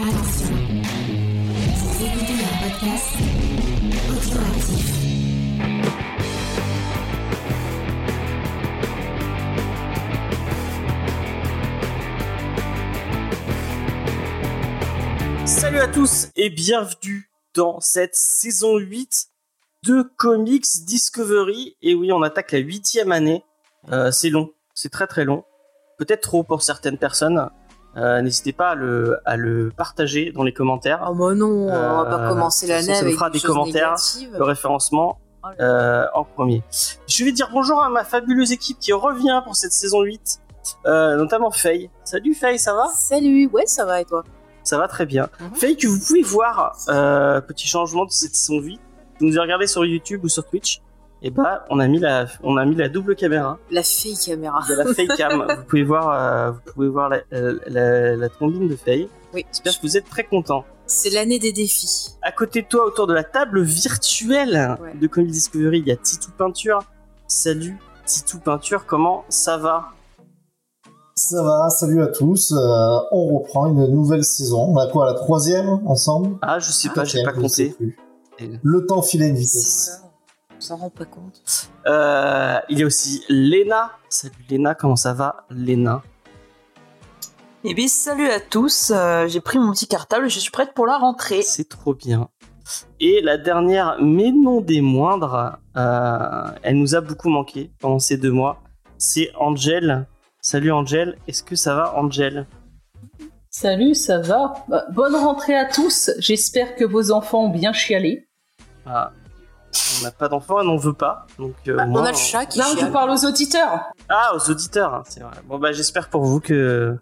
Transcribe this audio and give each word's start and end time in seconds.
Salut 0.00 0.14
à 15.80 15.88
tous 15.88 16.28
et 16.34 16.48
bienvenue 16.48 17.30
dans 17.54 17.80
cette 17.80 18.14
saison 18.14 18.78
8 18.78 19.26
de 19.82 20.02
Comics 20.16 20.64
Discovery. 20.86 21.76
Et 21.82 21.94
oui, 21.94 22.10
on 22.10 22.22
attaque 22.22 22.52
la 22.52 22.60
huitième 22.60 23.12
année. 23.12 23.44
Euh, 23.92 24.10
c'est 24.10 24.30
long, 24.30 24.54
c'est 24.72 24.88
très 24.88 25.06
très 25.06 25.26
long. 25.26 25.44
Peut-être 25.98 26.22
trop 26.22 26.42
pour 26.42 26.62
certaines 26.62 26.96
personnes. 26.96 27.50
Euh, 27.96 28.20
N'hésitez 28.22 28.52
pas 28.52 28.70
à 28.70 28.74
le, 28.74 29.18
à 29.24 29.36
le 29.36 29.70
partager 29.76 30.30
dans 30.32 30.42
les 30.44 30.52
commentaires. 30.52 31.04
Oh 31.10 31.14
bah 31.14 31.34
non, 31.34 31.46
on 31.68 32.02
va 32.02 32.04
pas 32.04 32.24
Euh, 32.24 32.28
commencer 32.28 32.66
l'année 32.66 32.96
avec 32.96 33.14
fera 33.14 33.30
des 33.30 33.40
commentaires, 33.40 33.88
négatives. 33.90 34.36
Le 34.38 34.44
référencement 34.44 35.18
Oh 35.42 35.48
euh, 35.60 36.04
en 36.14 36.22
premier. 36.24 36.62
Je 37.08 37.24
vais 37.24 37.32
dire 37.32 37.48
bonjour 37.52 37.82
à 37.82 37.88
ma 37.88 38.04
fabuleuse 38.04 38.52
équipe 38.52 38.78
qui 38.78 38.92
revient 38.92 39.40
pour 39.44 39.56
cette 39.56 39.72
saison 39.72 40.02
8. 40.02 40.38
Euh, 40.86 41.16
notamment 41.16 41.50
Faye. 41.50 41.90
Salut 42.04 42.34
Faye, 42.34 42.58
ça 42.58 42.74
va? 42.74 42.88
Salut, 42.94 43.48
ouais, 43.52 43.64
ça 43.66 43.86
va 43.86 44.00
et 44.02 44.04
toi? 44.04 44.22
Ça 44.62 44.76
va 44.76 44.86
très 44.86 45.06
bien. 45.06 45.28
Mhm. 45.40 45.54
Faye, 45.54 45.76
que 45.78 45.86
vous 45.86 45.98
pouvez 45.98 46.22
voir, 46.22 46.76
euh, 46.90 47.40
petit 47.40 47.66
changement 47.66 48.04
de 48.04 48.10
cette 48.10 48.34
saison 48.34 48.60
8. 48.60 48.78
Vous 49.18 49.26
nous 49.26 49.32
avez 49.32 49.40
regardé 49.40 49.66
sur 49.66 49.84
YouTube 49.86 50.22
ou 50.24 50.28
sur 50.28 50.44
Twitch. 50.44 50.82
Et 51.22 51.30
bah, 51.30 51.64
on 51.68 51.78
a 51.80 51.86
mis 51.86 51.98
la, 51.98 52.26
on 52.42 52.56
a 52.56 52.64
mis 52.64 52.74
la 52.74 52.88
double 52.88 53.14
caméra. 53.14 53.58
La 53.70 53.82
fille 53.82 54.16
caméra. 54.16 54.60
Il 54.68 54.70
y 54.70 54.80
a 54.80 54.84
la 54.84 54.94
Faye 54.94 55.08
cam. 55.08 55.44
vous 55.58 55.64
pouvez 55.64 55.82
voir, 55.84 56.08
euh, 56.10 56.50
vous 56.52 56.72
pouvez 56.72 56.88
voir 56.88 57.08
la, 57.10 57.18
la, 57.30 57.52
la, 57.66 58.16
la 58.16 58.28
trombine 58.30 58.68
de 58.68 58.76
Faye. 58.76 59.08
Oui, 59.34 59.44
J'espère 59.52 59.74
que 59.76 59.82
vous 59.82 59.96
êtes 59.96 60.08
très 60.08 60.24
contents. 60.24 60.64
c'est 60.86 61.10
l'année 61.10 61.38
des 61.38 61.52
défis. 61.52 62.14
À 62.22 62.32
côté 62.32 62.62
de 62.62 62.66
toi, 62.68 62.86
autour 62.86 63.06
de 63.06 63.12
la 63.14 63.22
table 63.24 63.60
virtuelle 63.62 64.76
Ouais. 64.80 64.94
de 64.98 65.06
Comic 65.06 65.30
Discovery, 65.30 65.80
il 65.80 65.86
y 65.88 65.92
a 65.92 65.96
Titou 65.96 66.30
Peinture. 66.36 66.80
Salut 67.28 67.76
Titou 68.06 68.38
Peinture, 68.38 68.86
comment 68.86 69.24
ça 69.28 69.56
va? 69.58 69.88
Ça 71.14 71.42
va, 71.42 71.68
salut 71.68 72.02
à 72.02 72.06
tous. 72.06 72.52
Euh, 72.52 72.98
on 73.12 73.38
reprend 73.38 73.66
une 73.66 73.86
nouvelle 73.88 74.24
saison. 74.24 74.62
On 74.70 74.78
a 74.78 74.86
quoi, 74.90 75.04
la 75.04 75.14
troisième 75.14 75.68
ensemble? 75.86 76.38
Ah, 76.40 76.58
je 76.58 76.70
sais 76.70 76.88
pas, 76.88 77.04
j'ai 77.04 77.22
pas 77.22 77.32
je 77.36 77.46
sais 77.46 77.68
compté. 77.70 77.96
Le 78.62 78.86
temps 78.86 79.02
file 79.02 79.22
à 79.22 79.26
une 79.26 79.36
vitesse. 79.36 80.00
On 80.60 80.62
s'en 80.62 80.76
rend 80.76 80.90
pas 80.90 81.06
compte. 81.06 81.40
Euh, 81.86 82.58
il 82.68 82.80
y 82.80 82.82
a 82.82 82.86
aussi 82.86 83.24
Léna. 83.30 83.92
Salut 84.10 84.34
Léna, 84.50 84.74
comment 84.74 84.94
ça 84.94 85.14
va 85.14 85.46
Léna? 85.48 86.02
Eh 87.64 87.72
bien, 87.72 87.88
salut 87.88 88.28
à 88.28 88.40
tous, 88.40 88.92
euh, 88.94 89.26
j'ai 89.26 89.40
pris 89.40 89.58
mon 89.58 89.72
petit 89.72 89.86
cartable, 89.86 90.28
je 90.28 90.38
suis 90.38 90.50
prête 90.50 90.74
pour 90.74 90.86
la 90.86 90.98
rentrée. 90.98 91.40
C'est 91.40 91.70
trop 91.70 91.94
bien. 91.94 92.28
Et 93.00 93.22
la 93.22 93.38
dernière, 93.38 93.96
mais 94.02 94.32
non 94.32 94.60
des 94.60 94.82
moindres, 94.82 95.56
euh, 95.78 96.50
elle 96.62 96.76
nous 96.76 96.94
a 96.94 97.00
beaucoup 97.00 97.30
manqué 97.30 97.70
pendant 97.78 97.98
ces 97.98 98.18
deux 98.18 98.32
mois. 98.32 98.62
C'est 98.98 99.30
Angel. 99.38 100.06
Salut 100.42 100.72
Angel, 100.72 101.16
est-ce 101.26 101.42
que 101.42 101.56
ça 101.56 101.74
va 101.74 101.96
Angel? 101.96 102.46
Salut, 103.48 103.94
ça 103.94 104.18
va? 104.18 104.52
Bah, 104.68 104.84
Bonne 104.92 105.16
rentrée 105.16 105.56
à 105.56 105.64
tous. 105.64 106.10
J'espère 106.18 106.76
que 106.76 106.84
vos 106.84 107.12
enfants 107.12 107.44
ont 107.46 107.48
bien 107.48 107.72
chialé. 107.72 108.28
Ah, 108.84 109.12
On 110.00 110.04
n'a 110.04 110.10
pas 110.10 110.28
d'enfants, 110.28 110.56
on 110.58 110.64
n'en 110.64 110.76
veut 110.76 110.92
pas. 110.94 111.26
Donc, 111.38 111.54
euh, 111.68 111.76
Bah, 111.76 111.84
on 111.88 112.02
a 112.02 112.10
le 112.10 112.16
chat 112.16 112.46
qui 112.46 112.58
Non, 112.58 112.64
je 112.72 112.78
chiale. 112.78 112.92
parle 112.92 113.10
aux 113.10 113.24
auditeurs. 113.24 113.80
Ah, 114.08 114.32
aux 114.34 114.50
auditeurs, 114.50 114.94
hein, 114.94 115.02
c'est 115.08 115.20
vrai. 115.20 115.32
Bon, 115.46 115.58
bah, 115.58 115.72
j'espère 115.72 116.08
pour 116.08 116.24
vous 116.24 116.40
que, 116.40 116.96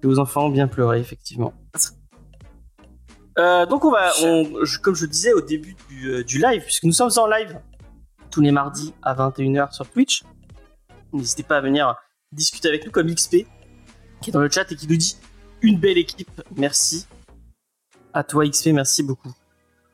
que 0.00 0.06
vos 0.06 0.18
enfants 0.18 0.46
ont 0.46 0.50
bien 0.50 0.68
pleuré, 0.68 1.00
effectivement. 1.00 1.52
Euh, 3.38 3.66
donc, 3.66 3.84
on 3.84 3.90
va, 3.90 4.12
on- 4.22 4.64
je- 4.64 4.78
comme 4.78 4.94
je 4.94 5.02
le 5.04 5.10
disais 5.10 5.32
au 5.32 5.40
début 5.40 5.76
du, 5.88 6.08
euh, 6.10 6.24
du 6.24 6.38
live, 6.38 6.62
puisque 6.62 6.84
nous 6.84 6.92
sommes 6.92 7.10
en 7.16 7.26
live 7.26 7.58
tous 8.30 8.40
les 8.40 8.50
mardis 8.50 8.94
à 9.02 9.14
21h 9.14 9.72
sur 9.74 9.86
Twitch, 9.88 10.22
n'hésitez 11.12 11.42
pas 11.42 11.58
à 11.58 11.60
venir 11.60 11.94
discuter 12.32 12.68
avec 12.68 12.84
nous 12.86 12.90
comme 12.92 13.08
XP, 13.12 13.46
qui 14.20 14.30
est 14.30 14.32
dans 14.32 14.40
le 14.40 14.50
chat 14.50 14.70
et 14.72 14.76
qui 14.76 14.86
nous 14.88 14.96
dit 14.96 15.16
une 15.62 15.78
belle 15.78 15.98
équipe. 15.98 16.30
Merci. 16.56 17.06
À 18.14 18.24
toi, 18.24 18.46
XP, 18.48 18.68
merci 18.72 19.02
beaucoup. 19.02 19.32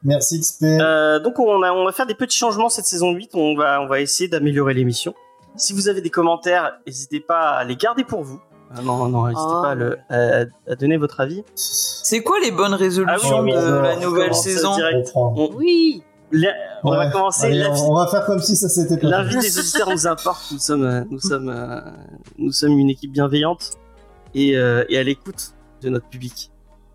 Merci 0.05 0.41
XP. 0.41 0.65
Euh, 0.65 1.19
donc 1.21 1.39
on, 1.39 1.63
a- 1.63 1.73
on 1.73 1.85
va 1.85 1.93
faire 1.93 2.07
des 2.07 2.15
petits 2.15 2.37
changements 2.39 2.69
cette 2.69 2.87
saison 2.87 3.13
8. 3.13 3.31
On 3.35 3.55
va, 3.57 3.81
on 3.81 3.87
va 3.87 4.01
essayer 4.01 4.29
d'améliorer 4.29 4.75
l'émission. 4.75 5.15
Si 5.57 5.73
vous 5.73 5.89
avez 5.89 6.01
des 6.01 6.11
commentaires, 6.11 6.73
n'hésitez 6.87 7.21
pas 7.21 7.51
à 7.51 7.65
les 7.65 7.77
garder 7.77 8.05
pour 8.05 8.23
vous. 8.23 8.41
Ah 8.75 8.81
non, 8.83 9.07
non, 9.09 9.25
n'hésitez 9.27 9.43
pas 9.63 9.71
à, 9.71 9.75
le- 9.75 9.99
à- 10.09 10.47
à 10.71 10.75
donner 10.77 10.97
votre 10.97 11.21
avis. 11.21 11.45
C'est 11.55 12.23
quoi 12.23 12.39
les 12.41 12.51
bonnes 12.51 12.73
résolutions 12.75 13.37
Ah 13.39 13.43
oui, 13.43 13.53
de 13.53 13.59
la 13.59 13.97
nouvelle 13.97 14.35
saison 14.35 14.75
direct. 14.75 15.13
On 15.15 15.51
Oui, 15.57 16.03
la- 16.33 16.55
on 16.83 16.91
va 16.91 17.11
commencer. 17.11 17.47
Allez, 17.47 17.67
on, 17.67 17.95
va 17.95 18.07
faire 18.07 18.25
comme 18.25 18.41
si 18.41 18.57
ça 18.57 18.71
s'était 18.71 18.97
pas 18.97 19.09
L'avis 19.09 19.39
des 19.39 19.59
auditeurs 19.59 19.91
nous 19.91 20.07
importe. 20.07 20.51
Nous 20.53 20.59
sommes, 20.59 20.85
euh, 20.85 21.05
nous 21.11 21.21
sommes, 21.21 21.51
euh, 21.51 21.81
nous 22.39 22.51
sommes 22.53 22.79
une 22.79 22.89
équipe 22.91 23.13
bienveillante 23.13 23.73
et, 24.35 24.57
euh, 24.57 24.85
et 24.89 24.97
à 24.99 25.03
l'écoute 25.03 25.53
de 25.83 25.91
notre 25.91 26.09
public. 26.09 26.51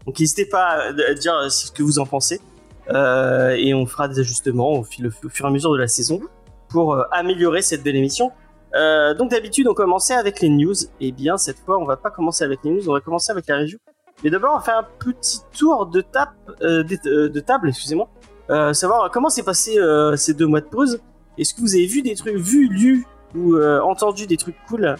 Donc 0.08 0.20
n'hésitez 0.20 0.46
pas 0.48 0.80
à, 0.90 1.14
dire 1.14 1.36
ce 1.52 1.72
que 1.72 1.84
vous 1.84 2.00
en 2.00 2.06
pensez 2.08 2.42
Euh, 2.42 2.57
et 2.90 3.74
on 3.74 3.86
fera 3.86 4.08
des 4.08 4.20
ajustements 4.20 4.74
au, 4.74 4.84
fil- 4.84 5.08
au 5.08 5.30
fur 5.30 5.46
et 5.46 5.50
à 5.50 5.52
mesure 5.52 5.72
de 5.74 5.78
la 5.78 5.88
saison 5.88 6.22
pour 6.70 6.94
euh, 6.94 7.04
améliorer 7.12 7.62
cette 7.62 7.84
belle 7.84 7.96
émission. 7.96 8.32
Euh, 8.76 9.14
donc 9.14 9.32
d'habitude 9.32 9.68
on 9.68 9.74
commençait 9.74 10.14
avec 10.16 10.42
les 10.42 10.50
news. 10.50 10.76
Et 11.00 11.12
bien 11.12 11.38
cette 11.38 11.60
fois 11.60 11.78
on 11.80 11.86
va 11.86 11.98
pas 11.98 12.12
commencer 12.12 12.44
avec 12.44 12.60
les 12.64 12.72
news, 12.72 12.90
on 12.90 12.94
va 12.94 13.02
commencer 13.02 13.32
avec 13.32 13.48
la 13.48 13.58
review. 13.58 13.78
Mais 14.24 14.30
d'abord 14.30 14.54
on 14.54 14.58
va 14.58 14.64
faire 14.64 14.78
un 14.78 14.88
petit 15.00 15.40
tour 15.58 15.86
de, 15.86 16.02
tape, 16.02 16.34
euh, 16.62 16.84
de, 16.84 16.98
euh, 17.08 17.30
de 17.30 17.40
table, 17.40 17.70
excusez-moi. 17.70 18.10
Euh, 18.50 18.74
savoir 18.74 19.12
comment 19.12 19.30
s'est 19.30 19.44
passé 19.44 19.78
euh, 19.78 20.16
ces 20.16 20.34
deux 20.34 20.48
mois 20.48 20.62
de 20.62 20.66
pause. 20.66 21.00
Est-ce 21.38 21.54
que 21.54 21.62
vous 21.62 21.76
avez 21.76 21.86
vu 21.86 22.02
des 22.02 22.16
trucs, 22.16 22.38
vu, 22.38 22.68
lu 22.68 23.06
ou 23.36 23.56
euh, 23.56 23.80
entendu 23.82 24.26
des 24.26 24.38
trucs 24.38 24.56
cool 24.68 24.96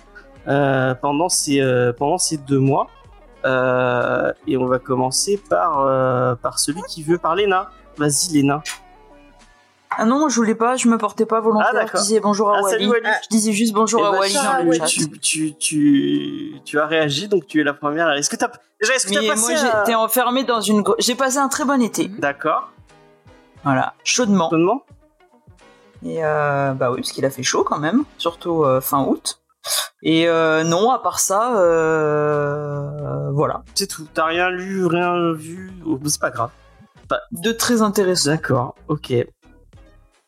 euh, 0.48 0.94
pendant 0.96 1.30
ces 1.30 1.62
euh, 1.62 1.94
pendant 1.94 2.18
ces 2.18 2.38
deux 2.38 2.60
mois? 2.60 2.88
Euh, 3.48 4.34
Et 4.48 4.58
on 4.58 4.66
va 4.66 4.80
commencer 4.80 5.42
par 5.50 5.80
euh, 5.80 6.36
par 6.36 6.60
celui 6.60 6.82
qui 6.90 7.02
veut 7.04 7.18
par 7.18 7.36
Léna. 7.36 7.70
Vas-y 7.98 8.34
Léna. 8.34 8.62
Ah 9.90 10.06
non, 10.06 10.20
moi 10.20 10.30
je 10.30 10.36
voulais 10.36 10.54
pas, 10.54 10.76
je 10.76 10.88
me 10.90 10.98
portais 10.98 11.26
pas 11.26 11.38
Ah, 11.38 11.42
volontaire, 11.42 11.74
d'accord. 11.74 12.00
je 12.02 12.06
disais 12.06 12.20
bonjour 12.20 12.52
à 12.52 12.58
Ah, 12.58 12.62
Wally. 12.62 12.88
Wally. 12.88 13.08
Je 13.24 13.30
disais 13.30 13.54
juste 13.54 13.74
bonjour 13.74 14.02
Eh 14.04 14.08
à 14.08 14.12
ben, 14.12 14.18
Wally 14.20 14.34
tu- 14.34 14.38
dans 14.38 14.64
le 14.64 14.72
chat. 14.74 14.86
tu, 14.86 15.10
tu, 15.20 15.56
tu, 15.56 16.56
tu 16.66 16.80
as 16.80 16.86
réagi 16.86 17.28
donc 17.30 17.48
tu 17.48 17.62
es 17.62 17.64
la 17.64 17.74
première. 17.74 18.12
Est-ce 18.12 18.30
que 18.30 18.36
t'as 18.36 18.50
déjà 18.82 18.94
est-ce 18.96 19.08
que 19.08 19.14
Mais 19.18 19.26
moi 19.28 19.36
passé 19.36 19.56
j'étais 19.56 19.96
enfermée 19.96 20.44
dans 20.44 20.60
une... 20.62 20.84
J'ai 21.00 21.16
passé 21.16 21.38
un 21.38 21.48
très 21.48 21.64
bon 21.66 21.82
été, 21.82 22.10
D'accord. 22.10 22.70
voilà, 23.64 23.94
chaudement. 24.04 24.48
Étonnement. 24.50 24.84
Et 26.06 26.24
euh, 26.24 26.74
bah 26.74 26.92
oui, 26.92 26.98
parce 26.98 27.12
qu'il 27.12 27.26
a 27.26 27.30
fait 27.32 27.42
chaud 27.44 27.64
quand 27.64 27.80
même, 27.80 28.04
surtout 28.20 28.66
fin 28.82 29.04
août. 29.04 29.40
Et 30.04 30.28
euh, 30.28 30.64
non, 30.64 30.92
à 30.92 31.00
part 31.00 31.20
ça, 31.20 31.60
euh, 31.62 33.30
voilà, 33.32 33.64
C'est 33.76 33.88
tout. 33.88 34.08
T'as 34.14 34.26
rien 34.26 34.50
lu, 34.50 34.86
rien 34.86 35.34
vu. 35.34 35.72
Oh, 35.86 36.00
C'est 36.06 36.20
pas 36.22 36.30
grave. 36.32 36.52
de 37.32 37.52
très 37.52 37.82
intéressant. 37.82 38.30
D'accord. 38.32 38.76
Ok. 38.88 39.14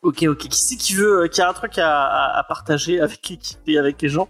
Ok, 0.02 0.24
ok. 0.28 0.38
Qui 0.48 0.58
c'est 0.58 0.76
qui 0.76 0.94
veut, 0.94 1.22
euh, 1.24 1.28
qui 1.28 1.40
a 1.42 1.48
un 1.48 1.52
truc 1.52 1.78
à, 1.78 2.04
à- 2.04 2.38
à 2.38 2.44
partager 2.44 3.00
avec 3.00 3.28
l'équipe 3.28 3.58
et 3.66 3.78
avec 3.78 4.00
les 4.02 4.08
gens 4.08 4.28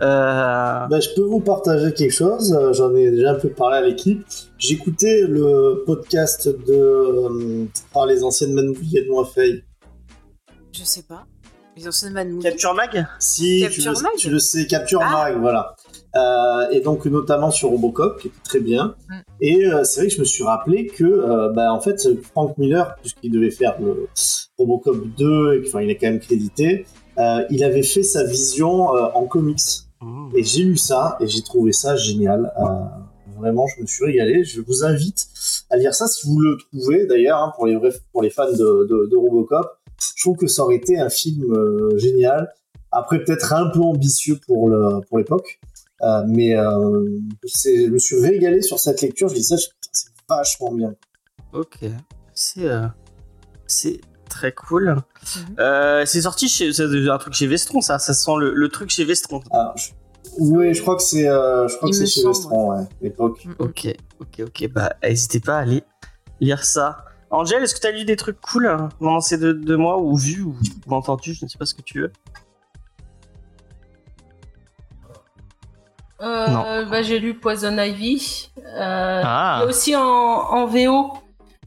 euh... 0.00 0.86
Bah, 0.86 1.00
je 1.00 1.10
peux 1.14 1.20
vous 1.22 1.40
partager 1.40 1.92
quelque 1.92 2.14
chose. 2.14 2.58
J'en 2.72 2.94
ai 2.94 3.10
déjà 3.10 3.32
un 3.32 3.38
peu 3.38 3.50
parlé 3.50 3.76
à 3.76 3.80
l'équipe. 3.82 4.24
J'écoutais 4.58 5.22
le 5.28 5.82
podcast 5.86 6.48
de 6.48 7.68
par 7.92 8.06
les 8.06 8.24
anciennes 8.24 8.54
manouilles 8.54 8.96
et 8.96 9.02
de 9.04 9.62
je 10.72 10.84
sais 10.84 11.02
pas. 11.02 11.26
Capture 12.42 12.74
Mag 12.74 13.06
Si, 13.18 13.58
tu 13.58 13.62
Capture 13.62 13.92
le, 13.92 14.02
Mag 14.02 14.12
tu 14.18 14.30
le 14.30 14.38
sais, 14.38 14.66
Capture 14.66 15.00
Ah. 15.02 15.10
Mag, 15.10 15.40
voilà. 15.40 15.74
Euh, 16.14 16.70
et 16.70 16.80
donc 16.80 17.06
notamment 17.06 17.50
sur 17.50 17.70
Robocop, 17.70 18.20
qui 18.20 18.28
était 18.28 18.42
très 18.44 18.60
bien. 18.60 18.94
Mm. 19.08 19.14
Et 19.40 19.66
euh, 19.66 19.84
c'est 19.84 20.00
vrai 20.00 20.08
que 20.08 20.14
je 20.14 20.20
me 20.20 20.24
suis 20.24 20.44
rappelé 20.44 20.86
que, 20.86 21.04
euh, 21.04 21.48
bah, 21.50 21.72
en 21.72 21.80
fait, 21.80 22.06
Frank 22.32 22.56
Miller, 22.58 22.94
puisqu'il 23.00 23.30
devait 23.30 23.50
faire 23.50 23.80
le 23.80 24.08
Robocop 24.58 25.06
2, 25.16 25.54
et 25.54 25.66
enfin, 25.66 25.80
il 25.80 25.90
est 25.90 25.96
quand 25.96 26.08
même 26.08 26.20
crédité, 26.20 26.84
euh, 27.18 27.44
il 27.50 27.64
avait 27.64 27.82
fait 27.82 28.02
sa 28.02 28.24
vision 28.24 28.94
euh, 28.94 29.06
en 29.14 29.26
comics. 29.26 29.58
Mmh. 30.00 30.30
Et 30.36 30.42
j'ai 30.42 30.62
lu 30.64 30.76
ça, 30.76 31.16
et 31.20 31.26
j'ai 31.26 31.42
trouvé 31.42 31.72
ça 31.72 31.96
génial. 31.96 32.52
Euh, 32.58 33.38
vraiment, 33.38 33.66
je 33.66 33.82
me 33.82 33.86
suis 33.86 34.04
régalé. 34.04 34.44
Je 34.44 34.60
vous 34.60 34.84
invite 34.84 35.26
à 35.70 35.76
lire 35.76 35.94
ça 35.94 36.06
si 36.06 36.26
vous 36.26 36.38
le 36.40 36.56
trouvez, 36.56 37.06
d'ailleurs, 37.06 37.38
hein, 37.38 37.52
pour 37.56 37.66
les 37.66 37.76
vrais, 37.76 37.92
pour 38.12 38.22
les 38.22 38.30
fans 38.30 38.50
de, 38.50 38.86
de, 38.88 39.08
de 39.10 39.16
Robocop. 39.16 39.78
Je 40.16 40.22
trouve 40.22 40.36
que 40.36 40.46
ça 40.46 40.62
aurait 40.64 40.76
été 40.76 40.98
un 40.98 41.08
film 41.08 41.52
euh, 41.52 41.96
génial. 41.98 42.52
Après, 42.90 43.22
peut-être 43.24 43.52
un 43.52 43.68
peu 43.70 43.80
ambitieux 43.80 44.38
pour 44.46 44.68
le 44.68 45.00
pour 45.08 45.18
l'époque, 45.18 45.60
Euh, 46.04 46.24
mais 46.26 46.56
euh, 46.56 47.06
c'est- 47.44 47.86
je 47.86 47.90
me 47.90 47.98
suis 47.98 48.18
régalé 48.20 48.60
sur 48.60 48.80
cette 48.80 49.00
lecture. 49.02 49.28
Je 49.28 49.34
dis 49.34 49.44
ça, 49.44 49.54
je- 49.56 49.68
putain, 49.68 49.90
c'est 49.92 50.08
vachement 50.28 50.72
bien. 50.72 50.94
Ok. 51.52 51.78
C'est 52.34 52.64
euh, 52.66 52.86
c'est 53.68 54.00
très 54.28 54.50
cool. 54.52 54.96
Mhm. 54.96 55.54
Euh, 55.60 56.04
c'est 56.04 56.22
sorti 56.22 56.48
chez 56.48 56.72
c'est 56.72 56.84
un 57.08 57.18
truc 57.18 57.34
chez 57.34 57.46
Vestron, 57.46 57.80
ça. 57.80 58.00
Ça 58.00 58.14
sent 58.14 58.32
le, 58.40 58.52
le 58.52 58.68
truc 58.68 58.90
chez 58.90 59.04
Vestron. 59.04 59.40
Alors, 59.52 59.76
je- 59.76 59.92
Oui, 60.38 60.72
je 60.74 60.80
crois 60.82 60.96
que 60.96 61.02
c'est, 61.02 61.28
euh, 61.28 61.68
je 61.68 61.76
crois 61.76 61.88
Il 61.88 61.92
que 61.92 61.96
c'est 61.98 62.06
chez 62.06 62.26
Vestron, 62.26 62.70
ouais, 62.70 62.84
l'époque. 63.00 63.46
Ok, 63.60 63.86
ok, 64.20 64.40
ok. 64.46 64.68
Bah, 64.72 64.94
n'hésitez 65.04 65.38
pas 65.40 65.58
à 65.58 65.60
aller 65.60 65.82
lire 66.40 66.64
ça. 66.64 67.04
Angèle, 67.32 67.62
est-ce 67.62 67.74
que 67.74 67.80
tu 67.80 67.86
as 67.86 67.90
lu 67.92 68.04
des 68.04 68.16
trucs 68.16 68.40
cool 68.40 68.66
hein, 68.68 68.90
pendant 68.98 69.20
ces 69.20 69.38
deux, 69.38 69.54
deux 69.54 69.76
mois 69.76 69.98
ou 69.98 70.16
vu 70.16 70.42
ou, 70.42 70.54
ou 70.86 70.94
entendu 70.94 71.34
Je 71.34 71.44
ne 71.44 71.48
sais 71.50 71.58
pas 71.58 71.64
ce 71.66 71.74
que 71.74 71.82
tu 71.82 72.00
veux? 72.02 72.12
Euh, 76.20 76.46
Non. 76.48 76.86
bah, 76.88 77.02
j'ai 77.02 77.18
lu 77.18 77.34
Poison 77.34 77.76
Ivy. 77.78 78.50
Euh, 78.58 78.60
Il 78.64 79.24
y 79.24 79.26
Ah, 79.26 79.58
a 79.60 79.64
aussi 79.64 79.96
en, 79.96 80.00
en 80.02 80.66
VO 80.66 81.12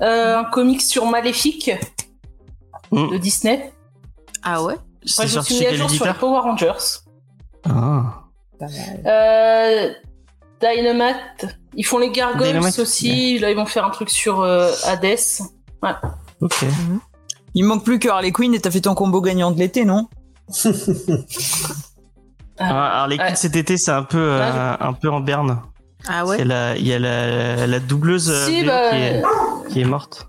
euh, 0.02 0.38
un 0.40 0.44
comic 0.46 0.82
sur 0.82 1.06
Maléfique 1.08 1.72
Mm. 2.92 3.10
de 3.12 3.18
Disney. 3.18 3.74
Ah 4.44 4.62
ouais? 4.64 4.76
Moi, 4.76 5.26
je 5.26 5.28
sorti 5.28 5.56
suis 5.56 5.66
mis 5.66 5.72
à 5.72 5.74
jour 5.74 5.90
sur 5.90 6.06
les 6.06 6.14
Power 6.14 6.40
Rangers. 6.42 7.02
Ah. 7.68 8.22
Euh, 8.62 9.92
Dynamite, 10.62 11.48
ils 11.76 11.84
font 11.84 11.98
les 11.98 12.12
Gargoyles 12.12 12.54
Dynamite, 12.54 12.78
aussi. 12.80 13.40
Là, 13.40 13.50
ils 13.50 13.56
vont 13.58 13.66
faire 13.66 13.86
un 13.86 13.90
truc 13.90 14.10
sur 14.12 14.42
euh, 14.42 14.72
Ok. 16.42 16.66
Il 17.54 17.64
manque 17.66 17.84
plus 17.86 18.00
que 18.00 18.10
Harley 18.10 18.32
Quinn 18.32 18.54
et 18.54 18.60
t'as 18.60 18.72
fait 18.72 18.82
ton 18.82 18.96
combo 18.96 19.22
gagnant 19.22 19.52
de 19.52 19.60
l'été, 19.60 19.86
non 19.86 20.08
Ah, 22.58 23.02
Harley 23.02 23.18
Quinn 23.18 23.30
ouais. 23.30 23.36
cet 23.36 23.56
été, 23.56 23.78
c'est 23.78 23.92
un 23.92 24.04
peu, 24.04 24.18
euh, 24.18 24.40
Ouais, 24.40 24.78
un 24.80 24.94
peu 24.94 25.10
en 25.10 25.20
berne. 25.20 25.62
Ah 26.08 26.24
Il 26.34 26.40
y 26.40 26.42
a 26.42 26.46
la, 26.46 26.78
il 26.78 26.88
y 26.88 26.94
a 26.94 27.00
la, 27.00 27.68
la 27.68 27.80
doubleuse 27.80 28.30
euh, 28.30 28.46
Si, 28.46 28.64
bah, 28.64 28.92
qui, 28.92 28.96
est, 28.98 29.24
qui 29.70 29.82
est 29.82 29.86
morte. 29.86 30.28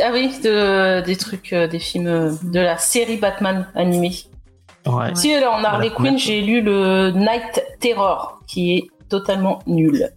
Ah 0.00 0.10
oui, 0.12 0.32
de, 0.42 1.00
des 1.04 1.16
trucs, 1.16 1.52
euh, 1.52 1.66
des 1.66 1.80
films 1.80 2.06
euh, 2.06 2.32
de 2.44 2.60
la 2.60 2.78
série 2.78 3.16
Batman 3.16 3.66
animée. 3.74 4.14
Ouais. 4.86 5.14
Si, 5.14 5.32
là, 5.38 5.50
en 5.50 5.64
Harley 5.64 5.88
Voilà, 5.88 6.10
Quinn, 6.12 6.18
j'ai 6.18 6.40
lu 6.42 6.62
le 6.62 7.10
Night 7.10 7.62
Terror, 7.80 8.40
qui 8.46 8.76
est 8.76 8.90
totalement 9.08 9.58
nul. 9.66 10.10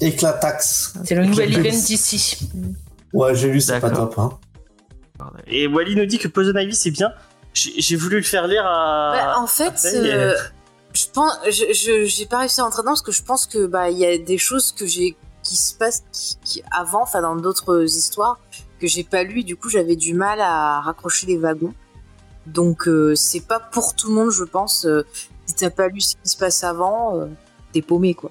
Éclatax. 0.00 0.94
C'est 1.04 1.14
le 1.14 1.24
nouvel 1.24 1.52
event 1.52 1.70
d'ici. 1.76 2.48
Ouais, 3.12 3.34
j'ai 3.34 3.48
lu, 3.50 3.60
c'est 3.60 3.80
pas 3.80 3.90
top. 3.90 4.18
Hein. 4.18 4.30
Et 5.46 5.66
Wally 5.66 5.96
nous 5.96 6.06
dit 6.06 6.18
que 6.18 6.28
Poison 6.28 6.52
Ivy 6.56 6.74
c'est 6.74 6.90
bien. 6.90 7.10
J'ai 7.54 7.96
voulu 7.96 8.16
le 8.16 8.22
faire 8.22 8.46
lire 8.46 8.66
à. 8.66 9.12
Bah, 9.14 9.34
en 9.40 9.46
fait, 9.46 9.68
Après, 9.68 9.96
euh, 9.96 10.34
je 10.92 11.04
pense, 11.12 11.32
je, 11.46 12.04
j'ai 12.06 12.26
pas 12.26 12.40
réussi 12.40 12.60
à 12.60 12.64
rentrer 12.64 12.82
dedans 12.82 12.90
parce 12.92 13.00
que 13.02 13.12
je 13.12 13.22
pense 13.22 13.46
que 13.46 13.66
bah 13.66 13.88
il 13.90 13.98
y 13.98 14.04
a 14.04 14.18
des 14.18 14.36
choses 14.36 14.72
que 14.72 14.86
j'ai 14.86 15.16
qui 15.42 15.56
se 15.56 15.72
passent 15.74 16.04
qui, 16.12 16.36
qui- 16.44 16.62
avant, 16.70 17.02
enfin 17.02 17.22
dans 17.22 17.34
d'autres 17.36 17.84
histoires 17.84 18.38
que 18.78 18.86
j'ai 18.86 19.04
pas 19.04 19.22
lu. 19.22 19.42
Du 19.42 19.56
coup, 19.56 19.70
j'avais 19.70 19.96
du 19.96 20.12
mal 20.12 20.38
à 20.42 20.82
raccrocher 20.82 21.26
les 21.26 21.38
wagons. 21.38 21.72
Donc 22.46 22.86
euh, 22.88 23.14
c'est 23.14 23.40
pas 23.40 23.58
pour 23.58 23.94
tout 23.96 24.08
le 24.08 24.14
monde, 24.14 24.30
je 24.30 24.44
pense. 24.44 24.84
euh, 24.84 25.02
si 25.46 25.54
t'as 25.54 25.70
pas 25.70 25.88
lu 25.88 26.00
ce 26.02 26.16
qui 26.22 26.28
se 26.28 26.36
passe 26.36 26.62
avant, 26.62 27.16
euh, 27.18 27.26
t'es 27.72 27.80
paumé 27.80 28.12
quoi. 28.14 28.30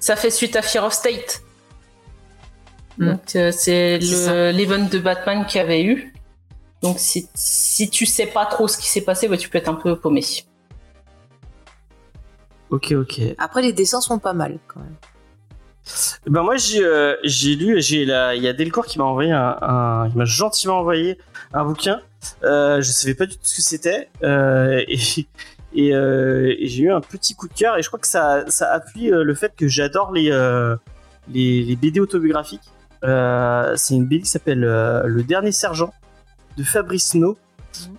Ça 0.00 0.16
fait 0.16 0.30
suite 0.30 0.56
à 0.56 0.62
Fear 0.62 0.84
of 0.84 0.92
State. 0.92 1.42
Mm. 2.98 3.06
Donc, 3.10 3.36
euh, 3.36 3.52
c'est 3.52 3.98
l'event 3.98 4.84
de 4.84 4.98
Batman 4.98 5.46
qu'il 5.46 5.58
y 5.58 5.64
avait 5.64 5.84
eu. 5.84 6.12
Donc, 6.82 6.98
si, 6.98 7.28
si 7.34 7.88
tu 7.90 8.06
sais 8.06 8.26
pas 8.26 8.46
trop 8.46 8.66
ce 8.66 8.78
qui 8.78 8.88
s'est 8.88 9.02
passé, 9.02 9.28
bah, 9.28 9.36
tu 9.36 9.48
peux 9.48 9.58
être 9.58 9.68
un 9.68 9.74
peu 9.74 9.96
paumé. 9.96 10.22
Ok, 12.70 12.92
ok. 12.92 13.20
Après, 13.38 13.62
les 13.62 13.72
dessins 13.72 14.00
sont 14.00 14.18
pas 14.18 14.32
mal 14.32 14.58
quand 14.66 14.80
même. 14.80 14.96
Ben 16.26 16.42
moi 16.42 16.56
j'ai 16.56 16.84
euh, 16.84 17.16
lu, 17.24 17.80
j'ai 17.82 18.02
il 18.02 18.08
y 18.42 18.48
a 18.48 18.52
Delcourt 18.52 18.86
qui 18.86 18.98
m'a 18.98 19.04
envoyé 19.04 19.32
un, 19.32 19.56
un- 19.60 20.08
il 20.08 20.16
m'a 20.16 20.24
gentiment 20.24 20.78
envoyé 20.78 21.18
un 21.52 21.64
bouquin. 21.64 22.00
Euh, 22.44 22.80
je 22.80 22.92
savais 22.92 23.14
pas 23.14 23.26
du 23.26 23.34
tout 23.34 23.44
ce 23.44 23.56
que 23.56 23.62
c'était 23.62 24.08
euh, 24.22 24.84
et 24.86 24.98
et, 25.74 25.94
euh, 25.94 26.54
et 26.58 26.66
j'ai 26.66 26.84
eu 26.84 26.92
un 26.92 27.00
petit 27.00 27.34
coup 27.34 27.48
de 27.48 27.54
cœur 27.54 27.78
et 27.78 27.82
je 27.82 27.88
crois 27.88 28.00
que 28.00 28.06
ça 28.06 28.44
ça 28.48 28.72
appuie 28.72 29.12
euh, 29.12 29.22
le 29.22 29.34
fait 29.34 29.54
que 29.56 29.68
j'adore 29.68 30.12
les 30.12 30.30
euh, 30.30 30.76
les, 31.32 31.62
les 31.62 31.76
BD 31.76 32.00
autobiographiques. 32.00 32.70
C'est 33.02 33.94
une 33.94 34.06
BD 34.06 34.22
qui 34.22 34.28
s'appelle 34.28 34.60
Le 34.60 35.22
Dernier 35.22 35.52
Sergent 35.52 35.92
de 36.56 36.64
Fabrice 36.64 37.14
No. 37.14 37.38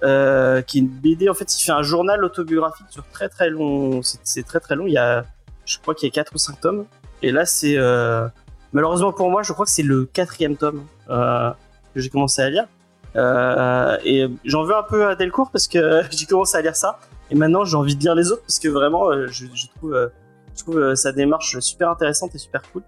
euh, 0.04 0.62
qui 0.62 0.78
est 0.78 0.82
une 0.82 0.90
BD 0.90 1.30
en 1.30 1.34
fait 1.34 1.58
il 1.58 1.64
fait 1.64 1.72
un 1.72 1.82
journal 1.82 2.24
autobiographique 2.26 2.88
sur 2.90 3.06
très 3.08 3.30
très 3.30 3.50
long 3.50 4.02
c'est 4.04 4.44
très 4.46 4.60
très 4.60 4.76
long 4.76 4.86
il 4.86 4.94
y 4.94 4.98
a 4.98 5.26
je 5.66 5.80
crois 5.80 5.96
qu'il 5.96 6.08
y 6.08 6.12
a 6.12 6.14
4 6.14 6.36
ou 6.36 6.38
5 6.38 6.60
tomes 6.60 6.86
et 7.22 7.32
là, 7.32 7.46
c'est 7.46 7.78
malheureusement 8.74 9.12
pour 9.14 9.30
moi, 9.30 9.44
je 9.44 9.54
crois 9.54 9.66
que 9.66 9.72
c'est 9.72 9.84
le 9.84 10.06
quatrième 10.06 10.58
tome 10.58 10.86
que 11.08 12.00
j'ai 12.00 12.10
commencé 12.10 12.42
à 12.42 12.50
lire. 12.50 12.68
Euh, 13.16 13.98
et 14.06 14.28
j'en 14.46 14.64
veux 14.64 14.76
un 14.76 14.84
peu 14.84 15.08
à 15.08 15.16
Delcourt 15.16 15.52
parce 15.52 15.68
que 15.68 16.02
j'ai 16.12 16.26
commencé 16.26 16.58
à 16.58 16.62
lire 16.62 16.76
ça. 16.76 17.00
Et 17.30 17.36
maintenant, 17.36 17.64
j'ai 17.64 17.78
envie 17.78 17.96
de 17.96 18.02
lire 18.02 18.16
les 18.16 18.32
autres 18.32 18.42
parce 18.42 18.60
que 18.60 18.68
vraiment, 18.68 19.10
euh, 19.12 19.28
je, 19.28 19.46
je 19.54 19.68
trouve, 19.76 19.94
euh, 19.94 20.08
je 20.56 20.64
trouve 20.64 20.80
euh, 20.80 20.96
sa 20.96 21.12
démarche 21.12 21.60
super 21.60 21.90
intéressante 21.90 22.36
et 22.36 22.38
super 22.38 22.62
cool. 22.72 22.84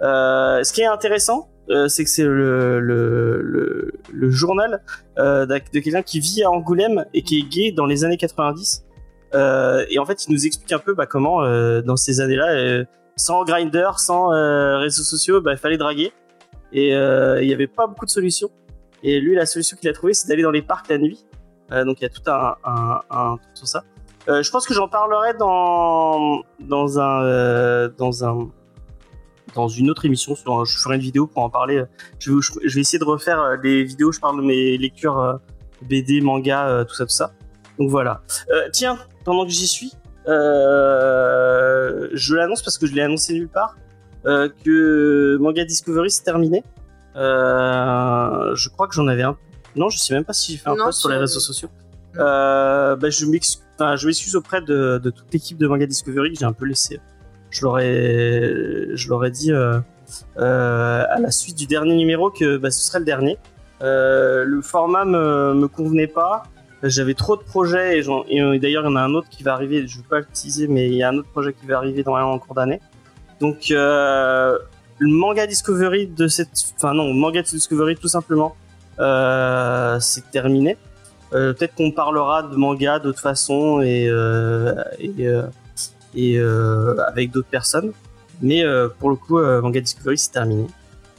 Euh, 0.00 0.62
ce 0.64 0.72
qui 0.72 0.80
est 0.80 0.86
intéressant, 0.86 1.48
euh, 1.70 1.88
c'est 1.88 2.04
que 2.04 2.10
c'est 2.10 2.24
le, 2.24 2.80
le, 2.80 3.40
le, 3.40 3.92
le 4.12 4.30
journal 4.30 4.82
euh, 5.18 5.46
de 5.46 5.58
quelqu'un 5.58 6.02
qui 6.02 6.18
vit 6.20 6.42
à 6.42 6.50
Angoulême 6.50 7.04
et 7.14 7.22
qui 7.22 7.38
est 7.38 7.48
gay 7.48 7.72
dans 7.72 7.86
les 7.86 8.04
années 8.04 8.16
90. 8.16 8.84
Euh, 9.34 9.84
et 9.88 9.98
en 9.98 10.04
fait, 10.04 10.26
il 10.26 10.32
nous 10.32 10.46
explique 10.46 10.72
un 10.72 10.78
peu 10.78 10.94
bah, 10.94 11.06
comment, 11.06 11.42
dans 11.82 11.96
ces 11.96 12.20
années-là, 12.20 12.84
sans 13.16 13.44
grinder, 13.44 13.90
sans 13.98 14.28
réseaux 14.78 15.04
sociaux, 15.04 15.40
bah, 15.40 15.52
il 15.52 15.58
fallait 15.58 15.78
draguer. 15.78 16.12
Et 16.72 16.88
il 16.88 17.46
n'y 17.46 17.54
avait 17.54 17.66
pas 17.66 17.86
beaucoup 17.86 18.06
de 18.06 18.10
solutions. 18.10 18.50
Et 19.02 19.20
lui, 19.20 19.34
la 19.34 19.46
solution 19.46 19.76
qu'il 19.76 19.88
a 19.88 19.92
trouvée, 19.92 20.14
c'est 20.14 20.28
d'aller 20.28 20.42
dans 20.42 20.50
les 20.50 20.62
parcs 20.62 20.88
la 20.88 20.98
nuit. 20.98 21.24
Euh, 21.72 21.84
donc 21.84 22.00
il 22.00 22.04
y 22.04 22.06
a 22.06 22.10
tout 22.10 22.22
un, 22.30 22.54
un, 23.10 23.36
truc 23.36 23.50
sur 23.54 23.66
ça. 23.66 23.84
Euh, 24.28 24.42
je 24.42 24.50
pense 24.50 24.66
que 24.66 24.74
j'en 24.74 24.88
parlerai 24.88 25.34
dans 25.34 26.42
dans 26.60 27.00
un 27.00 27.24
euh, 27.24 27.88
dans 27.98 28.24
un 28.24 28.48
dans 29.54 29.68
une 29.68 29.90
autre 29.90 30.04
émission. 30.04 30.34
Je 30.36 30.78
ferai 30.78 30.96
une 30.96 31.02
vidéo 31.02 31.26
pour 31.26 31.42
en 31.42 31.50
parler. 31.50 31.84
Je 32.18 32.32
vais, 32.32 32.40
je 32.64 32.74
vais 32.74 32.80
essayer 32.80 32.98
de 32.98 33.04
refaire 33.04 33.58
des 33.60 33.84
vidéos. 33.84 34.08
où 34.08 34.12
Je 34.12 34.20
parle 34.20 34.38
de 34.38 34.42
mes 34.42 34.78
lectures 34.78 35.40
BD, 35.82 36.20
manga, 36.20 36.84
tout 36.88 36.94
ça, 36.94 37.04
tout 37.04 37.10
ça. 37.10 37.32
Donc 37.78 37.90
voilà. 37.90 38.22
Tiens, 38.72 38.98
pendant 39.24 39.44
que 39.44 39.50
j'y 39.50 39.66
suis, 39.66 39.92
je 40.26 40.32
l'annonce 42.34 42.62
parce 42.62 42.78
que 42.78 42.86
je 42.86 42.94
l'ai 42.94 43.02
annoncé 43.02 43.34
nulle 43.34 43.48
part 43.48 43.76
que 44.24 45.36
Manga 45.38 45.64
Discovery 45.64 46.10
c'est 46.10 46.22
terminé. 46.22 46.62
Euh, 47.16 48.54
je 48.54 48.68
crois 48.68 48.88
que 48.88 48.94
j'en 48.94 49.06
avais 49.06 49.22
un. 49.22 49.36
Non, 49.76 49.88
je 49.88 49.98
sais 49.98 50.14
même 50.14 50.24
pas 50.24 50.32
si 50.32 50.52
j'ai 50.52 50.58
fait 50.58 50.68
un 50.68 50.74
Non, 50.74 50.84
post 50.86 51.00
sur 51.00 51.08
les 51.08 51.16
réseaux 51.16 51.40
sociaux. 51.40 51.68
Euh, 52.18 52.96
bah, 52.96 53.10
je 53.10 53.24
m'excuse, 53.26 53.64
enfin, 53.78 53.96
auprès 54.34 54.60
de, 54.60 54.98
de 55.02 55.10
toute 55.10 55.32
l'équipe 55.32 55.58
de 55.58 55.66
Manga 55.66 55.86
Discovery 55.86 56.32
que 56.32 56.38
j'ai 56.38 56.44
un 56.44 56.52
peu 56.52 56.66
laissé. 56.66 57.00
Je 57.50 57.62
leur 57.62 57.78
ai, 57.78 58.88
je 58.94 59.08
leur 59.08 59.24
ai 59.24 59.30
dit 59.30 59.52
euh, 59.52 59.78
euh, 60.38 61.04
à 61.08 61.18
la 61.18 61.30
suite 61.30 61.56
du 61.56 61.66
dernier 61.66 61.96
numéro 61.96 62.30
que 62.30 62.56
bah, 62.56 62.70
ce 62.70 62.80
serait 62.82 62.98
le 62.98 63.04
dernier. 63.04 63.38
Le 63.80 64.60
format 64.62 65.04
me, 65.04 65.54
me 65.54 65.68
convenait 65.68 66.06
pas. 66.06 66.44
J'avais 66.82 67.14
trop 67.14 67.36
de 67.36 67.42
projets 67.42 68.00
et, 68.00 68.02
d'ailleurs 68.02 68.84
il 68.84 68.90
y 68.90 68.92
en 68.92 68.96
a 68.96 69.02
un 69.02 69.14
autre 69.14 69.28
qui 69.28 69.42
va 69.42 69.52
arriver. 69.52 69.86
Je 69.86 69.98
vais 69.98 70.04
pas 70.08 70.18
le 70.18 70.26
teaser, 70.26 70.66
mais 70.66 70.88
il 70.88 70.94
y 70.94 71.02
a 71.02 71.08
un 71.08 71.16
autre 71.16 71.28
projet 71.28 71.52
qui 71.52 71.66
va 71.66 71.76
arriver 71.76 72.02
dans 72.02 72.16
en 72.16 72.38
cours 72.38 72.54
d'année. 72.54 72.80
Donc 73.40 73.70
euh, 73.70 74.58
le 75.02 75.10
manga 75.12 75.46
Discovery 75.46 76.06
de 76.06 76.28
cette, 76.28 76.50
enfin 76.76 76.94
non, 76.94 77.12
manga 77.12 77.42
Discovery 77.42 77.96
tout 77.96 78.08
simplement, 78.08 78.54
euh, 79.00 79.98
c'est 80.00 80.30
terminé. 80.30 80.76
Euh, 81.32 81.52
Peut-être 81.54 81.74
qu'on 81.74 81.90
parlera 81.90 82.42
de 82.42 82.54
manga 82.56 82.98
d'autres 82.98 83.20
façons 83.20 83.80
et 83.80 84.06
euh, 84.08 84.74
et, 85.00 85.26
et 86.14 86.38
avec 87.08 87.30
d'autres 87.32 87.48
personnes. 87.48 87.92
Mais 88.40 88.64
pour 88.98 89.10
le 89.10 89.16
coup, 89.16 89.40
manga 89.40 89.80
Discovery 89.80 90.18
c'est 90.18 90.30
terminé. 90.30 90.66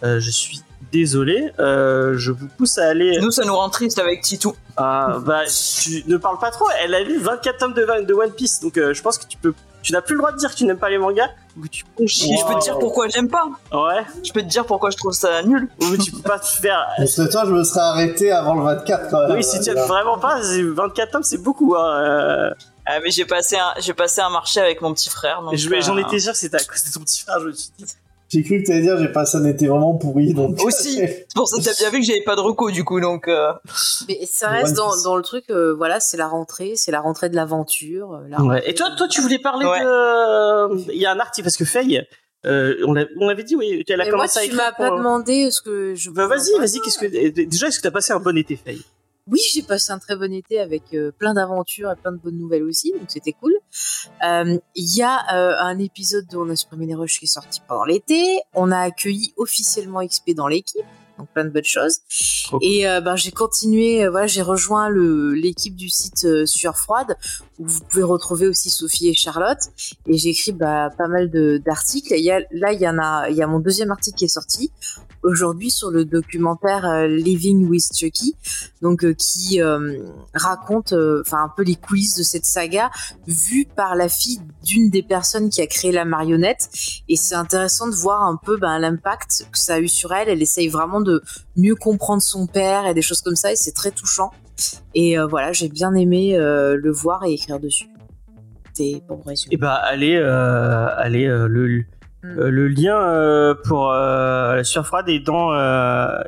Je 0.01 0.31
suis 0.31 0.61
désolé. 0.91 1.51
Je 1.57 2.31
vous 2.31 2.47
pousse 2.57 2.77
à 2.77 2.87
aller. 2.87 3.19
Nous, 3.19 3.31
ça 3.31 3.43
nous 3.43 3.55
rend 3.55 3.69
triste 3.69 3.99
avec 3.99 4.21
Titou. 4.21 4.55
Ah, 4.77 5.19
bah, 5.25 5.41
tu 5.45 6.03
ne 6.07 6.17
parles 6.17 6.39
pas 6.39 6.51
trop. 6.51 6.67
Elle 6.83 6.93
a 6.95 7.01
lu 7.01 7.19
24 7.19 7.57
tomes 7.57 7.73
de, 7.73 8.05
de 8.05 8.13
One 8.13 8.31
Piece, 8.31 8.61
donc 8.61 8.75
je 8.75 9.01
pense 9.01 9.17
que 9.17 9.25
tu 9.27 9.37
peux. 9.37 9.53
Tu 9.83 9.91
n'as 9.93 10.01
plus 10.01 10.13
le 10.15 10.19
droit 10.19 10.31
de 10.31 10.37
dire 10.37 10.49
que 10.49 10.55
tu 10.55 10.65
n'aimes 10.65 10.77
pas 10.79 10.89
les 10.89 10.97
mangas 10.97 11.29
ou 11.57 11.61
que 11.61 11.67
tu 11.67 11.83
je 11.99 12.47
peux 12.47 12.55
te 12.55 12.63
dire 12.63 12.79
pourquoi 12.79 13.07
j'aime 13.09 13.29
pas. 13.29 13.45
Ouais. 13.71 14.03
Je 14.23 14.31
peux 14.31 14.41
te 14.41 14.47
dire 14.47 14.65
pourquoi 14.65 14.89
je 14.89 14.97
trouve 14.97 15.11
ça 15.13 15.43
nul. 15.43 15.67
Ou 15.81 15.97
tu 15.97 16.11
peux 16.11 16.21
pas 16.21 16.39
te 16.39 16.47
faire. 16.47 16.87
Parce 16.97 17.15
que 17.15 17.29
toi, 17.31 17.43
je 17.45 17.51
me 17.51 17.63
serais 17.63 17.81
arrêté 17.81 18.31
avant 18.31 18.55
le 18.55 18.63
24 18.63 19.09
quand 19.11 19.27
même. 19.27 19.31
Oui, 19.37 19.43
si 19.43 19.59
tu 19.59 19.69
aimes 19.69 19.75
Là. 19.75 19.85
vraiment 19.85 20.17
pas, 20.17 20.41
c'est- 20.41 20.63
24 20.63 21.11
tomes, 21.11 21.23
c'est 21.23 21.37
beaucoup. 21.37 21.75
Hein. 21.75 22.01
euh. 22.01 22.53
Ah, 22.85 22.99
mais 23.01 23.11
j'ai 23.11 23.25
passé 23.25 23.55
un, 23.55 23.73
j'ai 23.79 23.93
passé 23.93 24.19
un 24.21 24.29
marché 24.29 24.59
avec 24.59 24.81
mon 24.81 24.93
petit 24.93 25.09
frère. 25.09 25.41
Je 25.53 25.69
J'en 25.81 25.95
euh, 25.95 25.99
étais 26.01 26.19
sûr 26.19 26.31
que 26.33 26.37
c'était 26.37 26.57
à 26.57 26.63
cause 26.65 26.83
de 26.83 26.91
ton 26.91 26.99
petit 27.01 27.21
frère, 27.21 27.39
je 27.39 27.45
me 27.47 27.51
suis 27.53 27.69
dit. 27.77 27.85
J'ai 28.33 28.43
cru 28.43 28.61
que 28.61 28.67
t'allais 28.67 28.81
dire, 28.81 28.97
j'ai 28.97 29.07
passé 29.11 29.37
un 29.37 29.45
été 29.45 29.67
vraiment 29.67 29.93
pourri, 29.95 30.33
donc. 30.33 30.59
Aussi. 30.65 30.95
C'est 30.97 31.27
pour 31.35 31.47
ça 31.47 31.57
que 31.59 31.63
t'as 31.63 31.73
bien 31.79 31.89
vu 31.91 31.99
que 31.99 32.05
j'avais 32.05 32.23
pas 32.23 32.35
de 32.35 32.41
recours 32.41 32.71
du 32.71 32.83
coup, 32.83 32.99
donc. 32.99 33.27
euh, 33.27 33.51
Mais 34.07 34.19
ça 34.25 34.49
reste 34.49 34.75
dans, 34.75 34.91
dans 35.03 35.15
le 35.15 35.21
truc, 35.21 35.45
euh, 35.49 35.73
voilà, 35.73 35.99
c'est 35.99 36.17
la 36.17 36.27
rentrée, 36.27 36.73
c'est 36.75 36.91
la 36.91 36.99
rentrée 37.01 37.29
de 37.29 37.35
l'aventure. 37.35 38.13
euh, 38.15 38.27
la 38.29 38.41
Ouais. 38.41 38.63
Et 38.69 38.73
toi, 38.73 38.89
toi, 38.97 39.07
tu 39.07 39.21
voulais 39.21 39.39
parler 39.39 39.65
Ouais. 39.65 39.79
de. 39.81 40.91
Il 40.91 40.99
y 40.99 41.05
a 41.05 41.11
un 41.11 41.19
article 41.19 41.45
parce 41.45 41.57
que 41.57 41.65
Faye, 41.65 42.01
euh, 42.45 42.75
on 42.85 42.93
l'a- 42.93 43.05
on 43.19 43.29
avait 43.29 43.43
dit, 43.43 43.55
oui, 43.55 43.83
elle 43.87 44.01
a 44.01 44.03
Mais 44.05 44.09
moi, 44.11 44.19
commencé 44.19 44.39
à 44.39 44.43
tu 44.43 44.53
m'as 44.55 44.71
pas 44.71 44.89
demandé 44.89 45.49
ce 45.51 45.61
que 45.61 45.95
je. 45.95 46.09
Bah 46.09 46.27
vas-y, 46.27 46.57
vas-y. 46.59 46.79
Qu'est-ce 46.81 46.97
que 46.99 47.29
déjà, 47.45 47.67
est-ce 47.67 47.77
que 47.77 47.83
t'as 47.83 47.91
passé 47.91 48.11
un 48.13 48.19
bon 48.19 48.35
été, 48.37 48.55
Faye? 48.57 48.81
Oui, 49.27 49.39
j'ai 49.53 49.62
passé 49.62 49.92
un 49.92 50.00
très 50.00 50.15
bon 50.15 50.34
été 50.34 50.60
avec 50.60 50.94
euh, 50.94 51.12
plein 51.12 51.34
d'aventures 51.34 51.92
et 51.92 51.96
plein 51.96 52.12
de 52.12 52.18
bonnes 52.18 52.38
nouvelles 52.38 52.63
aussi, 52.63 52.92
donc 52.92 53.10
c'était 53.10 53.32
cool. 53.32 53.53
Euh, 54.24 54.58
Il 54.75 54.96
y 54.96 55.01
a 55.01 55.20
euh, 55.34 55.56
un 55.60 55.80
épisode 55.80 56.27
de 56.27 56.38
On 56.38 56.50
a 56.50 56.56
supprimé 56.56 56.88
les 56.88 56.96
rushs 56.96 57.20
qui 57.20 57.25
est 57.25 57.27
sorti 57.27 57.62
pendant 57.68 57.86
l'été. 57.86 58.39
On 58.53 58.72
a 58.72 58.80
accueilli 58.80 59.34
officiellement 59.38 60.06
XP 60.06 60.32
dans 60.36 60.48
l'équipe, 60.48 60.86
donc 61.18 61.30
plein 61.30 61.46
de 61.46 61.51
bonnes 61.51 61.63
choses. 61.63 62.00
Trop. 62.44 62.60
Et 62.62 62.86
euh, 62.86 63.00
ben, 63.00 63.15
j'ai 63.15 63.32
continué, 63.32 64.06
voilà, 64.10 64.27
j'ai 64.27 64.42
rejoint 64.42 64.89
le 64.89 65.34
l'équipe 65.34 65.75
du 65.75 65.88
site 65.88 66.46
Sueur 66.46 66.77
Froide, 66.77 67.15
où 67.60 67.65
vous 67.65 67.80
pouvez 67.89 68.03
retrouver 68.03 68.48
aussi 68.48 68.70
Sophie 68.70 69.08
et 69.08 69.13
Charlotte. 69.13 69.70
Et 70.06 70.18
j'ai 70.18 70.30
écrit 70.30 70.51
bah, 70.51 70.89
pas 70.98 71.08
mal 71.08 71.30
d'articles. 71.62 72.13
Là, 72.51 72.74
il 72.74 72.82
y 72.82 72.88
en 72.89 73.00
a, 73.00 73.30
il 73.30 73.38
y 73.38 73.42
a 73.42 73.48
mon 73.48 73.60
deuxième 73.60 73.92
article 73.92 74.18
qui 74.18 74.25
est 74.25 74.27
sorti 74.27 74.70
aujourd'hui 75.24 75.72
sur 75.72 75.89
le 75.89 76.06
documentaire 76.06 76.86
euh, 76.86 77.08
Living 77.08 77.68
with 77.68 77.89
Chucky, 77.96 78.36
donc 78.82 79.03
euh, 79.03 79.13
qui 79.13 79.62
euh, 79.62 79.98
raconte, 80.34 80.94
enfin 81.22 81.44
un 81.44 81.51
peu 81.56 81.63
les 81.63 81.75
coulisses 81.75 82.15
de 82.15 82.24
cette 82.24 82.46
saga, 82.46 82.92
vue 83.27 83.65
par 83.65 83.96
la 83.96 84.10
fille 84.10 84.39
d'une 84.63 84.89
des 84.89 85.03
personnes 85.03 85.50
qui 85.50 85.62
a 85.62 85.68
créé 85.68 85.92
la 85.92 86.06
marionnette. 86.06 86.70
Et 87.10 87.15
c'est 87.15 87.36
intéressant 87.36 87.88
de 87.88 87.96
voir 87.96 88.24
un 88.24 88.36
peu 88.36 88.58
ben, 88.58 88.80
l'impact 88.80 89.48
que 89.51 89.58
ça 89.58 89.75
a 89.75 89.80
eu 89.80 89.88
sur 89.88 90.13
elle. 90.13 90.30
Elle 90.30 90.42
essaye 90.42 90.68
vraiment 90.68 91.01
de 91.01 91.22
mieux 91.56 91.75
comprendre 91.75 92.22
son 92.22 92.48
père 92.48 92.86
et 92.86 92.94
des 92.94 93.01
choses 93.01 93.22
comme 93.22 93.36
ça, 93.36 93.51
et 93.51 93.56
c'est 93.56 93.74
très 93.74 93.92
touchant. 93.92 94.32
Et 94.94 95.18
voilà, 95.30 95.51
j'ai 95.51 95.68
bien 95.68 95.94
aimé 95.96 96.38
le 96.38 96.92
voir 96.92 97.25
et 97.25 97.34
écrire 97.34 97.60
dessus. 97.60 97.89
C'était 98.74 99.01
pour 99.08 99.25
résumer. 99.25 99.53
Et 99.53 99.58
bah 99.58 99.74
allez, 99.74 100.15
euh, 100.15 100.88
allez 100.96 101.25
le 101.27 101.86
Mm. 102.24 102.39
euh, 102.39 102.50
le 102.50 102.68
lien 102.68 102.98
euh, 102.98 103.53
pour 103.65 103.92
euh, 103.92 104.56
la 104.56 104.63
sueur 104.63 104.88
froide 104.88 105.10
est 105.10 105.20
dans 105.20 105.51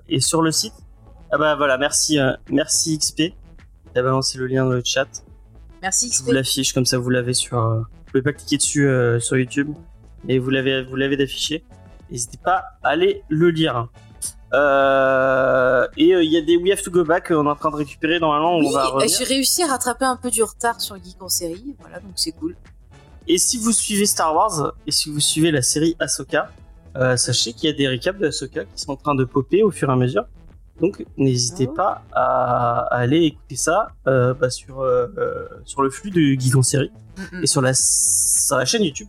est 0.09 0.19
sur 0.19 0.41
le 0.41 0.51
site. 0.51 0.73
Ah 1.31 1.37
bah 1.37 1.55
voilà, 1.55 1.77
merci 1.77 2.19
merci 2.49 2.97
XP. 2.97 3.33
T'as 3.93 4.01
balancé 4.01 4.37
le 4.37 4.47
lien 4.47 4.65
dans 4.65 4.71
le 4.71 4.81
chat. 4.83 5.07
Merci 5.81 6.07
Je 6.07 6.13
XP. 6.15 6.25
vous 6.25 6.31
l'affiche 6.31 6.73
comme 6.73 6.85
ça 6.85 6.97
vous 6.97 7.09
l'avez 7.09 7.33
sur. 7.33 7.57
vous 7.59 8.11
pouvez 8.11 8.21
pas 8.21 8.33
cliquer 8.33 8.57
dessus 8.57 8.89
sur 9.19 9.37
YouTube, 9.37 9.73
mais 10.25 10.37
vous 10.37 10.49
l'avez 10.49 10.83
vous 10.83 10.95
l'avez 10.95 11.17
d'affiché. 11.17 11.63
N'hésitez 12.11 12.37
pas 12.43 12.63
à 12.83 12.89
aller 12.89 13.23
le 13.29 13.49
lire. 13.49 13.87
Euh, 14.53 15.87
et 15.97 16.13
euh, 16.15 16.23
il 16.23 16.31
y 16.31 16.37
a 16.37 16.41
des 16.41 16.55
We 16.55 16.71
Have 16.71 16.81
to 16.81 16.91
Go 16.91 17.03
Back 17.03 17.27
qu'on 17.27 17.45
est 17.45 17.49
en 17.49 17.55
train 17.55 17.71
de 17.71 17.75
récupérer 17.75 18.19
normalement. 18.19 18.57
Oui, 18.57 18.67
on 18.67 18.71
va 18.71 18.85
revenir. 18.87 19.13
j'ai 19.17 19.25
réussi 19.25 19.63
à 19.63 19.67
rattraper 19.67 20.05
un 20.05 20.15
peu 20.15 20.29
du 20.31 20.43
retard 20.43 20.79
sur 20.79 20.95
Geek 20.95 21.21
en 21.21 21.29
série, 21.29 21.75
voilà, 21.79 21.99
donc 21.99 22.13
c'est 22.15 22.31
cool. 22.31 22.55
Et 23.27 23.37
si 23.37 23.57
vous 23.57 23.71
suivez 23.71 24.05
Star 24.05 24.33
Wars 24.35 24.73
et 24.85 24.91
si 24.91 25.09
vous 25.09 25.19
suivez 25.19 25.51
la 25.51 25.61
série 25.61 25.95
Ahsoka, 25.99 26.49
euh, 26.97 27.17
sachez 27.17 27.53
qu'il 27.53 27.69
y 27.69 27.73
a 27.73 27.75
des 27.75 27.87
récaps 27.87 28.19
de 28.19 28.27
Ahsoka 28.27 28.65
qui 28.65 28.81
sont 28.81 28.91
en 28.91 28.95
train 28.95 29.15
de 29.15 29.23
popper 29.25 29.63
au 29.63 29.71
fur 29.71 29.89
et 29.89 29.93
à 29.93 29.95
mesure. 29.95 30.25
Donc 30.81 31.05
n'hésitez 31.17 31.67
Oh. 31.69 31.73
pas 31.73 32.03
à, 32.13 32.81
à 32.91 32.97
aller 32.97 33.23
écouter 33.23 33.55
ça 33.55 33.89
euh, 34.07 34.33
bah, 34.33 34.49
sur, 34.49 34.81
euh, 34.81 35.07
euh, 35.17 35.47
sur 35.63 35.81
le 35.81 35.89
flux 35.89 36.11
de 36.11 36.57
en 36.57 36.61
série 36.63 36.91
et 37.41 37.47
sur 37.47 37.61
la, 37.61 37.73
sur 37.73 38.57
la 38.57 38.65
chaîne 38.65 38.83
YouTube 38.83 39.07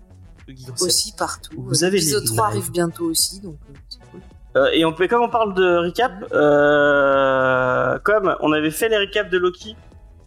de 0.48 0.54
série. 0.54 0.72
Aussi 0.80 1.12
partout. 1.18 1.50
Vous 1.58 1.82
avez 1.84 1.98
L'épisode 1.98 2.22
les 2.22 2.28
3 2.28 2.46
lives. 2.50 2.56
arrive 2.58 2.70
bientôt 2.72 3.04
aussi, 3.06 3.40
donc 3.40 3.56
c'est 3.88 3.98
cool. 4.12 4.20
Euh, 4.56 4.70
et 4.72 4.84
on 4.84 4.92
peut, 4.92 5.06
comme 5.08 5.22
on 5.22 5.28
parle 5.28 5.54
de 5.54 5.76
recap, 5.86 6.12
euh, 6.32 7.98
comme 8.04 8.34
on 8.40 8.52
avait 8.52 8.70
fait 8.70 8.88
les 8.88 8.96
recaps 8.98 9.30
de 9.30 9.38
Loki 9.38 9.76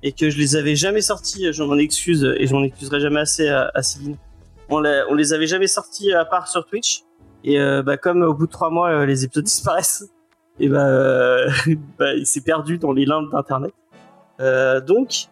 et 0.03 0.11
que 0.13 0.29
je 0.29 0.37
les 0.37 0.55
avais 0.55 0.75
jamais 0.75 1.01
sortis, 1.01 1.51
je 1.51 1.63
m'en 1.63 1.75
excuse 1.77 2.23
et 2.37 2.47
je 2.47 2.53
m'en 2.53 2.63
excuserai 2.63 2.99
jamais 2.99 3.19
assez 3.19 3.49
à, 3.49 3.71
à 3.73 3.83
Céline. 3.83 4.17
On, 4.69 4.83
on 4.83 5.13
les 5.15 5.33
avait 5.33 5.47
jamais 5.47 5.67
sortis 5.67 6.13
à 6.13 6.25
part 6.25 6.47
sur 6.47 6.65
Twitch. 6.65 7.03
Et 7.43 7.59
euh, 7.59 7.81
bah, 7.81 7.97
comme 7.97 8.21
au 8.21 8.33
bout 8.33 8.47
de 8.47 8.51
trois 8.51 8.69
mois, 8.69 8.89
euh, 8.89 9.05
les 9.05 9.23
épisodes 9.25 9.43
disparaissent, 9.45 10.05
et 10.59 10.67
bah, 10.69 10.87
euh, 10.87 11.49
bah, 11.97 12.13
il 12.13 12.25
s'est 12.25 12.41
perdu 12.41 12.77
dans 12.77 12.91
les 12.91 13.05
limbes 13.05 13.31
d'internet. 13.31 13.73
Euh, 14.41 14.79
donc, 14.81 15.27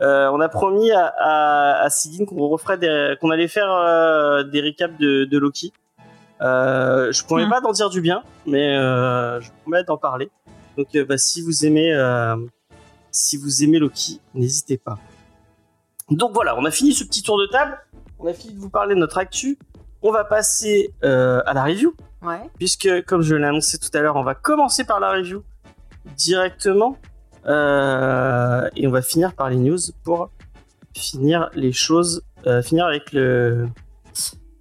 euh, 0.00 0.28
on 0.32 0.40
a 0.40 0.48
promis 0.48 0.90
à, 0.90 1.12
à, 1.18 1.82
à 1.82 1.90
Céline 1.90 2.26
qu'on 2.26 2.48
referait 2.48 2.78
des, 2.78 3.14
qu'on 3.20 3.30
allait 3.30 3.48
faire 3.48 3.70
euh, 3.70 4.42
des 4.42 4.60
recaps 4.62 4.98
de, 4.98 5.24
de 5.24 5.38
Loki. 5.38 5.72
Euh, 6.40 7.12
je 7.12 7.22
promets 7.24 7.44
Hmm. 7.46 7.50
pas 7.50 7.60
d'en 7.60 7.72
dire 7.72 7.90
du 7.90 8.00
bien, 8.00 8.22
mais 8.46 8.74
euh, 8.76 9.40
je 9.40 9.50
promets 9.62 9.84
d'en 9.84 9.98
parler. 9.98 10.30
Donc, 10.78 10.88
bah, 11.06 11.18
si 11.18 11.42
vous 11.42 11.66
aimez, 11.66 11.92
euh, 11.92 12.36
si 13.10 13.36
vous 13.36 13.62
aimez 13.64 13.78
Loki, 13.78 14.20
n'hésitez 14.34 14.78
pas. 14.78 14.98
Donc 16.10 16.32
voilà, 16.32 16.56
on 16.58 16.64
a 16.64 16.70
fini 16.70 16.92
ce 16.92 17.04
petit 17.04 17.22
tour 17.22 17.38
de 17.38 17.46
table. 17.46 17.78
On 18.18 18.26
a 18.26 18.32
fini 18.32 18.54
de 18.54 18.58
vous 18.60 18.70
parler 18.70 18.94
de 18.94 19.00
notre 19.00 19.18
actu. 19.18 19.58
On 20.02 20.10
va 20.12 20.24
passer 20.24 20.92
euh, 21.04 21.40
à 21.46 21.52
la 21.54 21.64
review, 21.64 21.94
Ouais. 22.22 22.50
puisque 22.58 22.88
comme 23.06 23.22
je 23.22 23.34
l'ai 23.34 23.46
annoncé 23.46 23.78
tout 23.78 23.88
à 23.94 24.00
l'heure, 24.00 24.16
on 24.16 24.22
va 24.24 24.34
commencer 24.34 24.84
par 24.84 25.00
la 25.00 25.10
review 25.12 25.42
directement, 26.16 26.96
Euh, 27.46 28.68
et 28.76 28.86
on 28.86 28.90
va 28.90 29.00
finir 29.00 29.32
par 29.34 29.48
les 29.48 29.56
news 29.56 29.78
pour 30.04 30.30
finir 30.94 31.48
les 31.54 31.72
choses, 31.72 32.22
euh, 32.46 32.60
finir 32.62 32.84
avec 32.84 33.12
le 33.14 33.66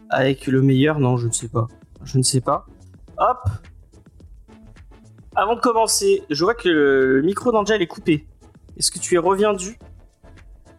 avec 0.10 0.48
le 0.48 0.62
meilleur. 0.62 0.98
Non, 1.00 1.18
je 1.18 1.28
ne 1.28 1.34
sais 1.34 1.50
pas, 1.50 1.68
je 2.06 2.18
ne 2.18 2.24
sais 2.24 2.40
pas. 2.40 2.66
Hop. 3.18 3.40
Avant 5.36 5.56
de 5.56 5.60
commencer, 5.60 6.24
je 6.30 6.42
vois 6.44 6.56
que 6.56 6.70
le, 6.70 7.18
le 7.18 7.22
micro 7.22 7.52
d'Angel 7.52 7.82
est 7.82 7.88
coupé. 7.88 8.26
Est-ce 8.80 8.92
que 8.92 9.00
tu 9.00 9.16
es 9.16 9.18
reviendu, 9.18 9.78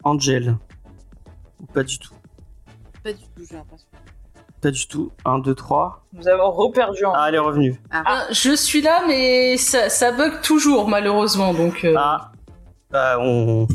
Angel 0.04 0.57
Ou 1.61 1.66
pas 1.66 1.83
du 1.83 1.99
tout? 1.99 2.14
Pas 3.04 3.12
du 3.12 3.23
tout, 3.25 3.45
j'ai 3.49 3.57
l'impression. 3.57 3.87
Pas 4.61 4.71
du 4.71 4.87
tout. 4.87 5.11
1, 5.25 5.38
2, 5.38 5.54
3. 5.54 6.04
Nous 6.12 6.28
avons 6.28 6.50
reperdu 6.50 7.04
en. 7.04 7.12
Ah, 7.14 7.26
elle 7.28 7.35
est 7.37 7.38
revenue. 7.38 7.80
Ah, 7.90 8.26
je 8.30 8.54
suis 8.54 8.83
là, 8.83 9.02
mais 9.07 9.57
ça, 9.57 9.88
ça 9.88 10.12
bug 10.12 10.40
toujours, 10.42 10.88
malheureusement. 10.88 11.54
Donc, 11.54 11.85
euh, 11.85 11.95
Ah, 11.97 12.33
bah, 12.90 13.16
on, 13.21 13.66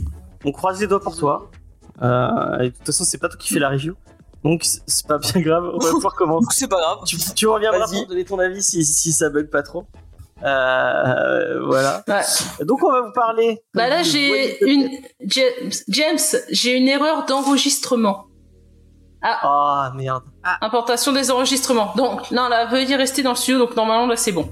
on 0.43 0.51
croise 0.51 0.79
les 0.81 0.87
doigts 0.87 0.99
pour 1.01 1.15
toi. 1.15 1.49
Euh, 2.01 2.59
et 2.59 2.69
de 2.69 2.75
toute 2.75 2.85
façon, 2.85 3.03
c'est 3.03 3.17
pas 3.17 3.29
toi 3.29 3.37
qui 3.39 3.53
fais 3.53 3.59
la 3.59 3.69
review. 3.69 3.95
Donc, 4.43 4.63
c'est- 4.63 5.07
pas 5.07 5.17
bien 5.17 5.41
grave. 5.41 5.71
On 5.73 5.79
va 5.79 5.89
pouvoir 5.91 6.13
commencer. 6.17 6.47
C'est 6.51 6.67
pas 6.67 6.79
grave. 6.79 6.99
Tu, 7.05 7.17
tu 7.35 7.47
reviendras 7.47 7.79
Vas-y. 7.87 7.99
pour 8.01 8.07
donner 8.09 8.25
ton 8.25 8.37
avis 8.37 8.61
si, 8.61 8.85
si 8.85 9.11
ça 9.11 9.29
bug 9.29 9.49
pas 9.49 9.63
trop. 9.63 9.85
Euh, 10.43 11.65
voilà. 11.65 12.03
ouais. 12.07 12.65
Donc, 12.65 12.83
on 12.83 12.91
va 12.91 13.01
vous 13.01 13.13
parler. 13.13 13.61
Bah 13.73 13.87
là, 13.87 14.03
j'ai 14.03 14.63
une. 14.65 14.89
James, 15.87 16.17
j'ai 16.51 16.73
une 16.77 16.87
erreur 16.87 17.25
d'enregistrement. 17.25 18.25
Ah, 19.21 19.39
Ah, 19.41 19.93
merde. 19.95 20.23
importation 20.61 21.11
des 21.11 21.31
enregistrements. 21.31 21.93
Donc, 21.95 22.29
non, 22.31 22.47
là, 22.47 22.65
veuillez 22.67 22.95
rester 22.95 23.23
dans 23.23 23.31
le 23.31 23.35
studio. 23.35 23.59
Donc, 23.59 23.75
normalement, 23.75 24.05
là, 24.07 24.15
c'est 24.17 24.31
bon. 24.31 24.47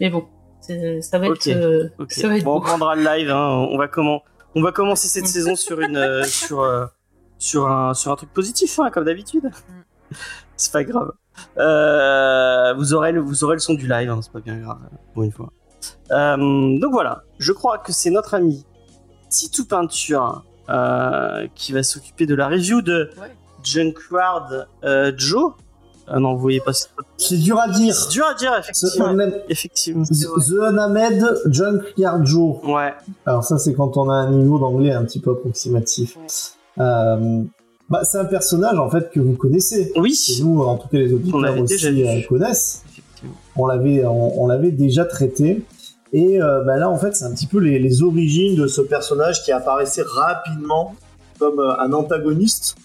Mais 0.00 0.10
bon, 0.10 0.24
c'est- 0.60 1.00
ça 1.02 1.18
va 1.18 1.26
être. 1.26 1.32
Ok. 1.34 1.46
euh. 1.48 1.88
Ça 2.08 2.26
va 2.28 2.36
être 2.36 2.44
Bon, 2.44 2.52
on 2.56 2.58
beau. 2.58 2.64
prendra 2.64 2.96
le 2.96 3.02
live. 3.04 3.30
hein. 3.30 3.66
On 3.70 3.78
va 3.78 3.86
comment 3.86 4.22
On 4.56 4.62
va 4.62 4.72
commencer 4.72 5.06
cette 5.08 5.26
saison 5.28 5.54
sur 5.56 5.80
une 5.80 5.96
euh, 5.96 6.24
sur 6.24 6.62
euh, 6.62 6.86
sur 7.38 7.68
un 7.68 7.94
sur 7.94 8.10
un 8.10 8.16
truc 8.16 8.32
positif, 8.32 8.78
hein, 8.80 8.90
comme 8.90 9.04
d'habitude. 9.04 9.50
C'est 10.56 10.72
pas 10.72 10.82
grave. 10.84 11.12
Euh, 11.58 12.74
vous 12.74 12.94
aurez 12.94 13.12
le 13.12 13.20
vous 13.20 13.44
aurez 13.44 13.54
le 13.56 13.60
son 13.60 13.74
du 13.74 13.86
live. 13.88 14.10
hein, 14.10 14.20
c'est 14.22 14.32
pas 14.32 14.40
bien 14.40 14.56
grave 14.58 14.78
pour 15.14 15.22
une 15.22 15.32
fois. 15.32 15.50
Euh, 16.10 16.36
donc 16.78 16.92
voilà. 16.92 17.22
Je 17.38 17.52
crois 17.52 17.78
que 17.78 17.92
c'est 17.92 18.10
notre 18.10 18.34
ami 18.34 18.64
Titou 19.30 19.64
Peinture 19.66 20.44
euh, 20.68 21.46
qui 21.54 21.72
va 21.72 21.82
s'occuper 21.82 22.26
de 22.26 22.34
la 22.34 22.48
review 22.48 22.82
de 22.82 23.10
Ouais. 23.20 23.34
Junkyard 23.62 24.66
euh, 24.84 25.12
Joe. 25.16 25.52
Ah 26.10 26.18
non, 26.20 26.32
vous 26.34 26.40
voyez 26.40 26.60
pas. 26.60 26.72
C'est 27.18 27.36
dur 27.36 27.60
à 27.60 27.68
dire. 27.68 27.94
c'est 27.94 28.10
dur 28.10 28.24
à 28.26 28.32
dire, 28.34 28.52
The, 28.52 28.60
effectivement. 28.70 29.08
Unam- 29.12 29.34
Effectivement. 29.50 30.04
The 30.04 30.52
Unnamed 30.62 31.24
Junkyard 31.50 32.24
Joe. 32.24 32.56
Ouais. 32.64 32.94
Alors 33.26 33.44
ça, 33.44 33.58
c'est 33.58 33.74
quand 33.74 33.96
on 33.98 34.08
a 34.08 34.14
un 34.14 34.30
niveau 34.30 34.58
d'anglais 34.58 34.92
un 34.92 35.04
petit 35.04 35.20
peu 35.20 35.32
approximatif. 35.32 36.16
Ouais. 36.16 36.22
Euh, 36.82 37.42
bah, 37.88 38.04
c'est 38.04 38.18
un 38.18 38.24
personnage 38.24 38.78
en 38.78 38.90
fait 38.90 39.10
que 39.10 39.20
vous 39.20 39.34
connaissez. 39.34 39.92
Et 39.94 40.00
Oui. 40.00 40.14
nous, 40.42 40.60
en 40.62 40.76
tout 40.76 40.88
cas 40.88 40.98
les 40.98 41.12
auditeurs 41.12 41.40
déjà 41.64 41.90
aussi 41.90 42.02
euh, 42.06 42.20
connaissent. 42.28 42.82
On 43.56 43.66
l'avait, 43.66 44.04
on, 44.04 44.42
on 44.42 44.46
l'avait 44.46 44.70
déjà 44.70 45.04
traité. 45.04 45.62
Et 46.12 46.40
euh, 46.40 46.62
bah, 46.64 46.76
là, 46.76 46.88
en 46.88 46.96
fait, 46.98 47.14
c'est 47.16 47.24
un 47.24 47.34
petit 47.34 47.46
peu 47.46 47.58
les, 47.58 47.78
les 47.78 48.02
origines 48.02 48.54
de 48.56 48.66
ce 48.66 48.80
personnage 48.80 49.42
qui 49.44 49.52
apparaissait 49.52 50.04
rapidement 50.06 50.94
comme 51.38 51.58
euh, 51.60 51.78
un 51.80 51.92
antagoniste, 51.92 52.76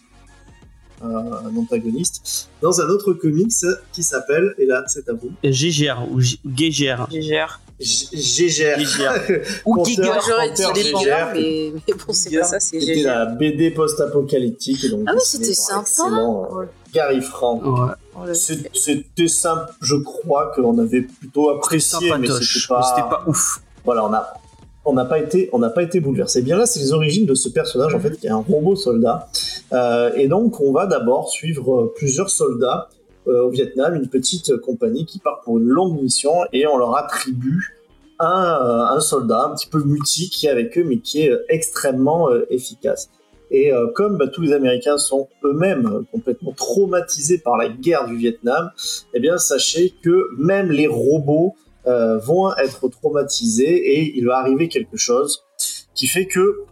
euh, 1.03 1.07
un 1.07 1.55
antagoniste 1.57 2.49
dans 2.61 2.81
un 2.81 2.85
autre 2.89 3.13
comics 3.13 3.51
qui 3.93 4.03
s'appelle, 4.03 4.53
et 4.57 4.65
là, 4.65 4.83
c'est 4.87 5.07
à 5.09 5.13
vous, 5.13 5.29
GGR 5.43 6.05
ou 6.11 6.19
G- 6.19 6.39
GGR. 6.45 7.07
Gégère. 7.83 8.77
Ou 9.65 9.85
Giger. 9.85 10.03
J'aurais 10.27 10.49
dit 10.51 10.61
Conteur 10.63 10.73
des 10.73 10.83
Gégère, 10.83 10.99
Gégère, 10.99 11.31
mais, 11.35 11.71
mais 11.87 11.93
bon, 11.93 12.13
c'est 12.13 12.37
pas 12.37 12.43
ça, 12.45 12.59
c'est 12.59 12.79
C'était 12.79 12.95
Gégère. 12.95 13.19
la 13.19 13.25
BD 13.27 13.71
post-apocalyptique. 13.71 14.83
et 14.85 14.89
donc 14.89 15.01
Ah 15.07 15.11
oui, 15.13 15.19
c'était 15.23 15.53
sympa. 15.53 15.85
Gary 16.93 17.21
Frank. 17.21 17.61
Ouais. 17.65 18.33
C'est- 18.33 18.69
C'était 18.75 19.27
simple, 19.27 19.71
je 19.81 19.95
crois 19.95 20.51
qu'on 20.55 20.77
avait 20.77 21.01
plutôt 21.01 21.49
apprécié, 21.49 22.11
mais 22.19 22.27
c'était 22.27 22.67
pas... 22.67 22.81
C'était 22.83 23.09
pas 23.09 23.23
ouf. 23.27 23.61
Voilà, 23.85 24.05
on 24.05 24.13
a, 24.13 24.33
on 24.85 24.93
n'a 24.93 25.05
pas 25.05 25.17
été, 25.19 25.49
on 25.53 25.59
n'a 25.59 25.69
pas 25.69 25.81
été 25.83 25.99
bouleversé. 25.99 26.41
Bien 26.41 26.57
là, 26.57 26.65
c'est 26.65 26.79
les 26.79 26.93
origines 26.93 27.25
de 27.25 27.33
ce 27.35 27.49
personnage 27.49 27.93
en 27.95 27.99
fait, 27.99 28.17
qui 28.19 28.27
est 28.27 28.31
un 28.31 28.37
robot 28.47 28.75
soldat. 28.75 29.27
Euh, 29.73 30.11
et 30.15 30.27
donc, 30.27 30.59
on 30.61 30.71
va 30.71 30.85
d'abord 30.85 31.29
suivre 31.29 31.73
euh, 31.73 31.93
plusieurs 31.95 32.29
soldats 32.29 32.89
au 33.25 33.49
Vietnam, 33.49 33.95
une 33.95 34.09
petite 34.09 34.57
compagnie 34.57 35.05
qui 35.05 35.19
part 35.19 35.41
pour 35.41 35.57
une 35.57 35.67
longue 35.67 36.01
mission, 36.01 36.31
et 36.51 36.67
on 36.67 36.77
leur 36.77 36.95
attribue 36.95 37.79
un, 38.19 38.89
un 38.91 38.99
soldat 38.99 39.45
un 39.49 39.55
petit 39.55 39.67
peu 39.67 39.83
mutique 39.83 40.33
qui 40.33 40.47
est 40.47 40.49
avec 40.49 40.77
eux, 40.77 40.83
mais 40.83 40.99
qui 40.99 41.21
est 41.21 41.33
extrêmement 41.49 42.29
efficace. 42.49 43.09
Et 43.51 43.71
comme 43.95 44.17
bah, 44.17 44.27
tous 44.27 44.41
les 44.41 44.53
Américains 44.53 44.97
sont 44.97 45.27
eux-mêmes 45.43 46.05
complètement 46.11 46.53
traumatisés 46.53 47.37
par 47.37 47.55
la 47.55 47.69
guerre 47.69 48.07
du 48.07 48.15
Vietnam, 48.15 48.71
eh 49.13 49.19
bien 49.19 49.37
sachez 49.37 49.93
que 50.01 50.29
même 50.37 50.71
les 50.71 50.87
robots 50.87 51.55
vont 51.85 52.55
être 52.57 52.87
traumatisés 52.89 53.75
et 53.75 54.17
il 54.17 54.25
va 54.25 54.37
arriver 54.37 54.69
quelque 54.69 54.97
chose 54.97 55.43
qui 55.93 56.07
fait 56.07 56.25
que 56.25 56.63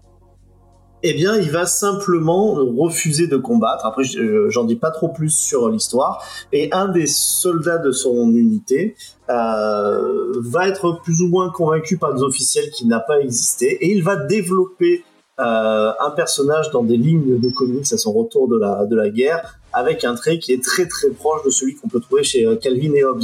eh 1.04 1.14
bien, 1.14 1.36
il 1.38 1.50
va 1.50 1.66
simplement 1.66 2.54
refuser 2.54 3.28
de 3.28 3.38
combattre. 3.38 3.86
Après, 3.86 4.04
j'en 4.04 4.64
dis 4.64 4.76
pas 4.76 4.92
trop 4.92 5.10
plus 5.10 5.30
sur 5.30 5.70
l'histoire. 5.70 6.24
Et 6.52 6.72
un 6.72 6.88
des 6.88 7.08
soldats 7.08 7.78
de 7.78 7.92
son 7.92 8.30
unité 8.36 8.96
euh, 9.30 10.34
va 10.40 10.68
être 10.68 11.00
plus 11.04 11.22
ou 11.22 11.28
moins 11.28 11.50
convaincu 11.50 11.98
par 11.98 12.14
des 12.14 12.22
officiels 12.22 12.70
qu'il 12.72 12.88
n'a 12.88 13.00
pas 13.00 13.20
existé, 13.20 13.78
et 13.82 13.92
il 13.92 14.04
va 14.04 14.16
développer 14.16 15.04
euh, 15.40 15.92
un 16.00 16.12
personnage 16.12 16.70
dans 16.72 16.84
des 16.84 16.98
lignes 16.98 17.40
de 17.40 17.50
comics 17.50 17.92
à 17.92 17.98
son 17.98 18.14
retour 18.14 18.48
de 18.48 18.60
la 18.60 18.86
de 18.86 18.96
la 18.96 19.10
guerre, 19.10 19.60
avec 19.74 20.04
un 20.04 20.16
trait 20.16 20.38
qui 20.38 20.52
est 20.52 20.64
très 20.64 20.88
très 20.88 21.10
proche 21.10 21.44
de 21.44 21.50
celui 21.50 21.76
qu'on 21.76 21.88
peut 21.88 22.02
trouver 22.02 22.24
chez 22.24 22.46
euh, 22.46 22.56
Calvin 22.58 22.94
et 22.94 23.04
Hobbes. 23.04 23.24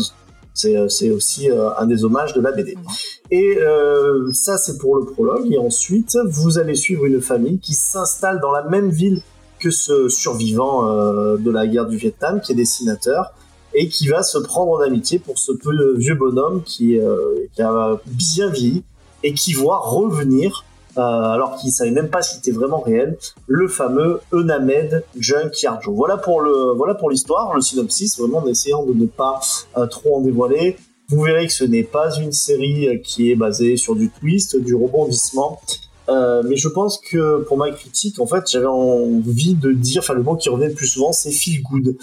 Euh, 0.65 0.87
c'est 0.89 1.11
aussi 1.11 1.49
euh, 1.49 1.69
un 1.77 1.85
des 1.85 2.03
hommages 2.03 2.33
de 2.33 2.41
la 2.41 2.51
BD. 2.51 2.77
Et 3.29 3.57
euh, 3.57 4.31
ça, 4.33 4.57
c'est 4.57 4.77
pour 4.77 4.95
le 4.95 5.05
prologue. 5.05 5.51
Et 5.51 5.57
ensuite, 5.57 6.17
vous 6.25 6.57
allez 6.57 6.75
suivre 6.75 7.05
une 7.05 7.21
famille 7.21 7.59
qui 7.59 7.73
s'installe 7.73 8.39
dans 8.39 8.51
la 8.51 8.63
même 8.63 8.89
ville 8.89 9.21
que 9.59 9.71
ce 9.71 10.07
survivant 10.07 10.83
de 11.35 11.49
la 11.49 11.65
guerre 11.65 11.87
du 11.87 11.97
Vietnam, 11.97 12.41
qui 12.41 12.51
est 12.51 12.55
dessinateur, 12.55 13.33
et 13.73 13.87
qui 13.87 14.07
va 14.07 14.21
se 14.21 14.37
prendre 14.37 14.73
en 14.73 14.81
amitié 14.81 15.17
pour 15.17 15.39
ce 15.39 15.51
peu 15.51 15.71
vieux 15.97 16.13
bonhomme 16.13 16.61
qui, 16.61 16.99
qui 17.55 17.61
a 17.63 17.99
bien 18.05 18.51
vieilli 18.51 18.83
et 19.23 19.33
qui 19.33 19.53
voit 19.53 19.79
revenir 19.79 20.63
euh, 20.97 21.01
alors 21.01 21.55
qu'il 21.55 21.71
savait 21.71 21.91
même 21.91 22.09
pas 22.09 22.21
s'il 22.21 22.39
était 22.39 22.51
vraiment 22.51 22.79
réel, 22.79 23.17
le 23.45 23.67
fameux 23.67 24.19
Enamed 24.33 25.03
Junk 25.17 25.51
Yarjo. 25.61 25.93
Voilà 25.93 26.17
pour 26.17 26.41
le 26.41 26.73
voilà 26.75 26.95
pour 26.95 27.09
l'histoire, 27.11 27.53
le 27.53 27.61
synopsis, 27.61 28.17
vraiment 28.17 28.39
en 28.39 28.47
essayant 28.47 28.83
de 28.83 28.93
ne 28.93 29.05
pas 29.05 29.39
euh, 29.77 29.85
trop 29.85 30.17
en 30.17 30.21
dévoiler. 30.21 30.77
Vous 31.09 31.21
verrez 31.21 31.47
que 31.47 31.53
ce 31.53 31.63
n'est 31.63 31.83
pas 31.83 32.15
une 32.17 32.31
série 32.31 32.87
euh, 32.87 32.97
qui 32.97 33.31
est 33.31 33.35
basée 33.35 33.77
sur 33.77 33.95
du 33.95 34.09
twist, 34.09 34.57
du 34.59 34.73
rebondissement. 34.73 35.61
mais 36.09 36.57
je 36.57 36.69
pense 36.69 36.99
que 36.99 37.43
pour 37.43 37.57
ma 37.57 37.69
critique, 37.71 38.19
en 38.19 38.25
fait, 38.25 38.49
j'avais 38.49 38.65
envie 38.65 39.53
de 39.53 39.73
dire, 39.73 40.01
enfin 40.01 40.15
le 40.15 40.23
mot 40.23 40.35
qui 40.35 40.49
revenait 40.49 40.69
le 40.69 40.73
plus 40.73 40.87
souvent, 40.87 41.11
c'est 41.11 41.31
feel 41.31 41.61
good. 41.61 41.97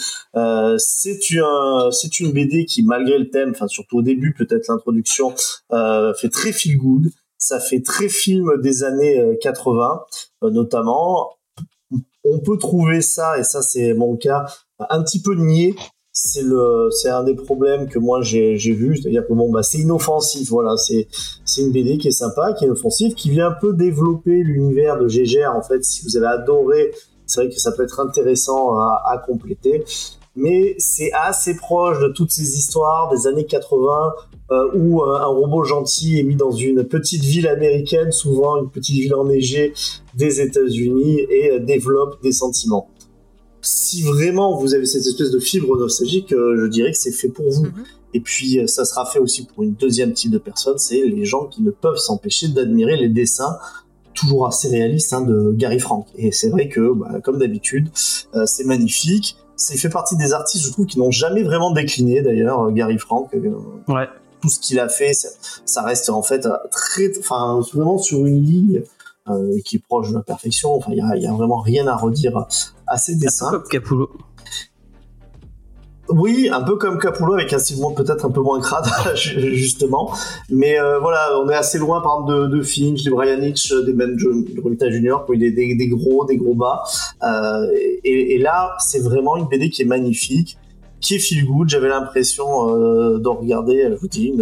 c'est 0.79 1.19
un, 1.41 1.91
c'est 1.91 2.21
une 2.21 2.31
BD 2.31 2.65
qui, 2.67 2.83
malgré 2.85 3.19
le 3.19 3.29
thème, 3.31 3.51
enfin 3.55 3.67
surtout 3.67 3.99
au 3.99 4.03
début, 4.03 4.35
peut-être 4.35 4.69
l'introduction, 4.69 5.35
fait 5.71 6.29
très 6.31 6.53
feel 6.53 6.77
good 6.79 7.11
ça 7.45 7.61
fait 7.61 7.83
très 7.83 8.09
film 8.09 8.59
des 8.63 8.85
années 8.85 9.37
80 9.43 10.01
euh, 10.43 10.47
euh, 10.47 10.51
notamment. 10.51 11.37
On 12.25 12.39
peut 12.39 12.57
trouver 12.57 13.03
ça, 13.03 13.39
et 13.39 13.45
ça 13.45 13.61
c'est 13.61 13.93
mon 13.93 14.17
cas, 14.17 14.47
un 14.79 15.03
petit 15.03 15.21
peu 15.21 15.35
niais. 15.35 15.75
C'est 16.11 16.43
le, 16.43 16.89
c'est 16.91 17.11
un 17.11 17.23
des 17.23 17.35
problèmes 17.35 17.87
que 17.87 17.99
moi 17.99 18.23
j'ai, 18.23 18.55
vu, 18.57 18.97
c'est-à-dire 18.97 19.27
que 19.27 19.35
bon 19.35 19.51
bah 19.51 19.63
c'est 19.63 19.79
inoffensif, 19.79 20.49
voilà, 20.49 20.77
c'est 20.77 21.09
c'est 21.45 21.61
une 21.61 21.73
BD 21.73 21.99
qui 21.99 22.09
est 22.09 22.13
sympa, 22.13 22.55
qui 22.55 22.65
est 22.65 22.69
inoffensive, 22.69 23.15
qui 23.15 23.29
vient 23.31 23.49
un 23.49 23.57
peu 23.61 23.75
développer 23.75 24.43
l'univers 24.43 24.99
de 24.99 25.07
Gégère 25.09 25.55
en 25.55 25.63
fait. 25.63 25.85
Si 25.85 26.03
vous 26.05 26.17
avez 26.17 26.29
adoré, 26.29 26.93
c'est 27.27 27.43
vrai 27.43 27.51
que 27.51 27.61
ça 27.61 27.73
peut 27.73 27.83
être 27.83 28.01
intéressant 28.01 28.79
à, 28.79 29.03
à 29.07 29.19
compléter 29.19 29.85
mais 30.37 30.75
c'est 30.79 31.13
assez 31.13 31.57
proche 31.57 32.01
de 32.01 32.09
toutes 32.09 32.33
ces 32.33 32.59
histoires 32.59 33.09
des 33.11 33.27
années 33.29 33.47
80 33.47 34.15
euh, 34.51 34.69
où 34.75 35.03
euh, 35.03 35.17
un 35.17 35.25
robot 35.25 35.65
gentil 35.65 36.19
est 36.19 36.23
mis 36.23 36.37
dans 36.37 36.51
une 36.51 36.85
petite 36.85 37.25
ville 37.25 37.49
américaine, 37.49 38.13
souvent 38.13 38.59
une 38.59 38.69
petite 38.69 38.97
ville 38.97 39.15
enneigée 39.15 39.73
des 40.15 40.43
États-Unis, 40.43 41.21
et 41.31 41.53
euh, 41.53 41.61
développe 41.61 42.23
des 42.23 42.33
sentiments. 42.33 42.91
Si 43.63 44.03
vraiment 44.03 44.59
vous 44.59 44.75
avez 44.75 44.85
cette 44.85 45.07
espèce 45.07 45.31
de 45.31 45.39
fibre 45.39 45.79
nostalgique, 45.79 46.27
je 46.29 46.67
dirais 46.67 46.93
que 46.93 46.99
c'est 46.99 47.11
fait 47.11 47.31
pour 47.31 47.51
vous. 47.51 47.65
Mhm. 47.65 47.85
Et 48.13 48.21
puis 48.21 48.61
ça 48.67 48.85
sera 48.85 49.07
fait 49.07 49.19
aussi 49.19 49.47
pour 49.47 49.63
une 49.63 49.73
deuxième 49.73 50.13
type 50.13 50.31
de 50.31 50.39
personnes, 50.39 50.77
c'est 50.77 51.01
les 51.01 51.25
gens 51.25 51.47
qui 51.47 51.63
ne 51.63 51.71
peuvent 51.71 51.97
s'empêcher 51.97 52.49
d'admirer 52.49 52.97
les 52.97 53.09
dessins 53.09 53.57
toujours 54.13 54.47
assez 54.47 54.69
réalistes 54.69 55.13
hein, 55.15 55.23
de 55.23 55.53
Gary 55.57 55.81
Frank. 55.81 56.07
Et 56.17 56.31
c'est 56.31 56.51
vrai 56.51 56.69
que, 56.69 56.93
bah, 56.93 57.21
comme 57.25 57.39
d'habitude, 57.39 57.89
c'est 58.45 58.65
magnifique. 58.65 59.37
C'est 59.57 59.79
fait 59.79 59.89
partie 59.89 60.17
des 60.17 60.33
artistes, 60.33 60.65
je 60.65 60.71
trouve, 60.71 60.87
qui 60.87 60.99
n'ont 60.99 61.11
jamais 61.11 61.43
vraiment 61.43 61.73
décliné, 61.73 62.21
d'ailleurs, 62.23 62.71
Gary 62.71 62.99
Frank. 62.99 63.33
ouais 63.89 64.09
tout 64.45 64.51
ce 64.51 64.61
qu'il 64.61 64.79
a 64.79 64.91
fait, 64.91 65.13
ça, 65.65 65.83
reste 65.83 66.11
en 66.11 66.21
fait 66.21 66.47
très, 66.71 67.19
enfin 67.19 67.59
vraiment 67.73 67.97
sur 67.97 68.27
une 68.27 68.45
ligne 68.45 68.83
euh, 69.31 69.59
qui 69.65 69.77
est 69.77 69.79
proche 69.79 70.11
de 70.11 70.15
la 70.15 70.23
perfection. 70.23 70.75
Enfin, 70.75 70.93
il 70.93 70.99
y 70.99 71.27
a, 71.27 71.33
vraiment 71.33 71.61
rien 71.61 71.87
à 71.87 71.97
redire 71.97 72.47
à 72.87 72.99
ces 72.99 73.17
dessins. 73.17 73.49
Un 73.49 73.53
peu 73.53 73.59
comme 73.61 73.69
Capullo. 73.71 74.11
Oui, 76.11 76.51
un 76.53 76.61
peu 76.61 76.77
comme 76.77 76.99
Capullo 76.99 77.33
avec 77.33 77.55
un 77.55 77.59
style 77.59 77.79
peut-être 77.97 78.27
un 78.27 78.31
peu 78.31 78.43
moins 78.43 78.61
crade 78.61 78.85
justement, 79.15 80.13
mais 80.51 80.79
euh, 80.79 80.99
voilà, 80.99 81.41
on 81.43 81.49
est 81.49 81.55
assez 81.55 81.79
loin 81.79 82.03
par 82.03 82.21
exemple 82.21 82.55
de, 82.55 82.61
Finch, 82.61 83.03
de 83.03 83.11
Brian 83.11 83.41
Hitch, 83.41 83.73
des 83.73 83.95
Ben 83.95 84.15
Romita 84.63 84.91
Junior, 84.91 85.25
qui 85.25 85.39
des, 85.39 85.53
des, 85.53 85.75
des, 85.75 85.89
gros, 85.89 86.27
des 86.27 86.37
gros 86.37 86.55
bas, 86.55 86.83
euh, 87.23 87.67
et, 88.05 88.35
et, 88.35 88.39
là 88.39 88.77
c'est 88.79 88.99
vraiment 88.99 89.39
une 89.39 89.47
BD 89.47 89.71
qui 89.71 89.81
est 89.81 89.87
magnifique, 89.87 90.59
qui 91.05 91.15
est 91.15 91.19
feel 91.19 91.45
good. 91.45 91.69
J'avais 91.69 91.89
l'impression 91.89 92.71
euh, 92.71 93.19
de 93.19 93.29
regarder, 93.29 93.89
je 93.91 93.97
vous 93.97 94.09
dis, 94.09 94.35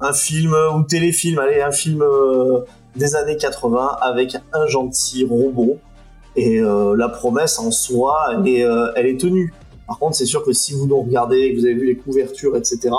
un 0.00 0.12
film 0.12 0.56
ou 0.74 0.82
téléfilm, 0.82 1.38
allez, 1.38 1.60
un 1.60 1.70
film 1.70 2.02
euh, 2.02 2.60
des 2.96 3.14
années 3.14 3.36
80 3.36 3.98
avec 4.00 4.36
un 4.52 4.66
gentil 4.66 5.24
robot. 5.24 5.78
Et 6.34 6.58
euh, 6.58 6.96
la 6.96 7.08
promesse 7.08 7.58
en 7.58 7.70
soi, 7.70 8.26
elle 8.32 8.48
est, 8.48 8.66
elle 8.96 9.06
est 9.06 9.20
tenue. 9.20 9.54
Par 9.86 9.98
contre, 9.98 10.16
c'est 10.16 10.26
sûr 10.26 10.42
que 10.42 10.52
si 10.52 10.72
vous 10.72 10.86
nous 10.86 11.00
regardez, 11.00 11.54
que 11.54 11.60
vous 11.60 11.66
avez 11.66 11.74
vu 11.74 11.86
les 11.86 11.96
couvertures, 11.96 12.56
etc., 12.56 12.90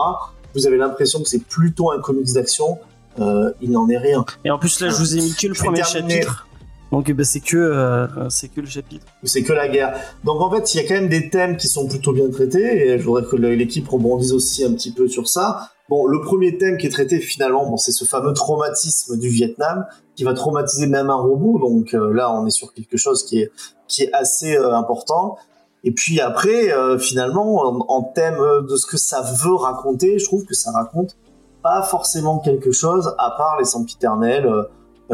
vous 0.55 0.65
avez 0.65 0.77
l'impression 0.77 1.21
que 1.21 1.27
c'est 1.27 1.43
plutôt 1.43 1.91
un 1.91 1.99
comics 1.99 2.31
d'action. 2.33 2.79
il 3.19 3.71
n'en 3.71 3.89
est 3.89 3.97
rien. 3.97 4.23
Et 4.45 4.51
en 4.51 4.57
plus, 4.57 4.79
là, 4.79 4.89
je 4.89 4.95
vous 4.95 5.17
ai 5.17 5.21
mis 5.21 5.33
que 5.33 5.47
le 5.47 5.53
premier 5.53 5.83
chapitre. 5.83 6.46
Donc 6.91 7.11
bah, 7.11 7.23
c'est 7.23 7.41
que 7.41 7.57
euh, 7.57 8.29
c'est 8.29 8.47
que 8.47 8.61
le 8.61 8.67
chapitre. 8.67 9.05
C'est 9.23 9.43
que 9.43 9.53
la 9.53 9.67
guerre. 9.67 9.99
Donc 10.23 10.41
en 10.41 10.49
fait, 10.49 10.73
il 10.73 10.77
y 10.77 10.85
a 10.85 10.87
quand 10.87 10.95
même 10.95 11.09
des 11.09 11.29
thèmes 11.29 11.57
qui 11.57 11.67
sont 11.67 11.87
plutôt 11.87 12.13
bien 12.13 12.29
traités 12.29 12.89
et 12.89 12.99
je 12.99 13.03
voudrais 13.03 13.23
que 13.23 13.35
l'équipe 13.35 13.87
rebondisse 13.87 14.31
aussi 14.31 14.63
un 14.63 14.73
petit 14.73 14.91
peu 14.91 15.07
sur 15.07 15.27
ça. 15.27 15.69
Bon, 15.89 16.05
le 16.05 16.21
premier 16.21 16.57
thème 16.57 16.77
qui 16.77 16.87
est 16.87 16.91
traité 16.91 17.19
finalement, 17.19 17.69
bon, 17.69 17.77
c'est 17.77 17.91
ce 17.91 18.05
fameux 18.05 18.33
traumatisme 18.33 19.17
du 19.17 19.29
Vietnam 19.29 19.85
qui 20.15 20.23
va 20.23 20.33
traumatiser 20.33 20.87
même 20.87 21.09
un 21.09 21.15
robot. 21.15 21.59
Donc 21.59 21.93
euh, 21.93 22.13
là, 22.13 22.31
on 22.31 22.45
est 22.45 22.51
sur 22.51 22.73
quelque 22.73 22.97
chose 22.97 23.23
qui 23.25 23.41
est 23.41 23.51
qui 23.87 24.03
est 24.03 24.13
assez 24.13 24.55
euh, 24.55 24.73
important. 24.73 25.37
Et 25.83 25.91
puis 25.91 26.19
après, 26.19 26.71
finalement, 26.99 27.61
en, 27.61 27.85
en, 27.87 28.03
thème 28.03 28.39
de 28.67 28.75
ce 28.75 28.85
que 28.87 28.97
ça 28.97 29.21
veut 29.21 29.53
raconter, 29.53 30.19
je 30.19 30.25
trouve 30.25 30.43
que 30.43 30.55
ça 30.55 30.71
raconte 30.71 31.15
pas 31.63 31.81
forcément 31.83 32.39
quelque 32.39 32.71
chose 32.71 33.13
à 33.17 33.31
part 33.37 33.57
les 33.59 33.65
sempiternels 33.65 34.49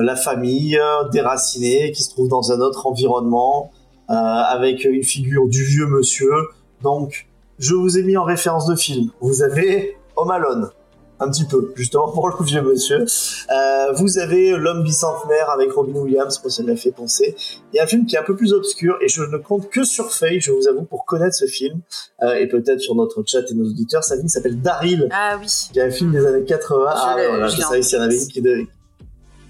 la 0.01 0.15
famille 0.15 0.77
euh, 0.77 1.08
déracinée 1.10 1.91
qui 1.91 2.03
se 2.03 2.12
trouve 2.12 2.27
dans 2.27 2.51
un 2.51 2.60
autre 2.60 2.88
environnement 2.88 3.71
euh, 4.10 4.13
avec 4.13 4.86
une 4.86 5.03
figure 5.03 5.47
du 5.47 5.63
vieux 5.63 5.88
monsieur. 5.88 6.34
Donc, 6.82 7.27
je 7.60 7.75
vous 7.75 7.97
ai 7.97 8.03
mis 8.03 8.17
en 8.17 8.23
référence 8.23 8.65
de 8.67 8.75
film. 8.75 9.10
Vous 9.21 9.43
avez 9.43 9.97
Home 10.15 10.32
Alone, 10.32 10.69
un 11.19 11.29
petit 11.29 11.45
peu, 11.45 11.71
justement 11.75 12.10
pour 12.10 12.27
le 12.27 12.36
vieux 12.43 12.62
monsieur. 12.62 13.06
Euh, 13.51 13.91
vous 13.93 14.17
avez 14.17 14.58
L'homme 14.58 14.84
bicentenaire 14.84 15.49
avec 15.51 15.71
Robin 15.71 15.99
Williams, 15.99 16.39
moi 16.43 16.51
ça 16.51 16.63
m'a 16.63 16.75
fait 16.75 16.91
penser. 16.91 17.36
Il 17.71 17.77
y 17.77 17.79
a 17.79 17.84
un 17.84 17.88
film 17.88 18.06
qui 18.06 18.15
est 18.15 18.19
un 18.19 18.23
peu 18.23 18.36
plus 18.36 18.53
obscur 18.53 18.97
et 19.01 19.08
je 19.08 19.23
ne 19.23 19.38
compte 19.38 19.69
que 19.69 19.84
sur 19.84 20.12
Faye, 20.12 20.39
je 20.41 20.51
vous 20.51 20.67
avoue, 20.67 20.84
pour 20.84 21.06
connaître 21.06 21.36
ce 21.36 21.45
film 21.45 21.79
et 22.21 22.47
peut-être 22.47 22.79
sur 22.79 22.95
notre 22.95 23.23
chat 23.25 23.49
et 23.49 23.53
nos 23.53 23.65
auditeurs. 23.65 24.03
Sa 24.03 24.15
film 24.15 24.27
s'appelle 24.27 24.60
Daryl. 24.62 25.08
Ah 25.12 25.38
oui. 25.39 25.47
Il 25.71 25.77
y 25.77 25.82
a 25.82 25.86
un 25.86 25.91
film 25.91 26.12
des 26.12 26.25
années 26.25 26.43
80. 26.43 26.86
ah 26.88 27.15
voilà, 27.15 27.47
je 27.47 27.62
savais 27.62 27.82
s'il 27.82 27.97
y 27.97 28.01
en 28.01 28.06
avait 28.06 28.17
une 28.17 28.27
qui, 28.27 28.41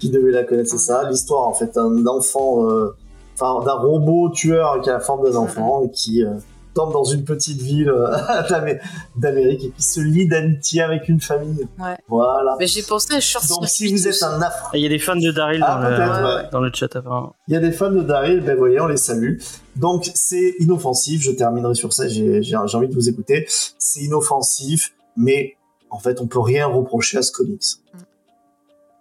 qui 0.04 0.10
devait 0.10 0.32
la 0.32 0.44
connaître, 0.44 0.68
c'est 0.68 0.78
ça. 0.78 1.08
L'histoire, 1.08 1.48
en 1.48 1.54
fait, 1.54 1.74
d'un 1.74 2.06
enfant, 2.06 2.68
euh, 2.68 2.94
enfin, 3.34 3.64
d'un 3.64 3.72
robot 3.72 4.28
tueur 4.28 4.82
qui 4.82 4.90
a 4.90 4.94
la 4.94 5.00
forme 5.00 5.30
d'un 5.30 5.36
enfant 5.36 5.82
et 5.82 5.90
qui 5.90 6.22
euh, 6.22 6.34
tombe 6.74 6.92
dans 6.92 7.04
une 7.04 7.24
petite 7.24 7.62
ville 7.62 7.88
euh, 7.88 8.14
d'Amérique 9.16 9.64
et 9.64 9.70
qui 9.70 9.82
se 9.82 10.00
lie 10.00 10.28
d'amitié 10.28 10.82
avec 10.82 11.08
une 11.08 11.20
famille. 11.20 11.66
Ouais. 11.78 11.96
Voilà. 12.06 12.54
Mais 12.58 12.66
j'ai 12.66 12.82
pensé 12.82 13.14
à 13.14 13.20
Short 13.20 13.48
Donc, 13.48 13.66
si 13.66 13.90
vous 13.90 14.06
êtes 14.06 14.22
un 14.22 14.42
affreux. 14.42 14.72
Il 14.74 14.82
y 14.82 14.86
a 14.86 14.90
des 14.90 14.98
fans 14.98 15.16
de 15.16 15.30
Daryl 15.30 15.60
dans, 15.60 15.66
ah, 15.68 16.42
le, 16.44 16.50
dans 16.50 16.60
le 16.60 16.70
chat, 16.74 16.94
apparemment. 16.94 17.34
Il 17.48 17.54
y 17.54 17.56
a 17.56 17.60
des 17.60 17.72
fans 17.72 17.90
de 17.90 18.02
Daryl, 18.02 18.42
ben 18.42 18.58
voyez, 18.58 18.78
on 18.80 18.86
les 18.86 18.98
salue. 18.98 19.38
Donc, 19.76 20.10
c'est 20.14 20.54
inoffensif. 20.58 21.22
Je 21.22 21.30
terminerai 21.30 21.74
sur 21.74 21.94
ça. 21.94 22.08
J'ai 22.08 22.56
envie 22.56 22.88
de 22.88 22.94
vous 22.94 23.08
écouter. 23.08 23.46
C'est 23.48 24.00
inoffensif, 24.00 24.94
mais 25.16 25.56
en 25.88 25.98
fait, 25.98 26.20
on 26.20 26.26
peut 26.26 26.40
rien 26.40 26.66
reprocher 26.66 27.16
à 27.16 27.22
ce 27.22 27.32
comics. 27.32 27.62
Mm. 27.94 27.98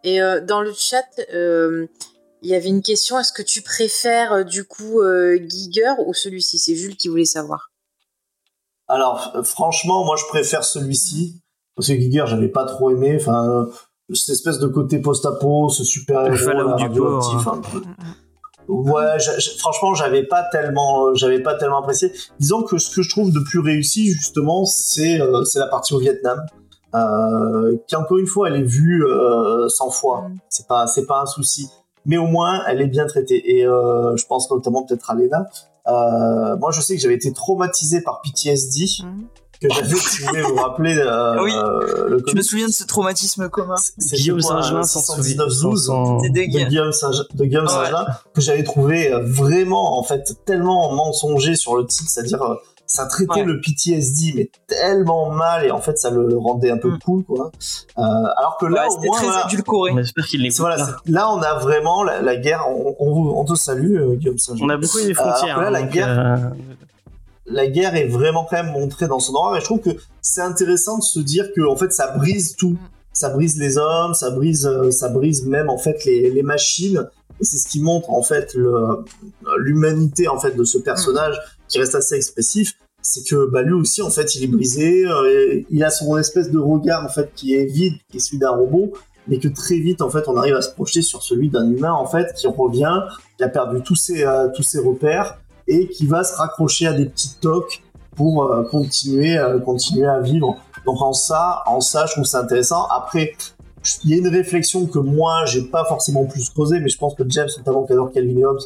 Et 0.04 0.22
euh, 0.22 0.42
dans 0.42 0.62
le 0.62 0.74
chat, 0.74 1.06
euh, 1.34 1.88
il 2.42 2.50
y 2.50 2.56
avait 2.56 2.70
une 2.70 2.82
question 2.82 3.20
est-ce 3.20 3.32
que 3.32 3.42
tu 3.42 3.62
préfères 3.62 4.34
euh, 4.34 4.44
du 4.44 4.66
coup 4.66 5.02
Giger 5.48 5.94
ou 6.06 6.13
celui-ci? 6.13 6.60
C'est 6.60 6.76
Jules 6.76 6.98
qui 6.98 7.08
voulait 7.08 7.26
savoir. 7.26 7.72
Alors, 8.88 9.34
franchement, 9.44 10.06
moi 10.06 10.16
je 10.18 10.26
préfère 10.26 10.63
celui-ci. 10.63 11.42
Parce 11.76 11.88
que 11.88 11.96
Giger, 11.96 12.26
j'avais 12.28 12.50
pas 12.50 12.66
trop 12.66 12.92
aimé. 12.92 13.18
Enfin, 13.20 13.68
cette 14.13 14.30
espèce 14.30 14.60
de 14.60 14.68
côté 14.68 15.00
post-apo, 15.00 15.70
ce 15.70 15.84
super 15.84 16.26
héros 16.26 16.36
du 16.36 16.84
radioactif. 16.84 17.44
pauvre, 17.44 17.54
un 17.54 17.62
peu. 17.62 17.82
Ouais, 18.68 19.18
franchement, 19.58 19.94
j'avais 19.94 20.24
pas 20.24 20.44
tellement, 20.52 21.13
j'avais 21.16 21.42
pas 21.42 21.56
tellement 21.56 21.80
apprécié. 21.80 22.12
Disons 22.39 22.63
que 22.63 22.78
ce 22.78 22.96
que 22.96 23.02
je 23.02 23.10
trouve 23.10 23.32
de 23.32 23.39
plus 23.39 23.60
réussi, 23.60 24.12
justement, 24.12 24.66
c'est 24.66 25.20
euh, 25.20 25.44
c'est 25.44 25.60
la 25.60 25.68
partie 25.68 25.94
au 25.94 26.00
Vietnam, 26.00 26.39
euh, 26.95 27.77
qui 27.88 27.95
encore 27.95 28.17
une 28.17 28.27
fois, 28.27 28.49
elle 28.49 28.56
est 28.58 28.63
vue 28.63 29.06
euh, 29.06 29.67
100 29.69 29.89
fois. 29.91 30.21
Mm. 30.29 30.38
C'est 30.49 30.67
pas, 30.67 30.88
c'est 30.88 31.06
pas 31.06 31.21
un 31.21 31.25
souci, 31.25 31.67
mais 32.06 32.17
au 32.17 32.27
moins, 32.27 32.62
elle 32.67 32.82
est 32.82 32.88
bien 32.88 33.06
traitée. 33.08 33.58
Et 33.58 33.65
euh, 33.65 34.15
je 34.15 34.25
pense 34.25 34.49
notamment 34.51 34.84
peut-être 34.84 35.10
à 35.10 35.15
Lena. 35.15 35.47
Euh, 35.88 36.56
moi, 36.58 36.71
je 36.71 36.82
sais 36.82 36.95
que 36.95 37.01
j'avais 37.01 37.15
été 37.15 37.34
traumatisé 37.34 38.01
par 38.01 38.21
PTSD, 38.21 38.86
Mhm. 39.03 39.25
que 39.62 39.67
j'avais, 39.69 39.95
si 39.95 40.21
vous 40.21 40.27
voulez 40.27 40.41
vous 40.41 40.56
rappeler, 40.56 40.97
euh, 40.97 41.38
Oui. 41.43 41.51
euh, 41.56 42.10
le 42.10 42.23
Je 42.27 42.36
me 42.36 42.41
souviens 42.41 42.67
de 42.67 42.71
ce 42.73 42.84
traumatisme 42.86 43.49
commun. 43.49 43.75
c'est 43.97 44.15
Guillaume 44.17 44.39
619-12 44.39 45.86
souvient. 45.86 46.19
C'est 46.21 46.29
de 46.29 46.34
dégueu. 46.34 46.63
Guillaume 46.65 46.91
Saint- 46.91 47.12
de 47.34 47.45
Guillaume 47.45 47.65
Ouais. 47.65 47.89
Que 48.34 48.41
j'avais 48.41 48.63
trouvé 48.63 49.12
euh, 49.12 49.19
vraiment 49.25 49.97
en 49.99 50.03
fait 50.03 50.36
tellement 50.45 50.93
mensonger 50.93 51.56
sur 51.56 51.75
le 51.75 51.86
titre, 51.86 52.10
c'est-à-dire 52.10 52.41
euh, 52.43 52.56
ça 52.86 53.06
traitait 53.06 53.39
Ouais. 53.41 53.43
le 53.46 53.60
PTSD 53.62 54.34
mais 54.36 54.50
tellement 54.67 55.30
mal 55.32 55.65
et 55.65 55.72
en 55.72 55.80
fait 55.82 55.98
ça 55.98 56.10
le 56.12 56.38
rendait 56.38 56.69
un 56.69 56.78
peu 56.78 56.89
Mm. 56.91 57.00
cool 57.00 57.24
quoi. 57.24 57.52
Euh, 57.98 58.02
alors 58.02 58.58
que 58.60 58.65
là 58.65 58.88
Ouais, 58.88 58.96
au 58.98 59.02
moins 59.02 59.17
très 59.22 59.46
édulcoré. 59.48 59.91
On 59.93 59.98
espère 59.98 60.26
qu'il 60.28 60.52
voilà, 60.60 60.78
là. 60.78 60.96
là 61.08 61.32
on 61.32 61.41
a 61.41 61.56
vraiment 61.60 62.04
la, 62.04 62.22
la 62.22 62.36
guerre. 62.36 62.65
On, 62.69 62.96
on, 63.00 63.13
vous- 63.13 63.34
on 63.36 63.46
te 63.46 63.56
salue 63.56 63.96
euh, 63.98 64.15
Guillaume 64.15 64.38
Saint-Gelin. 64.38 64.65
On 64.65 64.69
a 64.69 64.78
beaucoup 64.78 64.98
frontières. 65.13 65.58
alors 65.58 65.58
que 65.58 65.62
là, 65.62 65.67
hein, 65.67 65.72
la 65.72 65.84
guerre- 65.84 66.19
euh, 66.19 66.50
la 67.46 67.67
guerre 67.67 67.96
est 67.96 68.08
vraiment 68.08 68.46
quand 68.50 68.58
même 68.63 68.72
montrée 68.74 69.08
dans 69.08 69.19
son 69.19 69.34
horreur 69.34 69.58
et 69.58 69.60
je 69.60 69.65
trouve 69.65 69.80
que 69.80 69.89
c'est 70.22 70.41
intéressant 70.41 70.98
de 70.98 71.04
se 71.04 71.19
dire 71.19 71.48
que 71.56 71.62
en 71.67 71.76
fait 71.76 71.91
ça 71.91 72.08
brise 72.17 72.56
tout 72.56 72.78
ça 73.12 73.30
brise 73.30 73.58
les 73.60 73.78
hommes 73.78 74.13
ça 74.13 74.30
brise 74.30 74.65
euh, 74.65 74.91
ça 74.91 75.10
brise 75.10 75.46
même 75.46 75.69
en 75.69 75.78
fait 75.78 76.06
les, 76.06 76.30
les 76.32 76.41
machines 76.43 77.06
et 77.41 77.43
c'est 77.46 77.58
ce 77.58 77.67
qui 77.67 77.82
montre 77.82 78.10
en 78.12 78.24
fait 78.24 78.56
l'humanité 79.58 80.28
en 80.28 80.39
fait 80.39 80.56
de 80.56 80.63
ce 80.63 80.78
personnage 80.78 81.39
qui 81.67 81.80
reste 81.80 81.95
assez 81.95 82.15
expressif 82.15 82.73
c'est 83.02 83.23
que 83.28 83.49
bah, 83.52 83.62
lui 83.62 83.73
aussi 83.73 84.02
en 84.02 84.10
fait 84.10 84.36
il 84.36 84.43
est 84.43 84.47
brisé 84.47 85.06
euh, 85.06 85.62
il 85.69 85.84
a 85.84 85.89
son 85.89 86.17
espèce 86.17 86.49
de 86.52 86.58
regard 86.58 87.04
en 87.04 87.10
fait 87.10 87.32
qui 87.36 87.56
est 87.56 87.65
vide 87.65 87.95
qui 88.10 88.17
est 88.17 88.19
celui 88.19 88.39
d'un 88.39 88.52
robot 88.52 88.93
mais 89.28 89.39
que 89.39 89.47
très 89.47 89.78
vite 89.78 90.02
en 90.02 90.10
fait 90.10 90.28
on 90.28 90.38
arrive 90.38 90.56
à 90.56 90.62
se 90.62 90.71
projeter 90.71 91.02
sur 91.02 91.23
celui 91.23 91.49
d'un 91.49 91.69
humain 91.69 91.91
en 91.91 92.06
fait 92.06 92.34
qui 92.34 92.47
revient 92.47 93.02
qui 93.38 93.43
a 93.43 93.49
perdu 93.49 93.82
tous 93.82 93.95
ses 93.95 94.23
euh, 94.26 94.47
tous 94.56 94.63
ses 94.63 94.80
repères 94.80 95.39
et 95.67 95.88
qui 95.88 96.08
va 96.08 96.23
se 96.23 96.36
raccrocher 96.36 96.88
à 96.88 96.93
des 96.93 97.06
petits 97.06 97.36
tocs 97.39 97.82
pour 98.15 98.43
euh, 98.43 98.63
continuer 98.63 99.38
euh, 99.38 99.60
continuer 99.60 100.08
à 100.08 100.19
vivre. 100.19 100.58
Donc 100.86 101.02
en 101.02 101.13
ça, 101.13 101.63
en 101.65 101.80
ça, 101.80 102.06
je 102.06 102.13
trouve 102.13 102.26
ça 102.26 102.41
intéressant. 102.41 102.86
Après, 102.88 103.34
il 104.04 104.10
y 104.10 104.13
a 104.13 104.17
une 104.17 104.28
réflexion 104.28 104.86
que 104.86 104.99
moi, 104.99 105.45
j'ai 105.45 105.63
pas 105.63 105.86
forcément 105.86 106.26
plus 106.26 106.49
creusé, 106.49 106.80
mais 106.80 106.89
je 106.89 106.97
pense 106.97 107.15
que 107.15 107.23
James, 107.28 107.49
notamment 107.58 107.86
qui 107.86 107.93
adore 107.93 108.12
Calvin 108.12 108.43
Hobbes, 108.43 108.62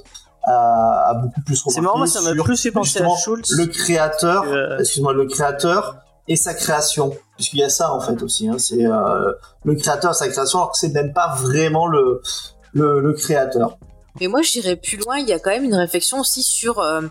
a, 0.47 1.09
a 1.09 1.13
beaucoup 1.15 1.41
plus 1.41 1.61
remarqué 1.61 1.75
C'est 1.75 1.81
marrant, 1.81 1.97
moi 1.97 2.07
ça 2.07 2.21
m'a 2.21 2.43
plus 2.43 2.57
fait 2.61 2.71
penser 2.71 2.99
à 2.99 3.03
justement 3.03 3.15
Schultz. 3.17 3.51
le 3.51 3.65
créateur, 3.67 4.43
que, 4.43 4.47
euh, 4.49 4.79
excuse-moi, 4.79 5.13
le 5.13 5.25
créateur 5.27 5.97
et 6.27 6.35
sa 6.35 6.53
création. 6.53 7.15
Puisqu'il 7.35 7.59
y 7.59 7.63
a 7.63 7.69
ça 7.69 7.93
en 7.93 7.99
fait 7.99 8.21
aussi. 8.23 8.47
Hein, 8.47 8.55
c'est 8.57 8.85
euh, 8.85 9.31
le 9.63 9.75
créateur 9.75 10.11
et 10.11 10.13
sa 10.15 10.27
création, 10.27 10.59
alors 10.59 10.71
que 10.71 10.77
c'est 10.77 10.89
même 10.93 11.13
pas 11.13 11.35
vraiment 11.35 11.87
le, 11.87 12.21
le, 12.73 12.99
le 12.99 13.13
créateur. 13.13 13.77
Mais 14.19 14.27
moi, 14.27 14.41
j'irais 14.41 14.75
plus 14.77 14.97
loin. 14.97 15.19
Il 15.19 15.27
y 15.29 15.33
a 15.33 15.37
quand 15.37 15.51
même 15.51 15.63
une 15.63 15.75
réflexion 15.75 16.19
aussi 16.19 16.41
sur 16.41 16.79
euh, 16.79 17.01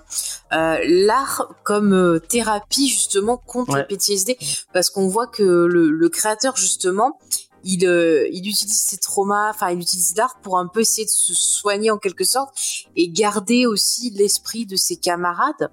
euh, 0.53 0.77
l'art 0.88 1.46
comme 1.62 1.92
euh, 1.94 2.18
thérapie 2.18 2.88
justement 2.88 3.37
contre 3.37 3.75
Ouais. 3.75 3.81
le 3.83 3.87
PTSD, 3.87 4.37
parce 4.72 4.90
qu'on 4.90 5.07
voit 5.07 5.29
que 5.29 5.44
le, 5.44 5.88
le 5.90 6.09
créateur 6.09 6.57
justement, 6.57 7.18
il, 7.66 7.85
euh, 7.87 8.29
il 8.31 8.48
utilise 8.48 8.81
ses 8.81 8.96
traumas, 8.96 9.50
enfin, 9.50 9.70
il 9.70 9.81
utilise 9.81 10.14
l'art 10.16 10.38
pour 10.40 10.57
un 10.57 10.68
peu 10.68 10.81
essayer 10.81 11.05
de 11.05 11.11
se 11.11 11.35
soigner 11.35 11.90
en 11.90 11.98
quelque 11.98 12.24
sorte 12.24 12.55
et 12.94 13.09
garder 13.09 13.66
aussi 13.66 14.11
l'esprit 14.11 14.66
de 14.66 14.76
ses 14.76 14.96
camarades. 14.96 15.70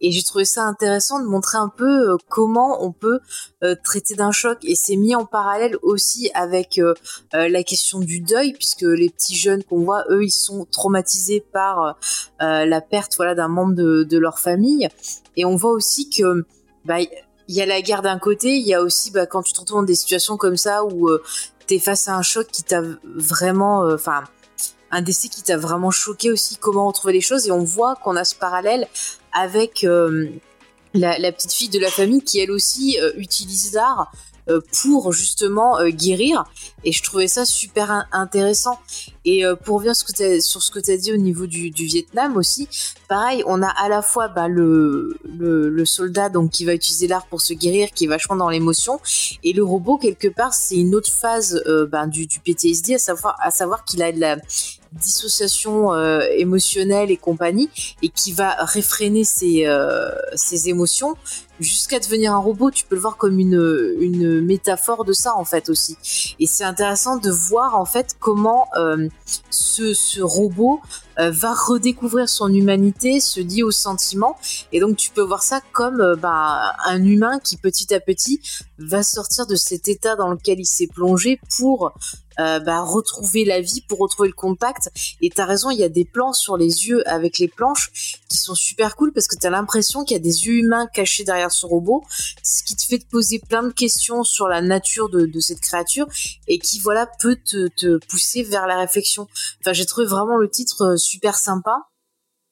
Et 0.00 0.12
j'ai 0.12 0.22
trouvé 0.22 0.44
ça 0.44 0.62
intéressant 0.62 1.20
de 1.20 1.26
montrer 1.26 1.58
un 1.58 1.68
peu 1.68 2.12
euh, 2.12 2.16
comment 2.28 2.82
on 2.82 2.92
peut 2.92 3.18
euh, 3.62 3.74
traiter 3.84 4.14
d'un 4.14 4.30
choc. 4.32 4.58
Et 4.62 4.74
c'est 4.74 4.96
mis 4.96 5.14
en 5.14 5.26
parallèle 5.26 5.76
aussi 5.82 6.30
avec 6.34 6.80
la 7.32 7.62
question 7.62 8.00
du 8.00 8.20
deuil, 8.20 8.52
puisque 8.52 8.82
les 8.82 9.10
petits 9.10 9.36
jeunes 9.36 9.62
qu'on 9.64 9.84
voit, 9.84 10.04
eux, 10.10 10.24
ils 10.24 10.30
sont 10.30 10.66
traumatisés 10.70 11.44
par 11.52 11.98
la 12.40 12.80
perte 12.80 13.16
voilà, 13.16 13.34
d'un 13.34 13.48
membre 13.48 13.74
de, 13.74 14.04
de 14.04 14.18
leur 14.18 14.38
famille. 14.38 14.88
Et 15.36 15.44
on 15.44 15.56
voit 15.56 15.72
aussi 15.72 16.08
que 16.08 16.44
bah, 16.84 16.98
il 17.48 17.54
y 17.54 17.62
a 17.62 17.66
la 17.66 17.82
guerre 17.82 18.02
d'un 18.02 18.18
côté, 18.18 18.56
il 18.56 18.66
y 18.66 18.74
a 18.74 18.82
aussi 18.82 19.10
bah, 19.10 19.26
quand 19.26 19.42
tu 19.42 19.52
te 19.52 19.60
retrouves 19.60 19.80
dans 19.80 19.86
des 19.86 19.94
situations 19.94 20.36
comme 20.36 20.56
ça 20.56 20.84
où 20.84 21.08
euh, 21.08 21.22
tu 21.66 21.74
es 21.74 21.78
face 21.78 22.08
à 22.08 22.14
un 22.16 22.22
choc 22.22 22.46
qui 22.48 22.62
t'a 22.62 22.82
vraiment... 23.04 23.84
euh, 23.84 23.94
Enfin, 23.94 24.24
un 24.94 25.02
décès 25.02 25.28
qui 25.28 25.42
t'a 25.42 25.56
vraiment 25.56 25.90
choqué 25.90 26.30
aussi, 26.30 26.56
comment 26.56 26.86
retrouver 26.86 27.14
les 27.14 27.20
choses. 27.20 27.48
Et 27.48 27.50
on 27.50 27.64
voit 27.64 27.96
qu'on 27.96 28.16
a 28.16 28.24
ce 28.24 28.36
parallèle 28.36 28.86
avec 29.32 29.82
euh, 29.82 30.28
la, 30.94 31.32
petite 31.32 31.52
fille 31.52 31.68
de 31.68 31.80
la 31.80 31.90
famille 31.90 32.22
qui, 32.22 32.38
elle 32.38 32.52
aussi, 32.52 32.98
euh, 33.00 33.12
utilise 33.16 33.72
l'art 33.72 34.12
pour 34.82 35.12
justement 35.12 35.78
euh, 35.78 35.88
guérir. 35.88 36.44
Et 36.84 36.92
je 36.92 37.02
trouvais 37.02 37.28
ça 37.28 37.44
super 37.44 37.90
in- 37.90 38.06
intéressant. 38.12 38.78
Et 39.24 39.44
euh, 39.44 39.56
pour 39.56 39.76
revenir 39.76 39.96
sur 39.96 40.62
ce 40.62 40.70
que 40.70 40.78
tu 40.78 40.90
as 40.90 40.96
dit 40.96 41.12
au 41.12 41.16
niveau 41.16 41.46
du, 41.46 41.70
Vietnam 41.70 42.36
aussi, 42.36 42.68
pareil, 43.08 43.42
on 43.46 43.62
a 43.62 43.68
à 43.68 43.88
la 43.88 44.02
fois 44.02 44.28
bah, 44.28 44.48
le, 44.48 45.16
soldat 45.86 46.28
donc 46.28 46.50
qui 46.50 46.64
va 46.64 46.74
utiliser 46.74 47.06
l'art 47.06 47.26
pour 47.26 47.40
se 47.40 47.54
guérir, 47.54 47.90
qui 47.92 48.04
est 48.04 48.08
vachement 48.08 48.36
dans 48.36 48.48
l'émotion, 48.48 49.00
et 49.42 49.52
le 49.52 49.64
robot 49.64 49.96
quelque 49.98 50.28
part 50.28 50.54
c'est 50.54 50.76
une 50.76 50.94
autre 50.94 51.10
phase 51.10 51.62
euh, 51.66 51.86
bah, 51.86 52.06
du, 52.06 52.26
PTSD, 52.26 52.94
à 52.94 53.50
savoir 53.50 53.84
qu'il 53.84 54.02
a 54.02 54.12
de 54.12 54.20
la 54.20 54.36
dissociation 54.92 55.92
euh, 55.92 56.20
émotionnelle 56.36 57.10
et 57.10 57.16
compagnie, 57.16 57.68
et 58.02 58.08
qui 58.08 58.32
va 58.32 58.56
réfréner 58.60 59.24
euh, 59.66 60.10
ses 60.34 60.68
émotions 60.68 61.16
jusqu'à 61.60 61.98
devenir 61.98 62.32
un 62.32 62.38
robot. 62.38 62.70
Tu 62.70 62.84
peux 62.84 62.94
le 62.94 63.00
voir 63.00 63.16
comme 63.16 63.38
une, 63.38 63.96
une 64.00 64.40
métaphore 64.40 65.04
de 65.04 65.12
ça 65.12 65.36
en 65.36 65.44
fait 65.44 65.68
aussi. 65.68 65.96
Et 66.38 66.46
c'est 66.46 66.64
intéressant 66.64 67.16
de 67.16 67.30
voir 67.30 67.76
en 67.76 67.84
fait 67.84 68.16
comment 68.18 68.68
euh, 68.76 69.08
ce, 69.50 69.94
ce 69.94 70.20
robot 70.20 70.80
euh, 71.18 71.30
va 71.30 71.54
redécouvrir 71.54 72.28
son 72.28 72.52
humanité, 72.52 73.20
se 73.20 73.40
lier 73.40 73.62
aux 73.62 73.70
sentiments. 73.70 74.36
Et 74.72 74.80
donc 74.80 74.96
tu 74.96 75.10
peux 75.10 75.22
voir 75.22 75.42
ça 75.42 75.60
comme 75.72 76.00
euh, 76.00 76.16
bah, 76.16 76.74
un 76.86 77.02
humain 77.04 77.38
qui 77.38 77.56
petit 77.56 77.94
à 77.94 78.00
petit 78.00 78.40
va 78.78 79.02
sortir 79.02 79.46
de 79.46 79.54
cet 79.54 79.86
état 79.86 80.16
dans 80.16 80.28
lequel 80.28 80.58
il 80.58 80.66
s'est 80.66 80.88
plongé 80.88 81.40
pour 81.56 81.92
euh, 82.40 82.58
bah, 82.58 82.80
retrouver 82.80 83.44
la 83.44 83.60
vie, 83.60 83.80
pour 83.82 83.98
retrouver 84.00 84.28
le 84.28 84.34
contact. 84.34 84.90
Et 85.20 85.30
t'as 85.30 85.44
raison, 85.44 85.70
il 85.70 85.78
y 85.78 85.84
a 85.84 85.88
des 85.88 86.04
plans 86.04 86.32
sur 86.32 86.56
les 86.56 86.88
yeux 86.88 87.08
avec 87.08 87.38
les 87.38 87.46
planches 87.46 88.18
qui 88.28 88.38
sont 88.38 88.56
super 88.56 88.96
cool 88.96 89.12
parce 89.12 89.28
que 89.28 89.36
t'as 89.36 89.50
l'impression 89.50 90.04
qu'il 90.04 90.16
y 90.16 90.20
a 90.20 90.22
des 90.22 90.46
yeux 90.46 90.54
humains 90.54 90.88
cachés 90.92 91.22
derrière 91.22 91.43
ce 91.52 91.66
robot, 91.66 92.02
ce 92.42 92.62
qui 92.64 92.76
te 92.76 92.82
fait 92.82 92.98
te 92.98 93.06
poser 93.06 93.38
plein 93.38 93.62
de 93.62 93.72
questions 93.72 94.22
sur 94.24 94.48
la 94.48 94.60
nature 94.60 95.08
de, 95.08 95.26
de 95.26 95.40
cette 95.40 95.60
créature 95.60 96.06
et 96.46 96.58
qui 96.58 96.80
voilà 96.80 97.06
peut 97.20 97.36
te, 97.36 97.68
te 97.68 97.98
pousser 98.06 98.42
vers 98.42 98.66
la 98.66 98.76
réflexion. 98.78 99.28
Enfin, 99.60 99.72
j'ai 99.72 99.86
trouvé 99.86 100.06
vraiment 100.06 100.36
le 100.36 100.48
titre 100.50 100.82
euh, 100.92 100.96
super 100.96 101.36
sympa. 101.36 101.76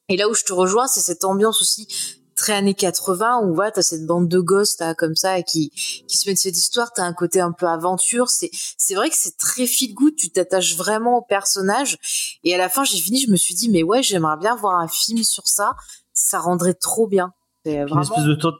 Et 0.09 0.17
là 0.17 0.27
où 0.29 0.33
je 0.33 0.43
te 0.43 0.53
rejoins, 0.53 0.87
c'est 0.87 0.99
cette 1.01 1.23
ambiance 1.23 1.61
aussi 1.61 1.87
très 2.35 2.53
années 2.53 2.73
80 2.73 3.41
où 3.43 3.53
voilà, 3.53 3.69
t'as 3.71 3.83
cette 3.83 4.05
bande 4.07 4.27
de 4.27 4.39
gosses 4.39 4.79
là, 4.79 4.95
comme 4.95 5.15
ça 5.15 5.41
qui 5.43 5.69
qui 6.07 6.17
se 6.17 6.27
mettent 6.27 6.39
cette 6.39 6.57
histoire, 6.57 6.91
t'as 6.91 7.03
un 7.03 7.13
côté 7.13 7.39
un 7.39 7.51
peu 7.51 7.67
aventure, 7.67 8.29
c'est 8.29 8.49
c'est 8.75 8.95
vrai 8.95 9.09
que 9.11 9.15
c'est 9.15 9.37
très 9.37 9.67
feel 9.67 9.93
good, 9.93 10.15
tu 10.15 10.31
t'attaches 10.31 10.75
vraiment 10.75 11.19
au 11.19 11.21
personnage 11.21 11.99
et 12.43 12.55
à 12.55 12.57
la 12.57 12.69
fin 12.69 12.83
j'ai 12.83 12.97
fini, 12.97 13.21
je 13.21 13.29
me 13.31 13.35
suis 13.37 13.53
dit 13.53 13.69
mais 13.69 13.83
ouais, 13.83 14.01
j'aimerais 14.01 14.37
bien 14.37 14.55
voir 14.55 14.79
un 14.79 14.87
film 14.87 15.23
sur 15.23 15.47
ça, 15.47 15.73
ça 16.11 16.39
rendrait 16.39 16.73
trop 16.73 17.07
bien. 17.07 17.33
C'est 17.65 17.75
Une 17.75 17.83
vraiment 17.85 18.01
espèce 18.01 18.25
de 18.25 18.33
to- 18.35 18.51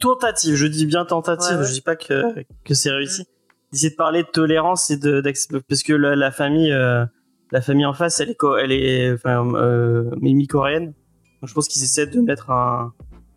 tentative, 0.00 0.54
je 0.54 0.66
dis 0.66 0.86
bien 0.86 1.04
tentative, 1.04 1.58
Ouais, 1.58 1.66
je 1.66 1.72
dis 1.72 1.80
pas 1.80 1.96
que, 1.96 2.22
que 2.64 2.74
c'est 2.74 2.90
réussi. 2.90 3.24
D'essayer 3.72 3.90
de 3.90 3.96
parler 3.96 4.22
de 4.22 4.28
tolérance 4.28 4.90
et 4.90 4.96
de, 4.96 5.22
parce 5.68 5.82
que 5.82 5.92
la, 5.92 6.14
la 6.16 6.30
famille, 6.30 6.72
euh, 6.72 7.04
la 7.50 7.60
famille 7.60 7.86
en 7.86 7.94
face, 7.94 8.20
elle 8.20 8.30
est, 8.30 8.36
elle 8.62 8.72
est, 8.72 9.12
enfin, 9.12 9.46
euh, 9.54 10.10
Mimi 10.20 10.46
coréenne. 10.46 10.86
Donc, 11.40 11.48
je 11.48 11.54
pense 11.54 11.68
qu'ils 11.68 11.82
essaient 11.82 12.06
de 12.06 12.20
mettre 12.20 12.50
un, 12.50 12.92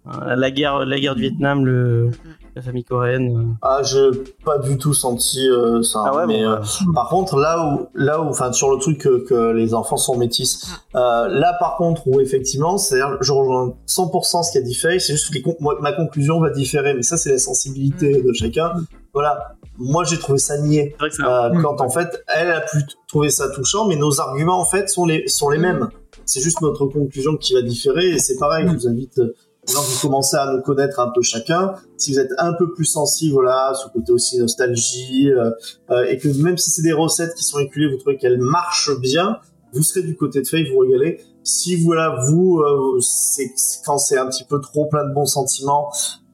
un- 0.05 0.35
la 0.35 0.51
guerre, 0.51 0.85
la 0.85 0.99
guerre 0.99 1.15
du 1.15 1.21
Vietnam, 1.21 1.65
le, 1.65 2.11
la 2.55 2.61
famille 2.61 2.85
coréenne. 2.85 3.57
Ah, 3.61 3.81
j'ai 3.83 4.09
pas 4.45 4.57
du 4.59 4.77
tout 4.77 4.93
senti 4.93 5.49
euh, 5.49 5.83
ça. 5.83 6.03
Ah 6.05 6.15
ouais, 6.15 6.25
mais 6.25 6.43
bon, 6.43 6.51
euh, 6.51 6.59
par 6.93 7.09
contre, 7.09 7.35
là 7.37 7.59
où, 7.59 7.87
là 7.93 8.21
où, 8.21 8.25
enfin, 8.29 8.53
sur 8.53 8.69
le 8.71 8.77
truc 8.77 8.99
que, 8.99 9.25
que 9.27 9.51
les 9.51 9.73
enfants 9.73 9.97
sont 9.97 10.17
métis, 10.17 10.65
euh, 10.95 11.27
là 11.27 11.55
par 11.59 11.75
contre 11.75 12.07
où 12.07 12.21
effectivement, 12.21 12.77
c'est-à-dire, 12.77 13.17
je 13.19 13.31
rejoins 13.33 13.73
100% 13.87 14.43
ce 14.43 14.51
qui 14.53 14.57
a 14.57 14.61
différé. 14.61 14.99
C'est 14.99 15.13
juste 15.13 15.29
que 15.29 15.33
les 15.33 15.41
con- 15.41 15.57
moi, 15.59 15.77
ma 15.81 15.91
conclusion 15.91 16.39
va 16.39 16.49
différer, 16.49 16.93
mais 16.93 17.03
ça 17.03 17.17
c'est 17.17 17.31
la 17.31 17.39
sensibilité 17.39 18.21
de 18.21 18.33
chacun. 18.33 18.71
Voilà. 19.13 19.55
Moi, 19.77 20.05
j'ai 20.05 20.17
trouvé 20.17 20.37
ça 20.39 20.57
niais. 20.57 20.95
Euh, 21.01 21.49
quand 21.61 21.81
en 21.81 21.89
fait, 21.89 22.23
elle 22.33 22.51
a 22.51 22.61
pu 22.61 22.77
trouver 23.07 23.29
ça 23.29 23.49
touchant, 23.49 23.85
mais 23.87 23.97
nos 23.97 24.21
arguments 24.21 24.61
en 24.61 24.65
fait 24.65 24.87
sont 24.87 25.05
les 25.05 25.27
sont 25.27 25.49
les 25.49 25.57
mêmes. 25.57 25.89
C'est 26.25 26.39
juste 26.39 26.61
notre 26.61 26.85
conclusion 26.85 27.35
qui 27.35 27.53
va 27.53 27.61
différer 27.61 28.11
et 28.11 28.19
c'est 28.19 28.37
pareil. 28.37 28.65
Je 28.69 28.73
vous 28.73 28.87
invite 28.87 29.19
Maintenant, 29.67 29.81
vous 29.81 29.99
commencez 30.01 30.37
à 30.37 30.51
nous 30.53 30.61
connaître 30.61 30.99
un 30.99 31.09
peu 31.13 31.21
chacun. 31.21 31.73
Si 31.97 32.13
vous 32.13 32.19
êtes 32.19 32.31
un 32.37 32.53
peu 32.53 32.71
plus 32.73 32.85
sensible, 32.85 33.33
voilà, 33.33 33.73
ce 33.73 33.87
côté 33.91 34.11
aussi 34.11 34.37
nostalgie, 34.39 35.31
euh, 35.31 35.49
euh, 35.89 36.05
et 36.05 36.17
que 36.17 36.27
même 36.41 36.57
si 36.57 36.69
c'est 36.69 36.83
des 36.83 36.93
recettes 36.93 37.33
qui 37.35 37.43
sont 37.43 37.59
éculées, 37.59 37.89
vous 37.91 37.97
trouvez 37.97 38.17
qu'elles 38.17 38.39
marchent 38.39 38.97
bien, 38.99 39.37
vous 39.73 39.81
serez 39.83 40.03
du 40.03 40.15
côté 40.15 40.41
de 40.41 40.47
Faye, 40.47 40.69
vous 40.71 40.77
régalez. 40.79 41.19
Si 41.43 41.75
voilà, 41.83 42.15
vous, 42.29 42.59
euh, 42.59 42.99
c'est 43.01 43.51
quand 43.85 43.97
c'est 43.97 44.17
un 44.17 44.27
petit 44.27 44.43
peu 44.43 44.59
trop 44.61 44.85
plein 44.85 45.07
de 45.07 45.13
bons 45.13 45.25
sentiments, 45.25 45.89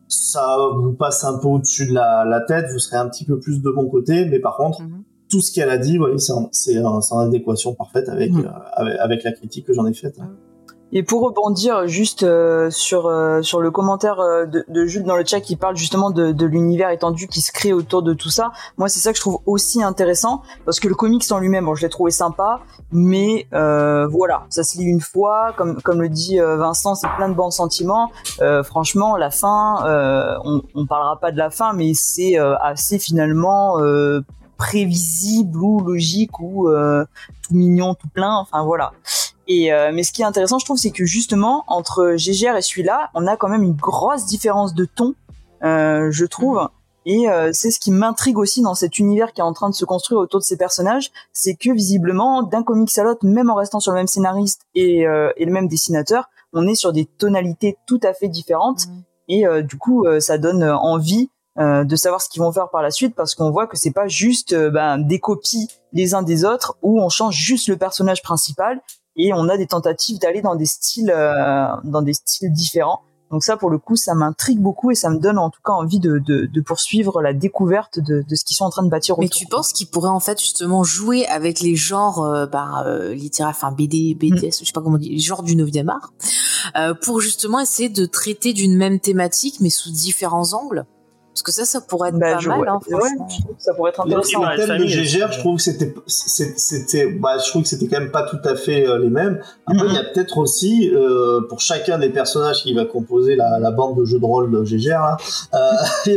ça 0.08 0.58
vous 0.76 0.94
passe 0.94 1.24
un 1.24 1.38
peu 1.38 1.48
au-dessus 1.48 1.88
de 1.88 1.94
la, 1.94 2.26
la, 2.26 2.42
tête, 2.42 2.66
vous 2.74 2.80
serez 2.80 2.98
un 2.98 3.08
petit 3.08 3.24
peu 3.26 3.40
plus 3.40 3.62
de 3.62 3.70
mon 3.70 3.88
côté, 3.88 4.26
mais 4.26 4.40
par 4.40 4.58
contre, 4.58 4.82
Mhm. 4.82 5.04
tout 5.30 5.42
ce 5.42 5.54
qu'elle 5.54 5.70
a 5.70 5.78
dit, 5.78 5.98
vous 5.98 6.04
voyez, 6.04 6.18
c'est 6.20 6.34
en, 6.80 7.00
en- 7.12 7.20
adéquation 7.20 7.74
parfaite 7.74 8.10
avec, 8.10 8.32
euh, 8.34 8.44
avec, 8.74 9.00
avec 9.00 9.24
la 9.24 9.32
critique 9.32 9.66
que 9.66 9.74
j'en 9.74 9.86
ai 9.86 9.94
faite. 9.94 10.18
Et 10.94 11.04
pour 11.04 11.22
rebondir 11.22 11.88
juste 11.88 12.24
euh, 12.24 12.70
sur 12.70 13.08
euh, 13.08 13.42
sur 13.42 13.62
le 13.62 13.72
commentaire 13.72 14.20
euh, 14.20 14.46
de, 14.46 14.66
de 14.68 14.86
Jules 14.86 15.06
dans 15.06 15.16
le 15.16 15.24
chat 15.26 15.40
qui 15.40 15.56
parle 15.56 15.78
justement 15.78 16.12
de, 16.12 16.34
de 16.34 16.46
l'univers 16.46 16.90
étendu 16.90 17.28
qui 17.28 17.40
se 17.40 17.54
crée 17.54 17.72
autour 17.72 18.04
de 18.04 18.14
tout 18.14 18.30
ça, 18.30 18.52
moi 18.78 18.90
c'est 18.90 19.00
ça 19.00 19.12
que 19.12 19.16
je 19.16 19.22
trouve 19.22 19.40
aussi 19.46 19.82
intéressant 19.82 20.42
parce 20.66 20.82
que 20.82 20.90
le 20.90 20.96
comics 20.96 21.24
en 21.32 21.40
lui-même, 21.40 21.64
bon, 21.64 21.76
je 21.76 21.84
l'ai 21.84 21.90
trouvé 21.90 22.12
sympa, 22.12 22.60
mais 22.92 23.48
euh, 23.54 24.06
voilà, 24.08 24.44
ça 24.50 24.66
se 24.66 24.78
lit 24.78 24.84
une 24.84 25.00
fois, 25.00 25.54
comme 25.56 25.82
comme 25.82 26.02
le 26.02 26.10
dit 26.10 26.42
euh, 26.42 26.58
Vincent, 26.58 26.96
c'est 26.96 27.08
plein 27.16 27.30
de 27.30 27.36
bons 27.36 27.52
sentiments. 27.52 28.12
Euh, 28.42 28.62
franchement, 28.62 29.16
la 29.16 29.32
fin, 29.32 29.78
on, 30.44 30.62
on 30.76 30.86
parlera 30.86 31.18
pas 31.22 31.32
de 31.32 31.38
la 31.38 31.52
fin, 31.52 31.72
mais 31.72 31.94
c'est 31.94 32.38
assez 32.38 33.00
finalement 33.00 33.78
prévisible 34.58 35.58
ou 35.58 35.80
logique 35.80 36.38
ou 36.40 36.70
tout 37.42 37.54
mignon, 37.54 37.96
tout 37.96 38.10
plein, 38.10 38.36
enfin 38.36 38.64
voilà. 38.64 38.92
Et 39.54 39.74
euh, 39.74 39.92
mais 39.94 40.04
ce 40.04 40.14
qui 40.14 40.22
est 40.22 40.26
intéressant, 40.26 40.60
je 40.60 40.66
trouve, 40.66 40.78
c'est 40.78 40.92
que 40.92 41.06
justement 41.06 41.66
entre 41.68 42.16
GGR 42.16 42.56
et 42.56 42.62
celui-là, 42.62 43.10
on 43.14 43.28
a 43.28 43.36
quand 43.36 43.50
même 43.50 43.64
une 43.64 43.76
grosse 43.76 44.26
différence 44.26 44.74
de 44.74 44.86
ton, 44.86 45.14
euh, 45.62 46.10
je 46.10 46.26
trouve. 46.26 46.70
Et 47.06 47.30
euh, 47.30 47.50
c'est 47.52 47.70
ce 47.70 47.78
qui 47.78 47.92
m'intrigue 47.92 48.38
aussi 48.38 48.62
dans 48.62 48.76
cet 48.76 48.98
univers 48.98 49.34
qui 49.34 49.42
est 49.42 49.44
en 49.44 49.52
train 49.52 49.70
de 49.70 49.76
se 49.76 49.84
construire 49.84 50.22
autour 50.22 50.40
de 50.40 50.46
ces 50.46 50.56
personnages, 50.56 51.12
c'est 51.34 51.56
que 51.56 51.74
visiblement, 51.74 52.44
d'un 52.44 52.64
comics 52.64 52.98
à 52.98 53.04
l'autre, 53.04 53.26
même 53.26 53.50
en 53.50 53.56
restant 53.56 53.82
sur 53.82 53.92
le 53.92 53.98
même 53.98 54.08
scénariste 54.08 54.62
et, 54.74 55.00
et 55.02 55.46
le 55.46 55.52
même 55.52 55.68
dessinateur, 55.68 56.30
on 56.54 56.66
est 56.68 56.76
sur 56.76 56.94
des 56.94 57.06
tonalités 57.06 57.76
tout 57.88 58.00
à 58.04 58.14
fait 58.14 58.30
différentes. 58.30 58.88
Mhm. 58.88 59.04
Et 59.30 59.64
du 59.64 59.78
coup, 59.78 60.06
ça 60.20 60.38
donne 60.38 60.64
envie 60.64 61.30
euh, 61.60 61.84
de 61.84 61.98
savoir 61.98 62.22
ce 62.22 62.30
qu'ils 62.30 62.42
vont 62.42 62.54
faire 62.54 62.70
par 62.70 62.82
la 62.82 62.92
suite 62.92 63.14
parce 63.14 63.36
qu'on 63.36 63.52
voit 63.52 63.68
que 63.68 63.76
c'est 63.76 63.92
pas 63.92 64.08
juste 64.08 64.54
euh, 64.54 64.70
ben, 64.70 64.98
des 64.98 65.20
copies 65.20 65.68
les 65.92 66.14
uns 66.14 66.22
des 66.22 66.46
autres 66.46 66.78
où 66.82 67.02
on 67.02 67.10
change 67.10 67.36
juste 67.36 67.68
le 67.68 67.76
personnage 67.76 68.22
principal 68.22 68.80
et 69.16 69.34
on 69.34 69.50
a 69.50 69.58
des 69.58 69.68
tentatives 69.68 70.20
d'aller 70.20 70.42
dans 70.42 70.56
des 70.56 70.66
styles 70.66 71.12
euh, 71.14 71.68
dans 71.84 72.02
des 72.02 72.14
styles 72.14 72.52
différents. 72.52 73.02
Donc 73.32 73.46
ça, 73.46 73.56
pour 73.56 73.70
le 73.70 73.78
coup, 73.78 73.96
ça 73.96 74.14
m'intrigue 74.14 74.60
beaucoup 74.60 74.92
et 74.92 74.96
ça 74.96 75.10
me 75.10 75.18
donne 75.18 75.38
en 75.38 75.50
tout 75.50 75.62
cas 75.64 75.72
envie 75.72 76.00
de, 76.00 76.20
de, 76.20 76.48
de 76.48 76.62
poursuivre 76.62 77.22
la 77.22 77.34
découverte 77.34 77.98
de, 77.98 78.26
de 78.28 78.36
ce 78.36 78.44
qu'ils 78.44 78.58
sont 78.58 78.66
en 78.66 78.70
train 78.70 78.84
de 78.84 78.90
bâtir 78.90 79.16
Mais 79.18 79.26
autour. 79.26 79.38
tu 79.40 79.46
penses 79.48 79.72
qu'ils 79.72 79.88
pourraient 79.88 80.10
en 80.10 80.20
fait 80.20 80.40
justement 80.40 80.84
jouer 80.84 81.26
avec 81.28 81.62
les 81.62 81.78
genres 81.78 82.26
euh, 82.26 82.46
bah, 82.46 82.84
euh, 82.86 83.14
littéraires, 83.14 83.56
enfin 83.56 83.72
BD, 83.72 84.16
BDS, 84.16 84.60
je 84.60 84.66
sais 84.66 84.74
pas 84.74 84.82
comment 84.82 84.96
on 84.96 85.00
dit, 85.00 85.10
les 85.10 85.20
genres 85.20 85.44
du 85.44 85.56
9e 85.56 85.88
art, 85.88 86.12
euh, 86.76 86.94
pour 86.94 87.22
justement 87.22 87.62
essayer 87.62 87.88
de 87.88 88.06
traiter 88.06 88.52
d'une 88.52 88.76
même 88.76 89.00
thématique 89.00 89.62
mais 89.62 89.70
sous 89.70 89.92
différents 89.92 90.52
angles? 90.52 90.86
Parce 91.34 91.44
que 91.44 91.52
ça, 91.54 91.64
ça 91.64 91.80
pourrait 91.80 92.10
être 92.10 92.20
Bah, 92.20 92.34
pas 92.34 92.40
je 92.40 92.50
mal, 92.50 92.68
hein, 92.68 92.80
ouais, 92.90 92.98
franchement. 93.00 93.28
que 93.28 93.64
ça 93.64 93.74
pourrait 93.74 93.92
être 93.92 94.02
intéressant. 94.02 94.44
Le 94.44 94.58
thème 94.58 94.78
de 94.80 94.84
aussi. 94.84 95.06
je 95.08 95.40
trouve 95.40 95.56
que 95.56 95.62
c'était, 95.64 95.94
c'était, 96.06 97.06
bah, 97.08 97.38
je 97.38 97.50
trouve 97.50 97.64
que 97.64 97.70
c'était 97.70 97.88
quand 97.88 98.00
même 98.00 98.12
pas 98.12 98.24
tout 98.24 98.40
à 98.44 98.56
fait 98.56 98.86
euh, 98.86 98.98
les 99.00 99.10
mêmes. 99.10 99.42
Après, 99.66 99.88
il 99.88 99.94
y 99.94 99.98
a 99.98 100.04
peut-être 100.04 100.38
aussi, 100.38 100.92
euh, 100.94 101.40
pour 101.48 101.62
chacun 101.62 101.98
des 102.00 102.10
personnages 102.10 102.64
qui 102.64 102.74
va 102.74 102.84
composer 102.84 103.36
la, 103.38 103.60
la 103.60 103.72
bande 103.72 103.98
de 103.98 104.04
jeu 104.04 104.20
de 104.20 104.26
rôle 104.26 104.52
de 104.52 104.64
GGR, 104.66 104.92
hein, 105.02 105.18
euh, 105.54 105.60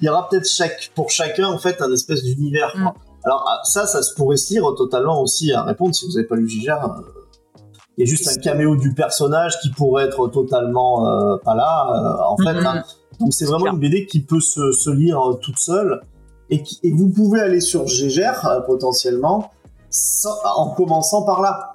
il 0.00 0.04
y 0.06 0.08
aura 0.10 0.28
peut-être 0.28 0.46
chaque, 0.48 0.90
pour 0.94 1.10
chacun, 1.10 1.48
en 1.48 1.58
fait, 1.58 1.80
un 1.80 1.90
espèce 1.92 2.22
d'univers. 2.22 2.72
quoi. 2.74 2.94
Alors, 3.24 3.46
ah, 3.48 3.60
ça, 3.64 3.86
ça 3.86 4.02
se 4.02 4.14
pourrait 4.14 4.36
se 4.36 4.52
lire 4.52 4.64
totalement 4.76 5.22
aussi 5.22 5.52
à 5.52 5.62
répondre 5.62 5.94
si 5.94 6.04
vous 6.06 6.18
avez 6.18 6.26
pas 6.26 6.36
lu 6.36 6.46
GGR. 6.48 6.72
euh, 6.84 7.02
Il 7.96 8.04
y 8.06 8.08
a 8.08 8.10
juste 8.10 8.28
un 8.28 8.40
caméo 8.40 8.76
du 8.76 8.92
personnage 8.94 9.58
qui 9.60 9.70
pourrait 9.70 10.04
être 10.04 10.28
totalement 10.28 11.06
euh, 11.06 11.36
pas 11.42 11.54
là. 11.54 11.86
euh, 11.88 12.28
en 12.28 12.36
fait, 12.36 12.52
Mhm. 12.60 12.66
hein. 12.66 12.82
Donc 13.20 13.32
c'est 13.32 13.44
vraiment 13.44 13.62
clair. 13.64 13.74
une 13.74 13.80
BD 13.80 14.06
qui 14.06 14.20
peut 14.20 14.40
se, 14.40 14.72
se 14.72 14.90
lire 14.90 15.20
euh, 15.20 15.34
toute 15.34 15.58
seule 15.58 16.00
et, 16.50 16.62
qui- 16.62 16.78
et 16.82 16.92
vous 16.92 17.08
pouvez 17.08 17.40
aller 17.40 17.60
sur 17.60 17.86
GGR 17.86 18.46
euh, 18.46 18.60
potentiellement 18.60 19.52
sans- 19.90 20.36
en 20.56 20.70
commençant 20.70 21.22
par 21.22 21.40
là. 21.42 21.68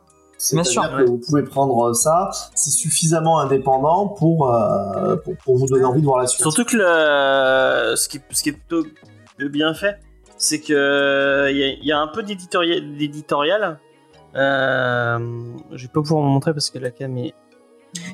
Bien 0.51 0.63
C'est-à-dire 0.63 0.71
sûr, 0.71 0.97
que 0.97 1.03
vous 1.09 1.17
pouvez 1.17 1.43
prendre 1.43 1.93
ça, 1.93 2.29
c'est 2.53 2.69
suffisamment 2.69 3.39
indépendant 3.39 4.07
pour, 4.07 4.53
euh, 4.53 5.15
pour, 5.17 5.35
pour 5.37 5.57
vous 5.57 5.65
donner 5.65 5.83
envie 5.85 6.01
de 6.01 6.05
voir 6.05 6.19
la 6.19 6.27
suite. 6.27 6.41
Surtout 6.41 6.63
que 6.63 6.77
le, 6.77 7.95
ce, 7.95 8.07
qui, 8.07 8.19
ce 8.31 8.43
qui 8.43 8.49
est 8.49 8.51
plutôt 8.51 8.83
bien 9.51 9.73
fait, 9.73 9.97
c'est 10.37 10.59
que 10.59 11.47
il 11.49 11.57
y, 11.57 11.63
a- 11.63 11.67
il 11.73 11.85
y 11.85 11.91
a 11.91 11.99
un 11.99 12.07
peu 12.07 12.21
d'éditorial. 12.21 12.97
d'éditorial. 12.97 13.79
Euh, 14.35 15.17
je 15.71 15.81
vais 15.83 15.91
pas 15.91 16.01
pouvoir 16.01 16.21
vous 16.21 16.27
montrer 16.29 16.53
parce 16.53 16.69
que 16.69 16.77
la 16.77 16.91
cam 16.91 17.17
est. 17.17 17.33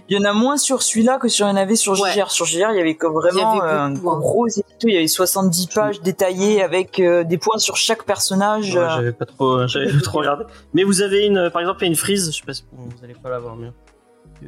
Il 0.09 0.17
y 0.17 0.19
en 0.19 0.23
a 0.29 0.33
moins 0.33 0.57
sur 0.57 0.81
celui-là 0.81 1.17
que 1.17 1.27
sur 1.27 1.45
il 1.47 1.49
y 1.49 1.53
en 1.53 1.55
avait 1.55 1.75
sur 1.75 1.93
Ouais. 1.99 2.11
GGR. 2.13 2.31
Sur 2.31 2.45
GGR, 2.45 2.71
il 2.71 2.77
y 2.77 2.79
avait 2.81 2.95
comme 2.95 3.13
vraiment 3.13 3.53
Il 3.55 3.57
y 3.57 3.61
avait 3.61 3.71
un 3.71 3.85
hein. 3.85 3.93
gros 3.93 4.47
édito. 4.47 4.63
Il 4.83 4.93
y 4.93 4.97
avait 4.97 5.07
70 5.07 5.67
pages 5.67 6.01
détaillées 6.01 6.61
avec 6.63 6.99
euh, 6.99 7.23
des 7.23 7.37
points 7.37 7.57
sur 7.57 7.75
chaque 7.75 8.03
personnage. 8.03 8.75
Ouais, 8.75 8.81
euh, 8.81 8.89
j'avais 8.95 9.11
pas 9.11 9.25
trop, 9.25 9.67
j'avais 9.67 9.91
pas 9.91 9.99
trop 10.01 10.19
regardé. 10.19 10.45
Mais 10.73 10.83
vous 10.83 11.01
avez 11.01 11.25
une, 11.25 11.49
par 11.51 11.61
exemple, 11.61 11.79
il 11.81 11.85
y 11.85 11.87
a 11.87 11.89
une 11.89 11.95
frise. 11.97 12.31
Je 12.31 12.37
sais 12.39 12.45
pas 12.45 12.53
si 12.53 12.63
vous 12.71 12.87
allez 13.03 13.15
pas 13.15 13.29
la 13.29 13.39
voir 13.39 13.55
mieux. 13.55 13.71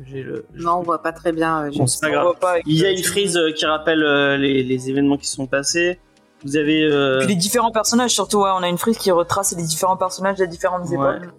J'ai 0.06 0.24
le. 0.24 0.46
Non, 0.56 0.78
on 0.80 0.82
voit 0.84 1.02
pas 1.02 1.12
très 1.14 1.32
bien. 1.32 1.66
euh, 1.66 1.72
Bon, 1.76 1.86
pas 1.86 2.08
on 2.08 2.12
grave. 2.12 2.24
voit 2.24 2.36
pas 2.36 2.52
avec- 2.52 2.64
Il 2.68 2.78
y 2.78 2.86
a 2.86 2.92
une 2.92 3.04
frise 3.04 3.38
euh, 3.38 3.52
qui 3.52 3.66
rappelle 3.66 4.04
euh, 4.04 4.36
les, 4.38 4.62
les 4.64 4.90
événements 4.90 5.18
qui 5.18 5.28
se 5.28 5.36
sont 5.36 5.48
passés. 5.48 6.00
Vous 6.44 6.58
avez. 6.58 6.84
euh, 6.84 7.20
Puis 7.20 7.28
les 7.30 7.36
différents 7.36 7.72
personnages, 7.72 8.12
surtout, 8.12 8.42
ouais, 8.42 8.50
on 8.54 8.62
a 8.62 8.68
une 8.68 8.78
frise 8.78 8.98
qui 8.98 9.10
retrace 9.12 9.56
les 9.56 9.64
différents 9.64 9.96
personnages 9.98 10.38
des 10.38 10.48
différentes 10.48 10.88
Ouais. 10.90 10.96
époques. 10.96 11.30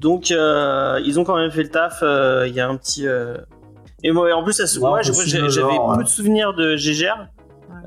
Donc 0.00 0.30
euh, 0.30 1.00
ils 1.04 1.18
ont 1.18 1.24
quand 1.24 1.36
même 1.36 1.50
fait 1.50 1.62
le 1.62 1.70
taf. 1.70 2.00
euh, 2.02 2.46
Il 2.48 2.54
y 2.54 2.60
a 2.60 2.68
un 2.68 2.76
petit. 2.76 3.06
euh, 3.06 3.36
Et 4.02 4.12
moi, 4.12 4.32
en 4.34 4.42
plus, 4.44 4.60
moi, 4.90 5.02
j'avais 5.50 5.78
peu 5.96 6.04
de 6.04 6.08
souvenirs 6.08 6.54
de 6.54 6.76
GGR 6.76 7.16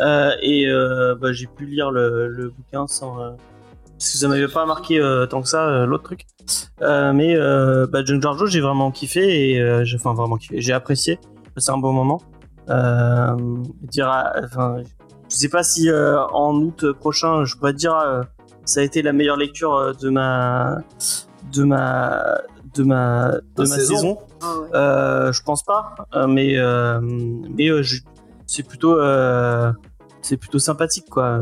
euh, 0.02 0.32
et 0.42 0.68
euh, 0.68 1.16
bah, 1.16 1.32
j'ai 1.34 1.48
pu 1.48 1.66
lire 1.66 1.92
le, 1.92 2.28
le 2.28 2.50
bouquin 2.50 2.88
sans. 2.88 3.20
euh, 3.22 3.30
Parce 3.98 4.12
que 4.12 4.18
ça 4.18 4.28
m'avait 4.28 4.48
pas 4.48 4.66
marqué 4.66 5.00
euh, 5.00 5.26
tant 5.26 5.42
que 5.42 5.48
ça 5.48 5.68
euh, 5.68 5.86
l'autre 5.86 6.04
truc. 6.04 6.22
Euh, 6.82 7.14
mais 7.14 7.36
euh, 7.36 7.86
bah, 7.86 8.00
John 8.04 8.20
Giorgio, 8.22 8.48
j'ai 8.48 8.62
vraiment 8.62 8.92
kiffé 8.92 9.52
et 9.52 9.62
euh, 9.62 9.84
j'ai 9.84 9.98
enfin 9.98 10.14
vraiment 10.14 10.38
kiffé. 10.38 10.62
J'ai 10.62 10.74
apprécié. 10.74 11.20
C'est 11.58 11.72
un 11.72 11.78
bon 11.78 11.92
moment. 11.94 12.22
Euh, 12.70 13.36
dire, 13.84 14.08
à- 14.08 14.34
enfin, 14.46 14.78
je 15.30 15.36
sais 15.36 15.50
pas 15.50 15.64
si 15.64 15.90
euh, 15.90 16.20
en 16.28 16.56
août 16.56 16.92
prochain, 16.94 17.44
je 17.46 17.56
pourrais 17.56 17.74
te 17.74 17.78
dire 17.78 17.96
euh, 17.96 18.22
ça 18.66 18.80
a 18.80 18.84
été 18.84 19.02
la 19.02 19.12
meilleure 19.14 19.38
lecture 19.38 19.94
de 20.02 20.10
ma 20.10 20.78
de 21.54 21.64
ma 21.64 22.38
de 22.76 22.84
ma 22.84 23.32
de 23.32 23.42
ma 23.58 23.66
saison. 23.66 23.96
saison. 23.96 24.18
Ah 24.42 24.54
ouais. 24.60 24.68
Euh, 24.76 25.32
je 25.34 25.42
pense 25.44 25.64
pas, 25.64 25.96
euh, 26.16 26.28
mais 26.28 26.58
euh, 26.58 27.00
mais 27.02 27.70
euh, 27.70 27.82
je- 27.84 28.02
c'est 28.46 28.64
plutôt 28.64 28.98
euh, 29.00 29.72
c'est 30.22 30.38
plutôt 30.38 30.60
sympathique 30.60 31.10
quoi. 31.10 31.40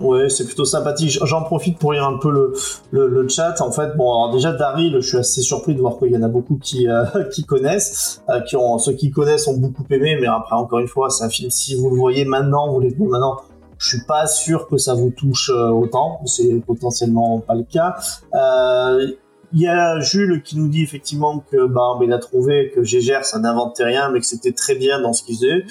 Ouais, 0.00 0.28
c'est 0.28 0.44
plutôt 0.44 0.64
sympathique. 0.64 1.20
J'en 1.24 1.44
profite 1.44 1.78
pour 1.78 1.92
lire 1.92 2.04
un 2.04 2.18
peu 2.18 2.28
le, 2.28 2.52
le, 2.90 3.06
le 3.06 3.28
chat. 3.28 3.60
En 3.60 3.70
fait, 3.70 3.96
bon, 3.96 4.12
alors 4.24 4.34
déjà 4.34 4.52
Daryl, 4.52 4.92
je 5.00 5.06
suis 5.06 5.18
assez 5.18 5.40
surpris 5.40 5.72
de 5.76 5.80
voir 5.80 5.98
qu'il 5.98 6.10
y 6.10 6.16
en 6.16 6.22
a 6.24 6.28
beaucoup 6.28 6.56
qui 6.56 6.88
euh, 6.88 7.04
qui 7.32 7.44
connaissent, 7.44 8.20
euh, 8.28 8.40
qui 8.40 8.56
ont 8.56 8.78
ceux 8.78 8.94
qui 8.94 9.12
connaissent 9.12 9.46
ont 9.46 9.56
beaucoup 9.56 9.84
aimé, 9.90 10.18
mais 10.20 10.26
après 10.26 10.56
encore 10.56 10.80
une 10.80 10.88
fois, 10.88 11.10
c'est 11.10 11.22
un 11.24 11.28
film. 11.28 11.48
Si 11.50 11.76
vous 11.76 11.90
le 11.90 11.96
voyez 11.96 12.24
maintenant, 12.24 12.72
vous 12.72 12.80
le 12.80 12.88
maintenant. 13.08 13.36
Je 13.84 13.96
suis 13.96 14.06
pas 14.06 14.26
sûr 14.26 14.66
que 14.66 14.76
ça 14.78 14.94
vous 14.94 15.10
touche 15.10 15.50
euh, 15.50 15.68
autant. 15.68 16.20
C'est 16.26 16.60
potentiellement 16.66 17.40
pas 17.40 17.54
le 17.54 17.64
cas. 17.64 17.96
Euh, 18.34 19.06
Il 19.52 19.60
y 19.60 19.68
a 19.68 20.00
Jules 20.00 20.42
qui 20.42 20.56
nous 20.58 20.68
dit 20.68 20.82
effectivement 20.82 21.38
que 21.38 21.66
bah, 21.66 21.98
il 22.02 22.12
a 22.12 22.18
trouvé 22.18 22.70
que 22.74 22.82
Gégère 22.82 23.24
ça 23.24 23.38
n'inventait 23.38 23.84
rien, 23.84 24.10
mais 24.10 24.18
que 24.20 24.26
c'était 24.26 24.52
très 24.52 24.74
bien 24.74 25.00
dans 25.00 25.12
ce 25.12 25.22
qu'il 25.22 25.36
faisait. 25.36 25.64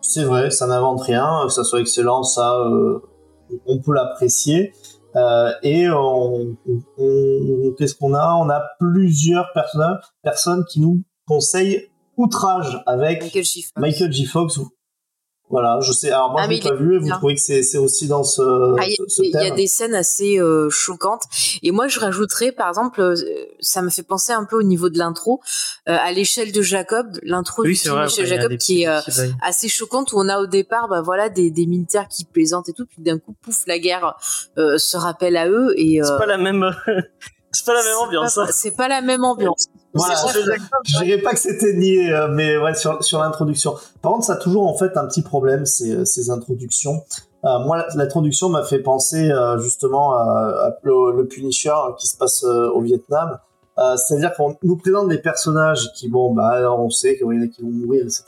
C'est 0.00 0.24
vrai, 0.24 0.50
ça 0.50 0.66
n'invente 0.66 1.00
rien, 1.02 1.26
que 1.46 1.52
ça 1.52 1.62
soit 1.64 1.80
excellent, 1.80 2.24
ça. 2.24 2.56
euh, 2.58 2.98
on 3.66 3.78
peut 3.80 3.94
l'apprécier. 3.94 4.72
Euh, 5.14 5.50
et 5.62 5.88
on, 5.90 6.56
on- 6.66 6.82
on- 6.98 7.74
qu'est-ce 7.78 7.94
qu'on 7.94 8.14
a? 8.14 8.34
On 8.40 8.48
a 8.50 8.60
plusieurs 8.80 9.46
personnes, 9.54 9.98
personnes 10.22 10.64
qui 10.70 10.80
nous 10.80 11.02
conseillent 11.26 11.88
Outrage 12.18 12.82
avec 12.86 13.22
Michael 13.22 13.44
Schiff. 13.44 13.70
Michael 13.78 14.12
J. 14.12 14.24
Fox. 14.26 14.58
Voilà, 15.52 15.78
je 15.82 15.92
sais. 15.92 16.10
Alors 16.10 16.30
moi, 16.32 16.40
Ah, 16.42 16.46
je 16.46 16.50
l'ai 16.50 16.60
pas 16.60 16.74
vu. 16.74 16.96
Et 16.96 16.98
vous 16.98 17.10
trouvez 17.10 17.34
que 17.34 17.40
c'est 17.40 17.76
aussi 17.78 18.08
dans 18.08 18.24
ce, 18.24 18.40
Ah, 18.42 18.84
Il 18.86 18.90
y, 18.90 18.94
a- 18.94 18.96
ce, 18.96 19.16
ce 19.16 19.22
il 19.22 19.30
y 19.30 19.36
a 19.36 19.40
thème 19.42 19.54
des 19.54 19.66
scènes 19.66 19.94
assez 19.94 20.40
euh, 20.40 20.70
choquantes. 20.70 21.24
Et 21.62 21.70
moi, 21.72 21.88
je 21.88 22.00
rajouterais, 22.00 22.52
par 22.52 22.68
exemple, 22.68 23.00
euh, 23.02 23.14
ça 23.60 23.82
me 23.82 23.90
fait 23.90 24.02
penser 24.02 24.32
un 24.32 24.44
peu 24.44 24.56
au 24.56 24.62
niveau 24.62 24.88
de 24.88 24.96
l'intro, 24.96 25.40
euh, 25.90 25.96
à 26.00 26.10
l'échelle 26.10 26.52
de 26.52 26.62
Jacob, 26.62 27.18
l'intro 27.22 27.62
du 27.64 27.68
film 27.74 27.94
Michel 28.06 28.24
Jacob, 28.26 28.56
qui 28.58 28.82
est 28.84 28.88
euh, 28.88 29.00
assez 29.42 29.68
choquante, 29.68 30.12
où 30.12 30.16
on 30.18 30.28
a 30.30 30.38
au 30.40 30.46
départ, 30.46 30.88
bah 30.88 31.02
voilà, 31.02 31.28
des, 31.28 31.50
des 31.50 31.66
militaires 31.66 32.08
qui 32.08 32.24
plaisantent 32.24 32.70
et 32.70 32.72
tout, 32.72 32.86
puis 32.86 33.02
d'un 33.02 33.18
coup, 33.18 33.34
pouf, 33.42 33.64
la 33.66 33.78
guerre 33.78 34.14
euh, 34.56 34.78
se 34.78 34.96
rappelle 34.96 35.36
à 35.36 35.48
eux. 35.50 35.74
Et 35.76 36.00
C'est 36.02 36.16
pas 36.18 36.24
la 36.26 36.38
même 36.38 36.64
c'est 37.52 37.66
pas 37.66 37.74
la 37.74 37.82
même 37.82 37.92
c'est 37.98 38.04
ambiance. 38.06 38.34
pas- 38.36 38.42
hein. 38.44 38.48
C'est 38.50 38.74
pas 38.74 38.88
la 38.88 39.02
même 39.02 39.22
ambiance. 39.22 39.66
Voilà, 39.94 40.14
je, 40.32 40.40
je 40.98 41.02
dirais 41.04 41.20
pas 41.20 41.32
que 41.32 41.38
c'était 41.38 41.74
nié, 41.74 42.10
euh, 42.12 42.28
mais 42.28 42.56
ouais, 42.56 42.74
sur, 42.74 43.02
sur 43.04 43.18
l'introduction. 43.20 43.74
Par 44.00 44.12
contre, 44.12 44.24
ça 44.24 44.34
a 44.34 44.36
toujours 44.36 44.66
en 44.66 44.74
fait 44.74 44.96
un 44.96 45.06
petit 45.06 45.22
problème, 45.22 45.66
ces, 45.66 46.04
ces 46.06 46.30
introductions. 46.30 47.02
Euh, 47.44 47.58
moi, 47.58 47.76
la- 47.76 47.88
l'introduction 47.96 48.48
m'a 48.48 48.62
fait 48.64 48.78
penser 48.78 49.30
euh, 49.30 49.58
justement 49.58 50.12
à, 50.14 50.22
à 50.68 50.70
le, 50.82 51.16
le 51.16 51.26
Punisher 51.26 51.74
qui 51.98 52.06
se 52.06 52.16
passe 52.16 52.42
euh, 52.44 52.70
au 52.70 52.80
Vietnam. 52.80 53.38
Euh, 53.78 53.96
C'est-à-dire 53.96 54.32
qu'on 54.34 54.56
nous 54.62 54.76
présente 54.76 55.08
des 55.08 55.18
personnages 55.18 55.92
qui, 55.94 56.08
bon, 56.08 56.32
bah, 56.34 56.72
on 56.78 56.88
sait 56.88 57.16
qu'il 57.16 57.26
y 57.26 57.38
en 57.38 57.42
a 57.42 57.46
qui 57.48 57.62
vont 57.62 57.68
mourir, 57.70 58.02
etc. 58.04 58.24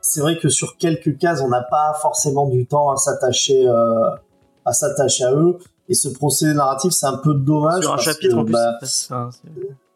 C'est 0.00 0.20
vrai 0.20 0.38
que 0.38 0.48
sur 0.48 0.76
quelques 0.76 1.18
cases, 1.18 1.40
on 1.42 1.48
n'a 1.48 1.62
pas 1.62 1.94
forcément 2.00 2.46
du 2.46 2.66
temps 2.66 2.90
à 2.90 2.96
s'attacher, 2.96 3.66
euh, 3.66 4.10
à 4.64 4.72
s'attacher 4.72 5.24
à 5.24 5.32
eux. 5.34 5.58
Et 5.88 5.94
ce 5.94 6.08
procédé 6.08 6.54
narratif, 6.54 6.92
c'est 6.92 7.06
un 7.06 7.16
peu 7.18 7.34
dommage. 7.34 7.82
Sur 7.82 7.92
un 7.92 7.96
parce 7.96 8.04
chapitre 8.06 8.36
que, 8.36 8.40
en 8.40 8.44
plus. 8.44 8.52
bah, 8.52 8.78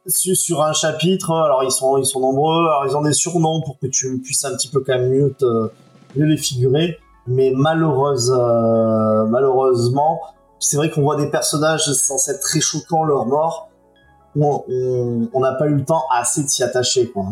sur, 0.09 0.63
un 0.63 0.73
chapitre, 0.73 1.33
alors 1.33 1.63
ils 1.63 1.71
sont 1.71 1.97
ils 1.99 2.07
sont 2.07 2.21
nombreux, 2.21 2.67
alors 2.67 2.85
ils 2.87 2.97
ont 2.97 3.03
des 3.03 3.13
surnoms 3.13 3.61
pour 3.61 3.79
que 3.79 3.87
tu 3.87 4.19
puisses 4.21 4.45
un 4.45 4.53
petit 4.57 4.69
peu 4.69 4.81
quand 4.81 4.95
même 4.99 5.11
mieux 5.11 5.35
les 6.27 6.37
figurer, 6.37 6.99
mais 7.27 7.53
malheureuse 7.55 8.35
euh, 8.37 9.25
malheureusement, 9.27 10.21
c'est 10.59 10.77
vrai 10.77 10.91
qu'on 10.91 11.03
voit 11.03 11.17
des 11.17 11.31
personnages 11.31 11.93
censés 11.93 12.33
être 12.33 12.41
très 12.41 12.61
choquants 12.61 13.05
leur 13.05 13.27
mort, 13.27 13.69
on- 14.37 15.41
n'a 15.41 15.53
pas 15.53 15.67
eu 15.67 15.75
le 15.75 15.85
temps 15.85 16.05
assez 16.13 16.43
de 16.43 16.49
s'y 16.49 16.63
attacher 16.63 17.11
quoi. 17.11 17.25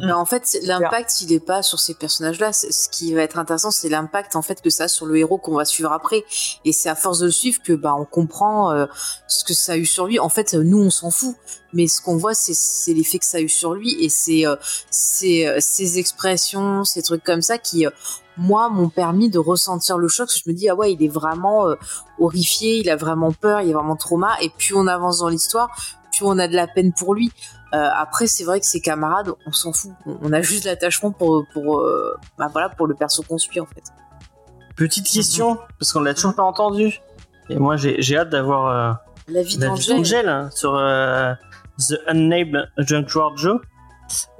Mais 0.00 0.12
en 0.12 0.24
fait, 0.24 0.58
l'impact, 0.62 1.20
il 1.22 1.32
est 1.32 1.40
pas 1.44 1.62
sur 1.62 1.80
ces 1.80 1.94
personnages-là. 1.94 2.52
Ce 2.52 2.88
qui 2.88 3.14
va 3.14 3.22
être 3.22 3.38
intéressant, 3.38 3.70
c'est 3.70 3.88
l'impact 3.88 4.36
en 4.36 4.42
fait 4.42 4.60
que 4.60 4.70
ça 4.70 4.84
a 4.84 4.88
sur 4.88 5.06
le 5.06 5.16
héros 5.16 5.38
qu'on 5.38 5.54
va 5.54 5.64
suivre 5.64 5.92
après. 5.92 6.24
Et 6.64 6.72
c'est 6.72 6.88
à 6.88 6.94
force 6.94 7.20
de 7.20 7.26
le 7.26 7.32
suivre 7.32 7.62
que 7.62 7.72
bah 7.72 7.94
on 7.94 8.04
comprend 8.04 8.72
euh, 8.72 8.86
ce 9.26 9.44
que 9.44 9.54
ça 9.54 9.72
a 9.72 9.76
eu 9.76 9.86
sur 9.86 10.06
lui. 10.06 10.18
En 10.18 10.28
fait, 10.28 10.54
nous 10.54 10.78
on 10.78 10.90
s'en 10.90 11.10
fout, 11.10 11.36
mais 11.72 11.86
ce 11.86 12.00
qu'on 12.00 12.16
voit, 12.16 12.34
c'est 12.34 12.92
l'effet 12.92 13.18
que 13.18 13.26
ça 13.26 13.38
a 13.38 13.40
eu 13.40 13.48
sur 13.48 13.74
lui 13.74 13.96
et 14.02 14.08
c'est 14.08 14.46
euh, 14.46 14.56
c'est 14.90 15.46
euh, 15.46 15.58
ces 15.60 15.98
expressions, 15.98 16.84
ces 16.84 17.02
trucs 17.02 17.24
comme 17.24 17.42
ça 17.42 17.58
qui 17.58 17.86
euh, 17.86 17.90
moi 18.36 18.68
m'ont 18.68 18.88
permis 18.88 19.28
de 19.28 19.38
ressentir 19.38 19.98
le 19.98 20.08
choc. 20.08 20.30
Je 20.34 20.48
me 20.48 20.54
dis 20.54 20.68
ah 20.68 20.74
ouais, 20.74 20.92
il 20.92 21.02
est 21.02 21.08
vraiment 21.08 21.68
euh, 21.68 21.74
horrifié, 22.18 22.78
il 22.78 22.88
a 22.88 22.96
vraiment 22.96 23.32
peur, 23.32 23.60
il 23.60 23.70
a 23.70 23.74
vraiment 23.74 23.96
trauma. 23.96 24.36
Et 24.40 24.50
plus 24.50 24.74
on 24.74 24.86
avance 24.86 25.18
dans 25.18 25.28
l'histoire, 25.28 25.70
plus 26.12 26.24
on 26.24 26.38
a 26.38 26.48
de 26.48 26.54
la 26.54 26.66
peine 26.66 26.92
pour 26.92 27.14
lui. 27.14 27.30
Euh, 27.74 27.88
après, 27.96 28.26
c'est 28.26 28.44
vrai 28.44 28.60
que 28.60 28.66
ses 28.66 28.80
camarades, 28.80 29.30
on 29.46 29.52
s'en 29.52 29.72
fout. 29.72 29.90
On 30.22 30.32
a 30.32 30.40
juste 30.40 30.64
l'attachement 30.64 31.10
pour 31.10 31.44
pour 31.52 31.80
euh, 31.80 32.16
bah 32.38 32.48
voilà 32.52 32.68
pour 32.70 32.86
le 32.86 32.94
perso 32.94 33.22
qu'on 33.22 33.36
suit 33.38 33.60
en 33.60 33.66
fait. 33.66 33.82
Petite 34.76 35.06
question, 35.06 35.58
parce 35.78 35.92
qu'on 35.92 36.00
l'a 36.00 36.14
toujours 36.14 36.34
pas 36.34 36.44
entendu. 36.44 37.00
Et 37.50 37.56
moi, 37.56 37.76
j'ai 37.76 38.00
j'ai 38.00 38.16
hâte 38.16 38.30
d'avoir 38.30 38.66
euh, 38.68 38.92
La 39.28 39.42
vie 39.42 39.58
d'Angèle. 39.58 39.96
d'Angèle 39.96 40.28
hein, 40.28 40.50
sur 40.52 40.74
euh, 40.76 41.34
The 41.78 41.94
Unnamed 42.06 42.70
Junkyard 42.78 43.36
Joe. 43.36 43.60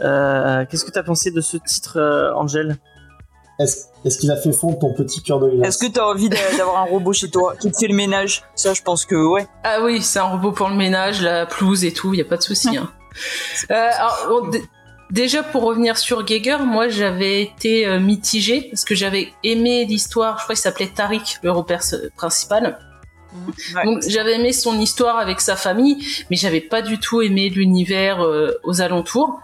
Euh, 0.01 0.65
Qu'est-ce 0.71 0.85
que 0.87 0.91
t'as 0.91 1.03
pensé 1.03 1.31
de 1.31 1.41
ce 1.43 1.57
titre, 1.59 1.99
euh, 1.99 2.33
Angèle? 2.35 2.79
Est-ce 3.59 3.87
est-ce 4.05 4.19
qu'il 4.19 4.31
a 4.31 4.37
fait 4.37 4.53
fondre 4.53 4.79
ton 4.79 4.95
petit 4.95 5.21
cœur 5.23 5.41
de 5.41 5.51
glace? 5.51 5.69
Est-ce 5.69 5.79
que 5.87 5.93
t'as 5.93 6.05
envie 6.05 6.29
d'a- 6.29 6.57
d'avoir 6.57 6.79
un 6.79 6.85
robot 6.87 7.13
chez 7.13 7.29
toi? 7.29 7.57
Qui 7.61 7.71
te 7.73 7.77
fait 7.77 7.89
le 7.89 7.95
ménage? 7.97 8.45
Ça, 8.55 8.73
je 8.73 8.81
pense 8.83 9.05
que 9.05 9.17
ouais. 9.17 9.47
Ah 9.65 9.79
oui, 9.83 10.01
c'est 10.01 10.21
un 10.21 10.29
robot 10.31 10.53
pour 10.53 10.69
le 10.69 10.77
ménage, 10.77 11.21
la 11.21 11.45
pelouse 11.47 11.85
et 11.85 11.93
tout, 11.93 12.15
y 12.15 12.21
a 12.21 12.25
pas 12.25 12.37
de 12.37 12.43
souci. 12.43 12.77
Hein. 12.77 12.89
Euh, 13.71 13.75
alors, 13.75 14.51
déjà 15.11 15.43
pour 15.43 15.63
revenir 15.63 15.97
sur 15.97 16.25
Geiger, 16.25 16.59
moi 16.65 16.89
j'avais 16.89 17.43
été 17.43 17.87
euh, 17.87 17.99
mitigée 17.99 18.69
parce 18.71 18.85
que 18.85 18.95
j'avais 18.95 19.33
aimé 19.43 19.85
l'histoire. 19.85 20.39
Je 20.39 20.45
crois 20.45 20.55
qu'il 20.55 20.63
s'appelait 20.63 20.91
Tariq, 20.95 21.39
le 21.43 21.63
perso- 21.63 21.97
principal. 22.17 22.79
Ouais. 23.75 23.85
Donc 23.85 24.03
j'avais 24.09 24.37
aimé 24.37 24.53
son 24.53 24.81
histoire 24.81 25.19
avec 25.19 25.43
sa 25.43 25.55
famille, 25.55 26.03
mais 26.31 26.37
j'avais 26.37 26.63
pas 26.63 26.81
du 26.81 26.99
tout 26.99 27.21
aimé 27.21 27.51
l'univers 27.51 28.25
euh, 28.25 28.59
aux 28.65 28.81
alentours. 28.81 29.41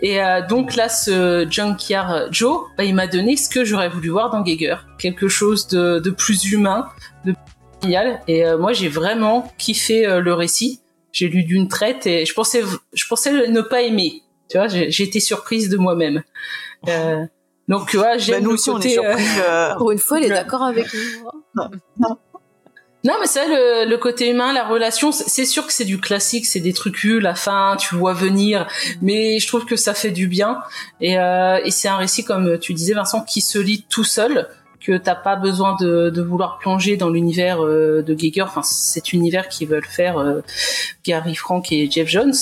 Et 0.00 0.22
euh, 0.22 0.40
donc 0.46 0.76
là, 0.76 0.88
ce 0.88 1.44
Junkyard 1.50 2.32
Joe, 2.32 2.62
bah, 2.78 2.84
il 2.84 2.94
m'a 2.94 3.08
donné 3.08 3.36
ce 3.36 3.48
que 3.48 3.64
j'aurais 3.64 3.88
voulu 3.88 4.10
voir 4.10 4.30
dans 4.30 4.42
Geiger, 4.42 4.76
quelque 4.98 5.26
chose 5.26 5.66
de, 5.66 5.98
de 5.98 6.10
plus 6.10 6.52
humain, 6.52 6.88
de 7.24 7.32
plus 7.32 7.40
familial. 7.80 8.20
Et 8.28 8.44
moi, 8.58 8.72
j'ai 8.72 8.88
vraiment 8.88 9.52
kiffé 9.58 10.06
le 10.20 10.32
récit. 10.32 10.80
J'ai 11.14 11.28
lu 11.28 11.44
d'une 11.44 11.68
traite 11.68 12.06
et 12.06 12.26
je 12.26 12.34
pensais, 12.34 12.62
je 12.92 13.04
pensais 13.06 13.46
ne 13.48 13.60
pas 13.62 13.80
aimer. 13.82 14.22
Tu 14.50 14.58
vois, 14.58 14.68
j'ai 14.68 14.90
j'ai 14.90 15.04
été 15.04 15.20
surprise 15.20 15.68
de 15.70 15.76
moi-même. 15.78 16.22
Euh, 16.88 17.24
donc, 17.68 17.88
tu 17.88 17.96
vois, 17.96 18.12
Bah, 18.12 18.18
j'aime 18.18 18.42
nous 18.42 18.50
le 18.50 18.54
aussi, 18.56 18.68
on 18.68 18.78
est 18.80 18.96
côté. 18.96 18.98
euh, 18.98 19.16
surpris. 19.16 19.40
euh, 19.48 19.74
Pour 19.78 19.90
une 19.92 19.98
fois, 19.98 20.18
il 20.18 20.26
est 20.26 20.28
d'accord 20.28 20.62
avec 20.64 20.86
nous. 20.92 21.62
Non, 23.06 23.12
mais 23.20 23.26
ça, 23.26 23.46
le, 23.46 23.86
le 23.88 23.98
côté 23.98 24.30
humain, 24.30 24.54
la 24.54 24.64
relation, 24.66 25.12
c'est 25.12 25.44
sûr 25.44 25.66
que 25.66 25.72
c'est 25.74 25.84
du 25.84 26.00
classique, 26.00 26.46
c'est 26.46 26.60
des 26.60 26.72
trucs 26.72 27.04
la 27.04 27.34
fin, 27.34 27.76
tu 27.78 27.94
vois 27.96 28.14
venir, 28.14 28.66
mais 29.02 29.38
je 29.40 29.46
trouve 29.46 29.66
que 29.66 29.76
ça 29.76 29.92
fait 29.92 30.10
du 30.10 30.26
bien. 30.26 30.62
Et, 31.02 31.18
euh, 31.18 31.60
et 31.64 31.70
c'est 31.70 31.88
un 31.88 31.98
récit, 31.98 32.24
comme 32.24 32.58
tu 32.58 32.72
disais, 32.72 32.94
Vincent, 32.94 33.22
qui 33.22 33.42
se 33.42 33.58
lit 33.58 33.84
tout 33.90 34.04
seul, 34.04 34.48
que 34.84 34.96
t'as 34.98 35.14
pas 35.14 35.36
besoin 35.36 35.76
de, 35.80 36.10
de 36.10 36.22
vouloir 36.22 36.58
plonger 36.58 36.96
dans 36.98 37.08
l'univers 37.08 37.64
euh, 37.64 38.02
de 38.02 38.12
Geiger, 38.12 38.42
enfin 38.42 38.62
cet 38.62 39.12
univers 39.14 39.48
qu'ils 39.48 39.66
veulent 39.66 39.86
faire 39.86 40.18
euh, 40.18 40.42
Gary 41.04 41.34
Frank 41.34 41.72
et 41.72 41.90
Jeff 41.90 42.06
Jones. 42.06 42.34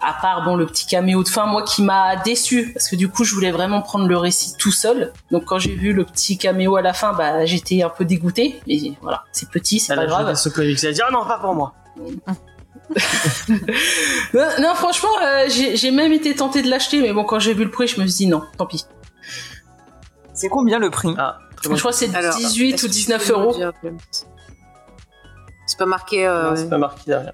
À 0.00 0.12
part 0.20 0.44
bon 0.44 0.56
le 0.56 0.66
petit 0.66 0.86
caméo 0.86 1.22
de 1.22 1.28
fin, 1.28 1.46
moi 1.46 1.62
qui 1.62 1.82
m'a 1.82 2.16
déçu 2.16 2.72
parce 2.74 2.88
que 2.88 2.96
du 2.96 3.08
coup 3.08 3.24
je 3.24 3.34
voulais 3.34 3.52
vraiment 3.52 3.82
prendre 3.82 4.08
le 4.08 4.16
récit 4.16 4.56
tout 4.58 4.72
seul. 4.72 5.12
Donc 5.30 5.44
quand 5.44 5.58
j'ai 5.58 5.74
vu 5.74 5.92
le 5.92 6.04
petit 6.04 6.38
caméo 6.38 6.76
à 6.76 6.82
la 6.82 6.92
fin, 6.92 7.12
bah 7.12 7.44
j'étais 7.46 7.82
un 7.82 7.88
peu 7.88 8.04
dégoûté. 8.04 8.60
Mais 8.66 8.76
voilà, 9.00 9.22
c'est 9.30 9.48
petit, 9.48 9.78
c'est 9.78 9.92
Elle 9.92 10.00
pas 10.00 10.04
a 10.04 10.06
grave. 10.06 10.34
ce 10.34 10.48
comics. 10.48 10.78
Elle 10.82 10.88
a 10.90 10.92
dit 10.92 11.00
ah 11.06 11.10
non 11.12 11.24
pas 11.24 11.38
pour 11.38 11.54
moi. 11.54 11.72
Non, 11.98 12.06
non, 14.60 14.74
franchement, 14.74 15.08
euh, 15.24 15.48
j'ai 15.48 15.90
même 15.90 16.12
été 16.12 16.34
tenté 16.34 16.62
de 16.62 16.70
l'acheter, 16.70 17.00
mais 17.00 17.12
bon, 17.12 17.24
quand 17.24 17.40
j'ai 17.40 17.52
vu 17.54 17.64
le 17.64 17.70
prix, 17.70 17.88
je 17.88 18.00
me 18.00 18.06
suis 18.06 18.16
dit 18.16 18.26
non, 18.26 18.42
tant 18.58 18.66
pis. 18.66 18.84
C'est 20.34 20.48
combien 20.48 20.78
le 20.78 20.90
prix? 20.90 21.14
Ah 21.18 21.38
Je 21.74 21.78
crois 21.80 21.90
que 21.92 21.96
c'est 21.98 22.14
Alors, 22.14 22.36
18 22.36 22.74
est-ce 22.74 22.84
ou 22.84 22.88
que 22.88 22.92
tu 22.92 22.98
19 23.00 23.26
peux 23.26 23.32
nous 23.34 23.40
euros. 23.40 23.56
C'est 25.66 25.78
pas 25.78 25.86
marqué. 25.86 26.26
Euh... 26.26 26.50
Non, 26.50 26.56
c'est 26.56 26.68
pas 26.68 26.78
marqué 26.78 27.02
derrière. 27.06 27.32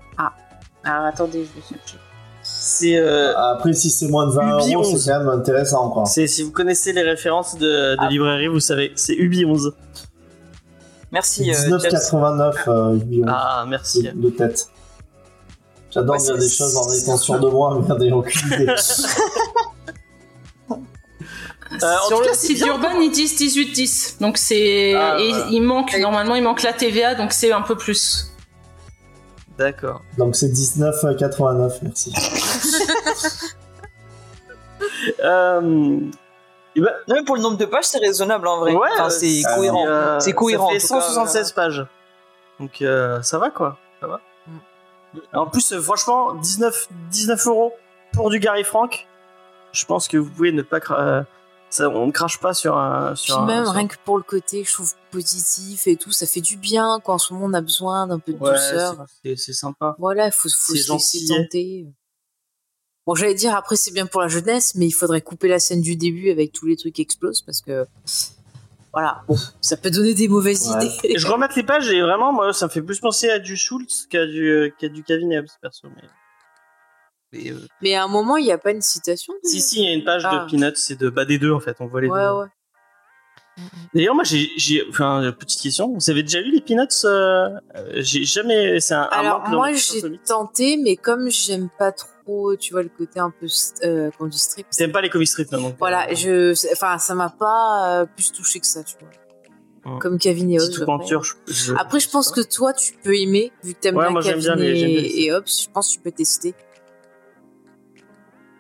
Alors 0.85 1.05
attendez, 1.07 1.45
je 1.45 1.61
vais 1.61 1.67
chercher. 1.69 1.97
C'est 2.43 2.97
euh, 2.97 3.37
Après, 3.39 3.73
si 3.73 3.89
c'est 3.91 4.09
moins 4.09 4.27
de 4.27 4.33
20 4.33 4.59
Ubi 4.65 4.75
euros, 4.75 4.85
11. 4.85 5.01
c'est 5.05 5.11
quand 5.13 5.19
même 5.21 5.29
intéressant 5.29 5.91
quoi. 5.91 6.07
c'est 6.07 6.27
si 6.27 6.43
vous 6.43 6.51
connaissez 6.51 6.93
les 6.93 7.03
références 7.03 7.57
de, 7.57 7.93
de 7.93 7.97
Ah. 8.01 8.09
librairie, 8.09 8.49
vous 8.49 8.59
savez, 8.59 8.91
c'est 8.97 9.15
Ubi 9.15 9.45
11. 9.45 9.73
Merci. 11.13 11.49
euh, 11.51 11.55
James. 11.55 11.79
19,89 11.79 12.55
euh, 12.69 12.95
Ubi, 12.97 13.23
Ah 13.29 13.65
merci. 13.69 14.03
de, 14.03 14.11
de 14.11 14.31
tête. 14.31 14.69
J'adore 15.91 16.17
Ouais, 16.17 16.23
dire 16.23 16.39
des 16.39 16.49
choses 16.49 16.77
en 16.77 16.91
étant 16.93 17.17
sûr 17.19 17.39
de 17.39 17.49
moi, 17.49 17.75
mais 17.77 17.83
regardez, 17.85 18.11
aucune 18.13 18.53
idée. 18.55 18.67
Euh, 21.83 21.97
en 22.05 22.07
Sur 22.09 22.17
tout 22.19 22.23
le 22.25 22.29
cas, 22.31 22.35
site 22.35 22.63
d'Urban, 22.63 23.01
ils 23.01 23.11
disent 23.11 23.35
18-10. 23.41 24.21
Donc 24.21 24.37
c'est. 24.39 24.95
Ah, 24.95 25.19
et 25.19 25.31
voilà. 25.31 25.47
il 25.51 25.63
manque, 25.63 25.95
Et- 25.95 26.01
normalement, 26.01 26.35
il 26.35 26.43
manque 26.43 26.63
la 26.63 26.73
TVA, 26.73 27.15
donc 27.15 27.33
c'est 27.33 27.53
un 27.53 27.63
peu 27.63 27.77
plus. 27.77 28.29
D'accord. 29.59 30.03
Donc 30.19 30.35
c'est 30.37 30.49
19,89, 30.49 31.79
merci. 31.83 32.13
Euh, 35.25 36.01
et 36.75 36.81
ben, 36.81 36.91
Non, 37.09 37.15
mais 37.17 37.25
pour 37.25 37.37
le 37.37 37.43
nombre 37.43 37.57
de 37.57 37.65
pages, 37.67 37.85
c'est 37.85 37.99
raisonnable 37.99 38.47
en 38.49 38.59
vrai. 38.61 38.73
Ouais, 38.75 38.89
Enfin, 38.95 39.11
c'est 39.11 39.43
cohérent. 39.55 39.87
euh, 39.87 40.19
c'est 40.21 40.33
cohérent, 40.33 40.69
Ça 40.69 40.75
fait 40.75 40.81
tout 40.89 40.95
cas, 40.95 41.01
176 41.01 41.53
pages. 41.53 41.87
Donc 42.61 42.83
euh, 42.83 43.21
ça 43.23 43.39
va 43.39 43.51
quoi. 43.51 43.79
Ça 44.01 44.07
va. 44.07 44.21
En 45.35 45.47
plus, 45.47 45.79
franchement, 45.81 46.35
19, 46.35 46.89
19 47.11 47.47
euros 47.47 47.73
pour 48.13 48.31
du 48.31 48.39
Gary 48.41 48.65
Frank. 48.65 49.07
Je 49.73 49.85
pense 49.85 50.09
que 50.09 50.17
vous 50.17 50.31
pouvez 50.31 50.53
ne 50.53 50.63
pas. 50.63 50.79
cra- 50.79 50.99
euh, 51.01 51.23
ça, 51.73 51.89
on 51.89 52.07
ne 52.07 52.13
crache 52.13 52.39
pas 52.39 52.55
sur 52.55 52.77
un. 52.77 53.15
Puis 53.15 53.25
Sur 53.25 53.41
un- 53.41 53.47
même 53.47 53.65
sur- 53.65 53.73
rien 53.75 53.87
que 53.89 53.97
pour 54.05 54.17
le 54.19 54.23
côté, 54.23 54.63
je 54.65 54.73
trouve 54.73 54.93
positif 55.11 55.87
et 55.87 55.97
tout, 55.97 56.13
ça 56.13 56.27
fait 56.27 56.41
du 56.41 56.57
bien 56.57 57.01
quand 57.05 57.15
en 57.15 57.19
ce 57.19 57.33
moment 57.33 57.47
on 57.47 57.53
a 57.55 57.61
besoin 57.61 58.07
d'un 58.07 58.19
peu 58.19 58.33
de 58.33 58.39
Ouais, 58.39 58.51
douceur. 58.51 59.07
c'est- 59.23 59.53
sympa. 59.53 59.97
Voilà, 59.99 60.27
il 60.27 60.33
faut, 60.33 60.49
se 60.49 60.73
laisser 60.93 61.27
tenter. 61.27 61.87
Bon, 63.07 63.15
j'allais 63.17 63.35
dire 63.35 63.57
après 63.57 63.75
c'est 63.77 63.91
bien 63.91 64.07
pour 64.07 64.21
la 64.21 64.29
jeunesse, 64.29 64.75
mais 64.77 64.87
il 64.87 64.93
faudrait 64.93 65.23
couper 65.23 65.49
la 65.49 65.59
scène 65.59 65.81
du 65.81 65.97
début 65.97 66.31
avec 66.31 66.53
tous 66.53 66.67
les 66.67 66.77
trucs 66.77 66.95
qui 66.95 67.03
explosent 67.03 67.43
parce 67.43 67.61
que 67.61 67.85
voilà, 68.93 69.23
bon, 69.27 69.37
ça 69.61 69.77
peut 69.77 69.91
donner 69.91 70.15
des 70.15 70.29
mauvaises 70.29 70.69
Ouais. 70.69 70.87
idées. 70.87 70.95
Et 71.05 71.19
je 71.19 71.27
remette 71.27 71.57
les 71.57 71.63
pages 71.65 71.89
et 71.91 72.01
vraiment, 72.03 72.33
moi, 72.33 72.53
ça 72.53 72.67
me 72.67 72.71
fait 72.71 72.83
plus 72.83 73.01
penser 73.01 73.29
à 73.31 73.39
du 73.39 73.57
Schultz 73.57 74.07
qu'à 74.09 74.27
du, 74.27 74.73
qu'à 74.79 74.89
du 74.89 75.03
Kevin 75.03 75.33
Ebbs, 75.33 75.49
perso. 75.61 75.89
Mais... 75.97 76.03
mais, 77.33 77.51
euh, 77.51 77.57
Mais 77.83 77.95
à 77.95 78.05
un 78.05 78.09
moment, 78.09 78.37
il 78.37 78.45
n'y 78.45 78.53
a 78.53 78.59
pas 78.59 78.71
une 78.73 78.83
citation. 78.83 79.33
Si, 79.43 79.61
si, 79.61 79.81
il 79.83 79.85
y 79.85 79.89
a 79.89 79.95
une 79.95 80.05
page 80.05 80.23
Ah. 80.27 80.45
de 80.47 80.51
Peanuts, 80.51 80.77
c'est 80.77 80.99
de 80.99 81.09
bah, 81.11 81.25
des 81.25 81.39
deux 81.39 81.53
en 81.53 81.61
fait, 81.61 81.77
on 81.81 81.87
voit 81.87 82.01
les 82.01 82.09
Ouais, 82.09 82.21
deux. 82.21 82.33
ouais. 82.41 82.47
D'ailleurs, 83.95 84.15
moi, 84.15 84.25
j'ai, 84.25 84.49
j'ai, 84.57 84.83
enfin, 84.89 85.31
petite 85.39 85.61
question, 85.61 85.93
vous 85.93 86.11
avez 86.11 86.23
déjà 86.23 86.41
eu 86.41 86.51
les 86.51 86.61
Peanuts 86.63 86.87
euh, 87.05 87.51
euh, 87.77 87.93
J'ai 87.97 88.25
jamais, 88.25 88.81
c'est 88.81 88.95
un, 88.95 89.03
Alors 89.03 89.47
moi 89.51 89.73
j'ai 89.75 90.01
tenté, 90.25 90.79
mais 90.79 90.97
comme 90.97 91.29
j'aime 91.31 91.69
pas 91.79 91.93
trop, 91.93 92.57
tu 92.57 92.73
vois 92.73 92.83
le 92.83 92.89
côté 92.89 93.21
un 93.21 93.31
peu 93.31 93.47
euh, 93.85 94.11
strip. 94.31 94.67
T'aimes 94.71 94.93
pas 94.93 95.03
les 95.03 95.11
comic 95.11 95.29
strips, 95.29 95.53
non 95.53 95.61
donc, 95.61 95.75
Voilà, 95.79 96.09
euh, 96.11 96.15
je, 96.55 96.73
enfin 96.73 96.97
ça 96.97 97.15
m'a 97.15 97.29
pas 97.29 98.01
euh, 98.01 98.07
plus 98.07 98.33
touché 98.33 98.59
que 98.59 98.67
ça, 98.67 98.83
tu 98.85 98.95
vois. 98.99 99.93
Ouais. 99.95 99.99
Comme 100.01 100.19
Kevin 100.19 100.51
et 100.51 100.59
Hobbes. 100.61 100.89
Après. 100.89 101.07
je- 101.09 101.53
je- 101.53 101.75
Après, 101.75 102.01
je 102.01 102.09
pense 102.09 102.31
que 102.31 102.41
toi, 102.41 102.73
tu 102.73 102.95
peux 103.03 103.15
aimer, 103.17 103.53
vu 103.65 103.75
que 103.75 103.81
t'aimes 103.81 103.97
Ouais, 103.97 104.05
bien 104.05 104.13
moi, 104.13 104.23
Kevin 104.23 104.41
bien 104.41 104.55
les- 104.57 104.77
j'aime 104.77 104.89
bien 104.89 104.99
et, 105.03 105.25
et 105.25 105.33
Hobbes, 105.35 105.45
je 105.49 105.69
pense 105.71 105.89
que 105.89 105.95
tu 105.95 106.01
peux 106.01 106.13
tester. 106.13 106.55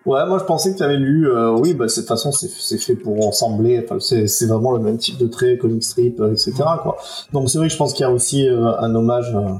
Ouais, 0.04 0.26
moi 0.26 0.38
je 0.38 0.44
pensais 0.44 0.72
que 0.72 0.78
tu 0.78 0.82
avais 0.82 0.96
lu. 0.96 1.28
euh, 1.30 1.50
oui, 1.52 1.74
bah, 1.74 1.86
de 1.86 1.92
toute 1.92 2.06
façon, 2.08 2.32
c'est 2.32 2.48
c'est 2.48 2.78
fait 2.78 2.96
pour 2.96 3.24
ensembler. 3.26 3.80
Enfin, 3.84 4.00
c'est 4.00 4.26
c'est 4.26 4.46
vraiment 4.46 4.72
le 4.72 4.80
même 4.80 4.98
type 4.98 5.16
de 5.18 5.26
trait, 5.28 5.58
comic 5.58 5.84
strip, 5.84 6.20
euh, 6.20 6.32
etc. 6.32 6.52
Quoi. 6.82 6.96
Donc 7.32 7.48
c'est 7.50 7.58
vrai 7.58 7.68
que 7.68 7.72
je 7.72 7.78
pense 7.78 7.92
qu'il 7.92 8.02
y 8.04 8.08
a 8.08 8.10
aussi 8.10 8.48
euh, 8.48 8.76
un 8.80 8.94
hommage, 8.96 9.32
euh, 9.34 9.52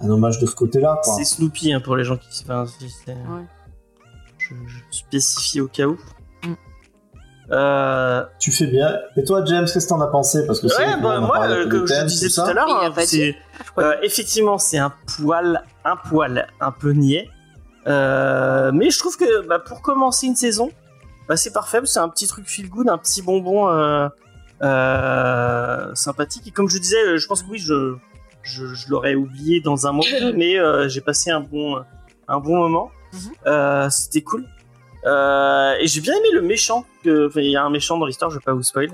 un 0.00 0.08
hommage 0.10 0.38
de 0.38 0.46
ce 0.46 0.54
côté-là. 0.54 0.98
C'est 1.02 1.24
Snoopy 1.24 1.72
hein, 1.74 1.80
pour 1.80 1.94
les 1.96 2.04
gens 2.04 2.16
qui. 2.16 2.26
Enfin, 2.44 2.64
c'est- 2.66 3.14
je, 4.38 4.54
je 4.66 4.98
spécifie 4.98 5.60
au 5.60 5.66
cas 5.68 5.86
où. 5.86 5.98
Mm. 6.44 6.54
Euh, 7.50 8.24
Tu 8.40 8.52
fais 8.52 8.66
bien. 8.66 8.96
Et 9.16 9.24
toi, 9.24 9.44
James, 9.44 9.66
qu'est-ce 9.72 9.86
que 9.86 9.90
t'en 9.90 10.00
as 10.00 10.06
pensé? 10.08 10.46
Parce 10.46 10.60
que 10.60 10.66
ouais, 10.66 11.00
bah, 11.02 11.20
moi, 11.20 11.46
euh, 11.48 11.68
comme 11.68 11.86
je 11.86 11.92
thèmes, 11.94 12.06
disais 12.06 12.28
tout 12.28 12.40
à 12.48 12.52
l'heure, 12.52 12.66
hein, 12.82 12.92
euh, 13.78 13.94
effectivement 14.02 14.58
c'est 14.58 14.78
un 14.78 14.92
poil, 15.18 15.62
un 15.84 15.96
poil, 15.96 16.46
un 16.60 16.72
peu 16.72 16.92
niais. 16.92 17.28
Euh, 17.86 18.70
mais 18.72 18.90
je 18.90 18.98
trouve 18.98 19.16
que 19.16 19.46
bah, 19.46 19.58
pour 19.58 19.80
commencer 19.82 20.26
une 20.26 20.36
saison, 20.36 20.70
bah, 21.28 21.36
c'est 21.36 21.52
parfait. 21.52 21.80
C'est 21.84 21.98
un 22.00 22.08
petit 22.08 22.26
truc 22.26 22.46
feel 22.46 22.68
good, 22.68 22.88
un 22.88 22.98
petit 22.98 23.22
bonbon 23.22 23.68
euh, 23.68 24.08
euh, 24.62 25.94
sympathique. 25.94 26.46
Et 26.46 26.50
comme 26.50 26.68
je 26.68 26.78
disais, 26.78 27.18
je 27.18 27.26
pense 27.26 27.42
que 27.42 27.50
oui, 27.50 27.58
je, 27.58 27.94
je, 28.42 28.66
je 28.74 28.88
l'aurais 28.88 29.14
oublié 29.14 29.60
dans 29.60 29.86
un 29.86 29.92
moment, 29.92 30.04
mais 30.34 30.58
euh, 30.58 30.88
j'ai 30.88 31.00
passé 31.00 31.30
un 31.30 31.40
bon, 31.40 31.76
un 32.28 32.38
bon 32.40 32.56
moment. 32.56 32.90
Mhm. 33.12 33.20
Euh, 33.46 33.90
C'était 33.90 34.22
cool. 34.22 34.44
Euh, 35.04 35.74
et 35.78 35.86
j'ai 35.86 36.00
bien 36.00 36.14
aimé 36.14 36.28
le 36.32 36.42
méchant. 36.42 36.84
Il 37.04 37.30
y 37.36 37.56
a 37.56 37.62
un 37.62 37.70
méchant 37.70 37.96
dans 37.98 38.06
l'histoire, 38.06 38.30
je 38.30 38.36
vais 38.38 38.44
pas 38.44 38.54
vous 38.54 38.64
spoil. 38.64 38.88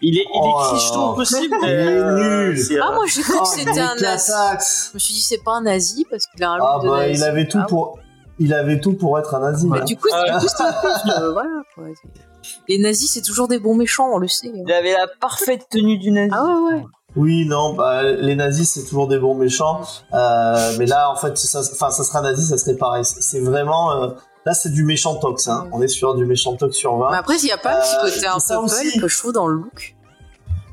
Il 0.00 0.18
est, 0.18 0.22
il 0.22 0.26
Oh, 0.34 0.60
est 0.60 0.68
cliché 0.70 0.96
au 0.96 1.14
possible. 1.14 1.56
il 1.62 1.68
est 1.68 2.12
nul. 2.14 2.58
c'est, 2.58 2.78
Ah, 2.78 2.90
moi 2.92 3.04
j'ai 3.06 3.22
cru 3.22 3.34
Oh, 3.38 3.42
que 3.42 3.48
c'était 3.48 3.80
un 3.80 3.94
nazi. 3.96 4.32
Je 4.90 4.94
me 4.94 4.98
suis 4.98 5.14
dit, 5.14 5.20
c'est 5.22 5.42
pas 5.42 5.52
un 5.52 5.62
nazi 5.62 6.04
parce 6.10 6.26
qu'il 6.26 6.42
a 6.44 6.50
un 6.50 6.58
look 6.58 6.66
Ah 6.70 6.78
de 6.82 6.88
bah, 6.88 7.06
nazi. 7.06 7.20
il 7.20 7.24
avait 7.24 7.46
tout 7.48 7.58
Ah, 7.62 7.66
pour. 7.68 7.98
Il 8.38 8.52
avait 8.52 8.80
tout 8.80 8.94
pour 8.94 9.18
être 9.18 9.34
un 9.34 9.40
nazi. 9.40 9.68
Bah, 9.68 9.78
hein. 9.80 9.84
du 9.84 9.96
coup, 9.96 10.08
c'est 10.10 10.62
un 10.62 11.22
euh, 11.22 11.32
voilà, 11.32 11.62
quoi. 11.74 11.84
Les 12.68 12.78
nazis, 12.78 13.10
c'est 13.12 13.22
toujours 13.22 13.48
des 13.48 13.58
bons 13.58 13.74
méchants, 13.74 14.10
on 14.12 14.18
le 14.18 14.28
sait. 14.28 14.48
hein. 14.48 14.62
Il 14.66 14.72
avait 14.72 14.92
la 14.92 15.06
parfaite 15.20 15.66
tenue 15.70 15.98
du 15.98 16.10
nazi. 16.10 16.30
Ah 16.34 16.44
ouais, 16.44 16.74
ouais. 16.74 16.84
Oui, 17.16 17.46
non, 17.46 17.74
bah, 17.74 18.02
les 18.02 18.34
nazis, 18.34 18.68
c'est 18.70 18.84
toujours 18.84 19.06
des 19.06 19.18
bons 19.18 19.34
méchants. 19.36 19.80
Euh, 20.12 20.72
mais 20.78 20.86
là, 20.86 21.10
en 21.10 21.16
fait, 21.16 21.38
ça, 21.38 21.60
enfin, 21.60 21.90
ça 21.90 22.02
sera 22.02 22.20
nazi, 22.22 22.44
ça 22.44 22.58
serait 22.58 22.76
pareil. 22.76 23.04
C'est 23.04 23.40
vraiment. 23.40 23.92
euh, 24.02 24.08
là, 24.44 24.52
c'est 24.52 24.70
du 24.70 24.82
méchant 24.84 25.14
tox. 25.14 25.46
Hein. 25.48 25.68
On 25.72 25.80
est 25.80 25.86
sur 25.88 26.16
du 26.16 26.26
méchant 26.26 26.56
tox 26.56 26.76
sur 26.76 26.96
20. 26.98 27.12
Mais 27.12 27.16
après, 27.16 27.36
il 27.36 27.46
y 27.46 27.52
a 27.52 27.56
pas 27.56 27.76
un 27.76 27.78
Euh, 27.78 27.80
petit 27.82 28.14
côté 28.14 28.26
un 28.26 28.40
ça 28.40 28.56
peu 28.58 28.64
aussi. 28.64 28.98
pulp, 28.98 29.06
je 29.08 29.18
trouve, 29.18 29.32
dans 29.32 29.46
le 29.46 29.54
look. 29.54 29.94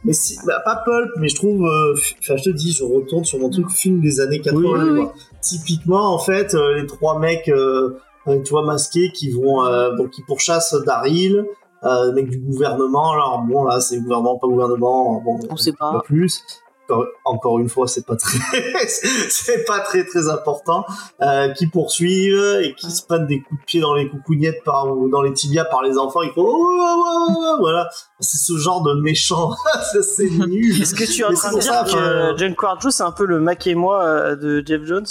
Mais 0.04 0.14
si, 0.14 0.36
bah, 0.48 0.60
pas 0.66 0.82
pulp, 0.84 1.12
mais 1.20 1.30
je 1.30 1.36
trouve. 1.36 1.64
euh, 1.64 1.94
Enfin, 2.20 2.36
je 2.38 2.44
te 2.44 2.50
dis, 2.50 2.72
je 2.74 2.84
retourne 2.84 3.24
sur 3.24 3.38
mon 3.38 3.52
truc 3.52 3.70
film 3.70 4.02
des 4.02 4.20
années 4.20 4.42
80. 4.42 4.60
Oui, 4.60 4.90
oui, 4.90 5.04
quoi. 5.06 5.14
Typiquement, 5.42 6.14
en 6.14 6.20
fait, 6.20 6.54
euh, 6.54 6.76
les 6.76 6.88
trois 6.88 7.20
mecs, 7.20 7.50
euh, 7.50 7.98
euh, 8.28 8.42
tu 8.44 8.52
vois, 8.52 8.64
masqués, 8.64 9.12
qui 9.12 9.32
vont, 9.32 9.64
donc, 9.96 10.12
qui 10.12 10.22
pourchassent 10.24 10.76
Daryl. 10.86 11.46
Euh, 11.84 12.12
mec 12.14 12.30
du 12.30 12.38
gouvernement, 12.38 13.14
alors 13.14 13.40
bon 13.40 13.64
là 13.64 13.80
c'est 13.80 14.00
gouvernement, 14.00 14.38
pas 14.38 14.46
gouvernement, 14.46 15.20
bon 15.20 15.40
On 15.50 15.58
sait 15.58 15.74
pas. 15.74 16.00
plus. 16.06 16.44
Encore, 17.24 17.60
une 17.60 17.70
fois, 17.70 17.88
c'est 17.88 18.06
pas 18.06 18.18
très, 18.18 18.38
c'est 18.88 19.64
pas 19.64 19.80
très 19.80 20.04
très 20.04 20.28
important. 20.28 20.86
Euh, 21.22 21.48
qui 21.54 21.68
poursuivent 21.68 22.60
et 22.62 22.76
qui 22.76 22.92
se 22.92 23.06
prennent 23.06 23.28
des 23.28 23.42
coups 23.42 23.62
de 23.62 23.66
pied 23.66 23.80
dans 23.80 23.94
les 23.96 24.10
coucougnettes 24.10 24.62
par 24.66 24.92
ou 24.92 25.10
dans 25.10 25.22
les 25.22 25.32
tibias 25.32 25.64
par 25.64 25.84
les 25.84 25.98
enfants. 25.98 26.22
Il 26.22 26.32
faut 26.32 26.46
oh, 26.46 26.80
oh, 26.80 27.28
oh, 27.30 27.56
voilà. 27.62 27.90
C'est 28.20 28.38
ce 28.38 28.58
genre 28.58 28.84
de 28.84 28.94
méchant. 28.96 29.52
C'est 30.04 30.30
nul. 30.30 30.82
Est-ce 30.82 30.94
que 30.94 31.06
tu 31.06 31.22
es 31.22 31.24
en 31.24 31.34
train 31.34 31.54
de 31.54 31.60
dire 31.60 31.74
ça, 31.74 31.86
que 31.86 32.38
John 32.38 32.56
Quarjo 32.56 32.92
c'est 32.92 33.04
un 33.04 33.12
peu 33.12 33.26
le 33.26 33.40
Mac 33.40 33.66
et 33.68 33.76
moi 33.76 34.36
de 34.36 34.62
Jeff 34.64 34.84
Jones? 34.84 35.06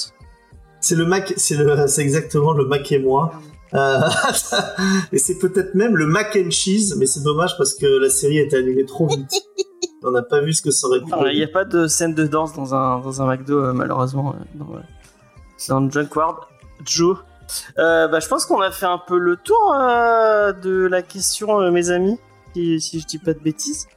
C'est 0.81 0.95
le 0.95 1.05
Mac, 1.05 1.33
c'est 1.37 1.57
le, 1.57 1.87
c'est 1.87 2.03
exactement 2.03 2.53
le 2.53 2.65
Mac 2.65 2.91
et 2.93 2.99
moi. 2.99 3.33
Euh, 3.75 4.01
et 5.13 5.19
c'est 5.19 5.39
peut-être 5.39 5.75
même 5.75 5.97
le 5.97 6.07
mac 6.07 6.37
and 6.37 6.51
cheese, 6.51 6.97
mais 6.99 7.07
c'est 7.07 7.23
dommage 7.23 7.57
parce 7.57 7.75
que 7.75 7.87
la 7.87 8.11
série 8.11 8.41
a 8.41 8.43
été 8.43 8.57
annulée 8.57 8.85
trop 8.85 9.07
vite. 9.07 9.31
On 10.03 10.11
n'a 10.11 10.23
pas 10.23 10.41
vu 10.41 10.53
ce 10.53 10.63
que 10.63 10.71
ça 10.71 10.87
aurait 10.87 11.01
pu. 11.01 11.13
Il 11.31 11.37
n'y 11.37 11.45
a 11.45 11.49
pas 11.49 11.65
de 11.65 11.87
scène 11.87 12.15
de 12.15 12.27
danse 12.27 12.55
dans 12.55 12.75
un, 12.75 13.01
dans 13.01 13.23
un 13.23 13.27
McDo, 13.27 13.59
euh, 13.59 13.73
malheureusement, 13.73 14.35
euh, 14.35 14.45
dans, 14.55 14.75
euh, 14.75 14.81
dans 15.69 15.91
Junk 15.91 16.09
World. 16.17 16.39
Joe. 16.85 17.19
Euh, 17.79 18.09
bah, 18.09 18.21
je 18.21 18.29
pense 18.29 18.47
qu'on 18.47 18.61
a 18.61 18.71
fait 18.71 18.87
un 18.87 18.99
peu 18.99 19.19
le 19.19 19.37
tour 19.37 19.75
euh, 19.75 20.53
de 20.53 20.87
la 20.87 21.03
question, 21.03 21.61
euh, 21.61 21.71
mes 21.71 21.91
amis, 21.91 22.19
si, 22.55 22.81
si 22.81 23.01
je 23.01 23.07
dis 23.07 23.19
pas 23.19 23.35
de 23.35 23.41
bêtises. 23.41 23.89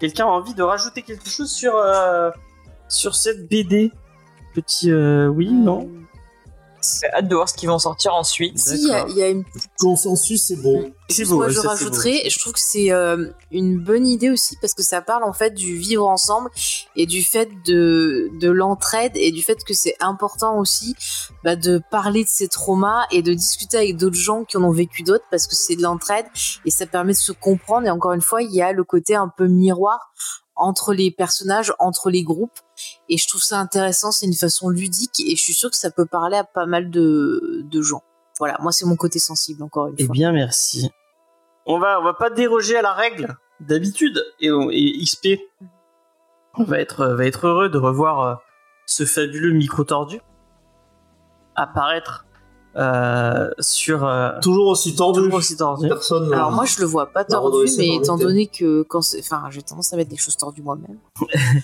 Quelqu'un 0.00 0.24
a 0.24 0.30
envie 0.30 0.54
de 0.54 0.62
rajouter 0.62 1.02
quelque 1.02 1.28
chose 1.28 1.50
sur, 1.50 1.76
euh, 1.76 2.30
sur 2.88 3.14
cette 3.14 3.48
BD 3.48 3.92
Petit 4.54 4.90
euh, 4.90 5.28
oui, 5.28 5.50
non? 5.50 5.88
J'ai 6.82 7.12
hâte 7.12 7.28
de 7.28 7.34
voir 7.34 7.48
ce 7.48 7.54
qu'ils 7.54 7.68
vont 7.68 7.78
sortir 7.78 8.14
ensuite. 8.14 8.58
Si, 8.58 8.74
il 8.74 9.14
y, 9.14 9.18
y 9.18 9.22
a 9.22 9.28
une 9.28 9.44
Consensus, 9.78 10.44
c'est 10.46 10.56
beau. 10.56 10.84
C'est 11.08 11.24
beau, 11.24 11.36
moi, 11.36 11.48
je 11.48 11.60
rajouterais, 11.60 12.28
je 12.28 12.38
trouve 12.38 12.52
que 12.54 12.60
c'est 12.60 12.90
euh, 12.92 13.30
une 13.50 13.78
bonne 13.78 14.06
idée 14.06 14.30
aussi 14.30 14.56
parce 14.60 14.72
que 14.72 14.82
ça 14.82 15.02
parle 15.02 15.24
en 15.24 15.32
fait 15.32 15.52
du 15.54 15.76
vivre 15.76 16.06
ensemble 16.06 16.50
et 16.96 17.06
du 17.06 17.22
fait 17.22 17.48
de, 17.66 18.30
de 18.40 18.50
l'entraide 18.50 19.12
et 19.14 19.30
du 19.30 19.42
fait 19.42 19.62
que 19.64 19.74
c'est 19.74 19.96
important 20.00 20.58
aussi 20.58 20.94
bah, 21.44 21.56
de 21.56 21.82
parler 21.90 22.24
de 22.24 22.28
ses 22.28 22.48
traumas 22.48 23.06
et 23.10 23.22
de 23.22 23.34
discuter 23.34 23.76
avec 23.76 23.96
d'autres 23.96 24.16
gens 24.16 24.44
qui 24.44 24.56
en 24.56 24.64
ont 24.64 24.72
vécu 24.72 25.02
d'autres 25.02 25.24
parce 25.30 25.46
que 25.46 25.54
c'est 25.54 25.76
de 25.76 25.82
l'entraide 25.82 26.26
et 26.64 26.70
ça 26.70 26.86
permet 26.86 27.12
de 27.12 27.18
se 27.18 27.32
comprendre 27.32 27.86
et 27.86 27.90
encore 27.90 28.12
une 28.12 28.22
fois 28.22 28.42
il 28.42 28.52
y 28.52 28.62
a 28.62 28.72
le 28.72 28.84
côté 28.84 29.14
un 29.14 29.28
peu 29.28 29.46
miroir 29.46 30.12
entre 30.62 30.94
les 30.94 31.10
personnages, 31.10 31.72
entre 31.78 32.08
les 32.10 32.22
groupes 32.22 32.58
et 33.08 33.18
je 33.18 33.28
trouve 33.28 33.42
ça 33.42 33.58
intéressant, 33.58 34.12
c'est 34.12 34.26
une 34.26 34.34
façon 34.34 34.68
ludique 34.68 35.20
et 35.20 35.36
je 35.36 35.42
suis 35.42 35.52
sûre 35.54 35.70
que 35.70 35.76
ça 35.76 35.90
peut 35.90 36.06
parler 36.06 36.36
à 36.36 36.44
pas 36.44 36.66
mal 36.66 36.90
de, 36.90 37.62
de 37.64 37.82
gens. 37.82 38.02
Voilà, 38.38 38.56
moi 38.60 38.72
c'est 38.72 38.86
mon 38.86 38.96
côté 38.96 39.18
sensible 39.18 39.62
encore 39.62 39.88
une 39.88 39.94
Eh 39.98 40.04
fois. 40.06 40.12
bien, 40.12 40.32
merci. 40.32 40.90
On 41.66 41.78
va, 41.78 42.00
on 42.00 42.04
va 42.04 42.14
pas 42.14 42.30
déroger 42.30 42.76
à 42.76 42.82
la 42.82 42.92
règle 42.92 43.36
d'habitude 43.60 44.24
et, 44.40 44.48
et 44.48 45.04
XP 45.04 45.38
va 46.58 46.78
être, 46.80 47.06
va 47.06 47.24
être 47.26 47.46
heureux 47.46 47.68
de 47.68 47.78
revoir 47.78 48.20
euh, 48.20 48.34
ce 48.86 49.04
fabuleux 49.04 49.52
micro 49.52 49.84
tordu 49.84 50.20
apparaître 51.54 52.26
euh, 52.76 53.50
sur 53.60 54.06
euh, 54.06 54.30
Toujours 54.40 54.68
aussi 54.68 54.94
tordu. 54.94 55.20
toujours 55.20 55.34
aussi 55.34 55.56
tordu. 55.56 55.88
Personne. 55.88 56.32
Alors 56.32 56.48
euh, 56.48 56.54
moi 56.54 56.64
je 56.64 56.80
le 56.80 56.86
vois 56.86 57.06
pas 57.06 57.24
tordu, 57.24 57.70
mais 57.78 57.96
étant 57.96 58.16
donné 58.16 58.46
que 58.46 58.82
quand 58.82 59.00
enfin 59.18 59.44
j'ai 59.50 59.62
tendance 59.62 59.92
à 59.92 59.96
mettre 59.96 60.10
des 60.10 60.16
choses 60.16 60.36
tordues 60.36 60.62
moi-même. 60.62 60.98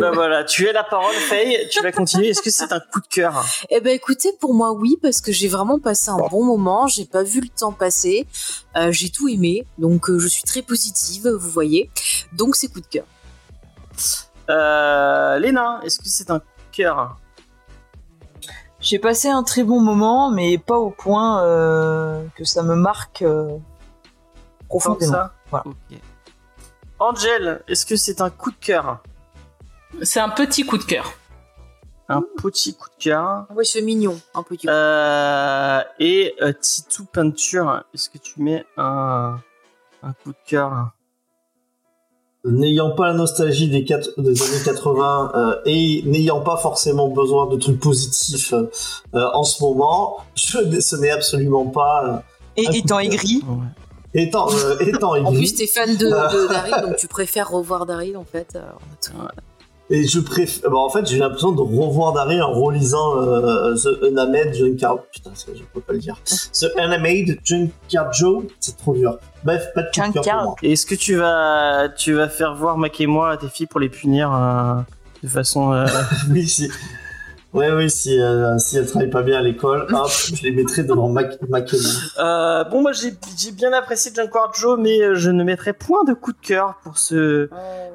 Bah 0.00 0.12
voilà, 0.14 0.44
tu 0.44 0.66
as 0.66 0.72
la 0.72 0.82
parole, 0.84 1.12
Faye. 1.14 1.68
Tu 1.70 1.82
vas 1.82 1.92
continuer. 1.92 2.28
Est-ce 2.28 2.40
que 2.40 2.50
c'est 2.50 2.72
un 2.72 2.80
coup 2.80 3.00
de 3.00 3.06
cœur? 3.06 3.44
Eh 3.68 3.80
ben 3.80 3.90
écoutez, 3.94 4.30
pour 4.40 4.54
moi 4.54 4.72
oui, 4.72 4.96
parce 5.02 5.20
que 5.20 5.30
j'ai 5.30 5.48
vraiment 5.48 5.78
passé 5.78 6.08
un 6.10 6.16
bon 6.30 6.42
moment, 6.42 6.86
j'ai 6.86 7.04
pas 7.04 7.22
vu 7.22 7.40
le 7.42 7.48
temps 7.48 7.72
passer, 7.72 8.26
euh, 8.76 8.92
j'ai 8.92 9.10
tout 9.10 9.28
aimé, 9.28 9.66
donc 9.76 10.08
euh, 10.08 10.18
je 10.18 10.26
suis 10.26 10.44
très 10.44 10.62
positive, 10.62 11.28
vous 11.28 11.50
voyez. 11.50 11.90
Donc 12.32 12.56
c'est 12.56 12.68
coup 12.68 12.80
de 12.80 12.86
cœur. 12.86 13.04
euh, 14.48 15.38
Léna, 15.38 15.80
est-ce 15.84 15.98
que 15.98 16.06
c'est 16.08 16.30
un 16.30 16.38
coup 16.38 16.46
de 16.70 16.76
cœur? 16.76 17.16
J'ai 18.82 18.98
passé 18.98 19.28
un 19.28 19.44
très 19.44 19.62
bon 19.62 19.80
moment, 19.80 20.30
mais 20.30 20.58
pas 20.58 20.76
au 20.76 20.90
point 20.90 21.44
euh, 21.44 22.26
que 22.36 22.44
ça 22.44 22.64
me 22.64 22.74
marque 22.74 23.22
euh, 23.22 23.56
profondément. 24.68 25.12
ça 25.12 25.34
Voilà. 25.50 25.64
Angel, 26.98 27.62
est-ce 27.68 27.86
que 27.86 27.94
c'est 27.94 28.20
un 28.20 28.28
coup 28.28 28.50
de 28.50 28.56
cœur? 28.56 28.98
C'est 30.02 30.18
un 30.18 30.28
petit 30.28 30.66
coup 30.66 30.78
de 30.78 30.82
cœur. 30.82 31.12
Un 32.08 32.22
petit 32.42 32.74
coup 32.74 32.88
de 32.88 33.02
cœur. 33.02 33.46
Oui, 33.54 33.64
c'est 33.64 33.82
mignon, 33.82 34.20
un 34.34 34.42
peu. 34.42 34.56
Euh, 34.66 35.82
et 36.00 36.34
euh, 36.42 36.52
Titou 36.52 37.04
Peinture, 37.04 37.84
est-ce 37.94 38.10
que 38.10 38.18
tu 38.18 38.42
mets 38.42 38.66
un, 38.76 39.38
un 40.02 40.12
coup 40.12 40.32
de 40.32 40.38
cœur? 40.44 40.90
N'ayant 42.44 42.90
pas 42.90 43.06
la 43.08 43.14
nostalgie 43.14 43.68
des, 43.68 43.84
années 43.92 44.62
80 44.64 45.32
euh, 45.34 45.54
et 45.64 46.02
n'ayant 46.06 46.40
pas 46.40 46.56
forcément 46.56 47.08
besoin 47.08 47.46
de 47.46 47.56
trucs 47.56 47.78
positifs 47.78 48.52
euh, 48.52 48.68
euh, 49.14 49.28
en 49.32 49.44
ce 49.44 49.62
moment, 49.62 50.16
je, 50.34 50.80
ce 50.80 50.96
n'est 50.96 51.10
absolument 51.10 51.66
pas. 51.66 52.04
euh, 52.04 52.18
Et 52.56 52.66
étant 52.78 52.98
aigri, 52.98 53.42
Ouais. 53.48 54.22
étant 54.22 54.48
euh, 54.52 54.76
étant 54.80 55.10
En 55.12 55.14
aigri, 55.14 55.36
plus 55.36 55.54
t'es 55.54 55.68
fan 55.68 55.96
de, 55.96 56.06
de 56.06 56.48
Daryl, 56.52 56.74
donc 56.82 56.96
tu 56.96 57.06
préfères 57.06 57.48
revoir 57.48 57.86
Daryl 57.86 58.16
en 58.16 58.24
fait. 58.24 58.56
euh, 58.56 58.60
Et 59.94 60.08
je 60.08 60.20
préfère. 60.20 60.70
Bon, 60.70 60.78
en 60.78 60.88
fait, 60.88 61.06
j'ai 61.06 61.18
l'impression 61.18 61.52
de 61.52 61.60
revoir 61.60 62.14
Daryl 62.14 62.42
en 62.42 62.50
relisant 62.52 63.18
euh, 63.18 63.74
The 63.76 64.02
Unnamed 64.04 64.54
Junkyard. 64.54 65.00
Putain, 65.12 65.30
ça, 65.34 65.52
je 65.54 65.62
peux 65.72 65.80
pas 65.82 65.92
le 65.92 65.98
dire. 65.98 66.16
The 66.54 66.66
Unnamed 66.78 67.38
Junkyard 67.44 68.12
Joe, 68.14 68.44
c'est 68.58 68.76
trop 68.78 68.94
dur. 68.94 69.18
Bref, 69.44 69.66
pas 69.74 69.82
de 69.82 69.88
Junkyard. 69.92 70.54
Est-ce 70.62 70.86
que 70.86 70.94
tu 70.94 71.16
vas, 71.16 71.90
tu 71.90 72.14
vas 72.14 72.28
faire 72.30 72.54
voir 72.54 72.78
Mac 72.78 72.98
et 73.02 73.06
moi 73.06 73.32
à 73.32 73.36
tes 73.36 73.48
filles 73.48 73.66
pour 73.66 73.80
les 73.80 73.90
punir 73.90 74.32
euh, 74.34 74.80
de 75.22 75.28
façon. 75.28 75.72
euh, 75.74 75.86
Oui, 76.30 76.48
si. 76.48 76.70
Ouais, 77.52 77.70
oui, 77.70 77.90
si, 77.90 78.18
euh, 78.18 78.56
si 78.58 78.78
elles 78.78 78.86
travaillent 78.86 79.10
pas 79.10 79.22
bien 79.22 79.38
à 79.38 79.42
l'école, 79.42 79.86
hop, 79.94 80.08
je 80.10 80.42
les 80.42 80.52
mettrai 80.52 80.84
devant 80.84 81.08
et 81.08 81.12
moi. 81.12 81.22
Euh, 82.18 82.64
bon, 82.64 82.80
moi 82.80 82.92
j'ai 82.92 83.12
j'ai 83.36 83.52
bien 83.52 83.72
apprécié 83.74 84.10
Junkyard 84.14 84.54
Joe, 84.54 84.78
mais 84.80 85.00
euh, 85.02 85.14
je 85.14 85.30
ne 85.30 85.44
mettrai 85.44 85.74
point 85.74 86.02
de 86.04 86.14
coup 86.14 86.32
de 86.32 86.38
cœur 86.40 86.76
pour 86.82 86.96
ce, 86.96 87.50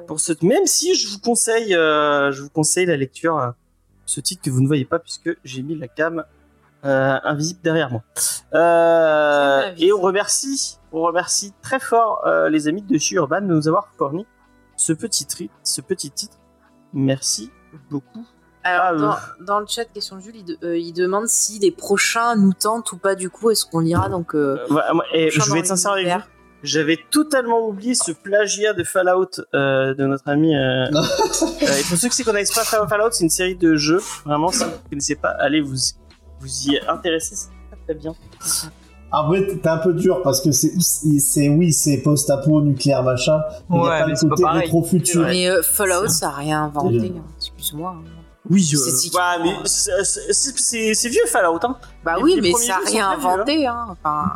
pour 0.06 0.20
ce. 0.20 0.32
Même 0.42 0.66
si 0.66 0.94
je 0.94 1.08
vous 1.08 1.18
conseille, 1.18 1.74
euh, 1.74 2.30
je 2.30 2.42
vous 2.42 2.50
conseille 2.50 2.86
la 2.86 2.96
lecture, 2.96 3.36
euh, 3.38 3.50
ce 4.06 4.20
titre 4.20 4.42
que 4.42 4.50
vous 4.50 4.60
ne 4.60 4.68
voyez 4.68 4.84
pas 4.84 5.00
puisque 5.00 5.36
j'ai 5.44 5.62
mis 5.62 5.74
la 5.76 5.88
cam 5.88 6.24
euh, 6.84 7.18
invisible 7.24 7.60
derrière 7.64 7.90
moi. 7.90 8.02
Euh, 8.54 9.72
et 9.76 9.92
on 9.92 10.00
remercie, 10.00 10.78
on 10.92 11.02
remercie 11.02 11.52
très 11.62 11.80
fort 11.80 12.22
euh, 12.26 12.48
les 12.48 12.68
amis 12.68 12.82
de 12.82 12.96
chez 12.96 13.16
Urban 13.16 13.40
de 13.40 13.46
nous 13.46 13.66
avoir 13.66 13.88
fourni 13.98 14.24
ce 14.76 14.92
petit, 14.92 15.26
tri- 15.26 15.50
ce 15.64 15.80
petit 15.80 16.10
titre. 16.12 16.36
Merci 16.94 17.50
beaucoup. 17.90 18.24
Alors, 18.64 19.16
Ah, 19.18 19.34
dans, 19.40 19.44
dans 19.44 19.60
le 19.60 19.66
chat, 19.66 19.84
question 19.86 20.16
de 20.16 20.20
Jules, 20.20 20.36
il, 20.36 20.44
de- 20.44 20.58
euh, 20.64 20.76
il 20.78 20.92
demande 20.92 21.26
si 21.28 21.58
les 21.58 21.70
prochains 21.70 22.36
nous 22.36 22.52
tentent 22.52 22.90
ou 22.92 22.98
pas, 22.98 23.14
du 23.14 23.30
coup, 23.30 23.50
est-ce 23.50 23.64
qu'on 23.64 23.80
lira 23.80 24.08
donc. 24.08 24.34
euh, 24.34 24.58
Euh, 24.70 24.76
et 25.14 25.30
je 25.30 25.52
vais 25.52 25.60
être 25.60 25.66
sincère 25.66 25.92
avec 25.92 26.06
vous. 26.08 26.20
J'avais 26.64 26.98
totalement 27.12 27.64
oublié 27.68 27.94
ce 27.94 28.10
plagiat 28.10 28.72
de 28.72 28.82
Fallout 28.82 29.30
euh, 29.54 29.94
de 29.94 30.06
notre 30.06 30.28
ami. 30.28 30.56
Euh, 30.56 30.86
euh, 30.92 30.92
et 30.92 31.82
pour 31.88 31.96
ceux 31.96 32.08
qui 32.08 32.20
ne 32.22 32.24
connaissent 32.26 32.52
pas 32.52 32.64
Fallout, 32.64 33.10
c'est 33.12 33.22
une 33.24 33.30
série 33.30 33.54
de 33.54 33.76
jeux. 33.76 34.00
Vraiment, 34.24 34.48
si 34.48 34.64
vous 34.64 34.70
ne 34.70 34.88
connaissez 34.90 35.14
pas, 35.14 35.30
allez 35.38 35.60
vous 35.60 35.76
vous 36.40 36.68
y 36.68 36.80
intéresser, 36.88 37.36
c'est 37.36 37.48
très 37.70 37.78
très 37.84 37.94
bien. 37.94 38.12
Après, 39.10 39.46
t'es 39.46 39.66
un 39.68 39.78
peu 39.78 39.94
dur 39.94 40.20
parce 40.22 40.42
que 40.42 40.50
c'est, 40.52 41.48
oui, 41.48 41.72
c'est 41.72 41.98
post-apo, 42.02 42.60
nucléaire, 42.60 43.02
machin. 43.02 43.40
Mais 43.70 43.78
il 43.78 43.80
Ouais, 43.80 43.88
y 43.88 43.90
a 43.90 43.98
pas 44.00 44.06
mais 44.06 44.12
le 44.22 44.28
côté 44.28 44.44
rétro-futur. 44.44 45.22
Mais 45.26 45.48
euh, 45.48 45.62
Fallout, 45.62 46.08
ça 46.08 46.28
a 46.28 46.32
rien 46.32 46.64
inventé. 46.64 47.14
Hein, 47.60 47.94
hein. 47.96 48.02
Oui, 48.50 48.62
C'est 48.64 48.76
euh, 48.76 48.96
si- 48.96 49.10
ouais, 49.14 49.42
mais 49.42 49.54
c'est- 49.66 50.04
c'est 50.04 50.58
c'est- 50.58 50.94
c'est 50.94 51.08
vieux 51.08 51.26
Fallout. 51.26 51.58
Hein. 51.62 51.76
Bah 52.04 52.14
Les- 52.16 52.22
oui, 52.22 52.34
les 52.36 52.40
mais 52.40 52.52
ça 52.54 52.76
a 52.76 52.78
rien 52.88 53.14
vieux, 53.16 53.28
inventé. 53.28 53.66
Hein. 53.66 53.86
Enfin, 53.90 54.32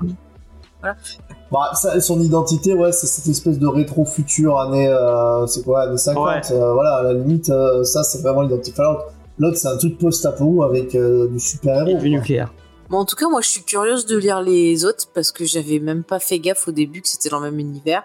Bah, 1.51 1.71
ça, 1.75 2.01
son 2.01 2.21
identité, 2.21 2.75
ouais, 2.75 2.91
c'est 2.93 3.07
cette 3.07 3.27
espèce 3.29 3.59
de 3.59 3.67
rétro-futur, 3.67 4.59
année, 4.59 4.89
euh, 4.89 5.47
c'est 5.47 5.63
quoi, 5.63 5.83
années 5.83 5.97
50. 5.99 6.27
Ouais. 6.27 6.41
euh, 6.53 6.73
voilà, 6.73 6.97
à 6.97 7.03
la 7.05 7.13
limite, 7.15 7.51
euh, 7.51 7.85
ça, 7.85 8.03
c'est 8.03 8.21
vraiment 8.23 8.43
l'identité 8.43 8.75
Fallout. 8.77 8.99
L'autre, 9.39 9.57
c'est 9.59 9.69
un 9.69 9.77
truc 9.77 9.99
post-apo 9.99 10.63
avec 10.65 10.95
euh, 10.95 11.29
du 11.29 11.39
super-héros. 11.39 11.99
du 12.01 12.11
nucléaire. 12.11 12.53
Bon, 12.91 12.99
en 12.99 13.05
tout 13.05 13.17
cas, 13.17 13.29
moi, 13.29 13.41
je 13.43 13.49
suis 13.49 13.63
curieuse 13.63 14.07
de 14.07 14.17
lire 14.17 14.41
les 14.43 14.85
autres 14.85 15.07
parce 15.15 15.31
que 15.31 15.45
j'avais 15.45 15.79
même 15.79 16.03
pas 16.05 16.19
fait 16.19 16.39
gaffe 16.41 16.67
au 16.69 16.73
début 16.73 17.01
que 17.01 17.09
c'était 17.09 17.29
dans 17.31 17.39
le 17.41 17.51
même 17.51 17.61
univers. 17.61 18.03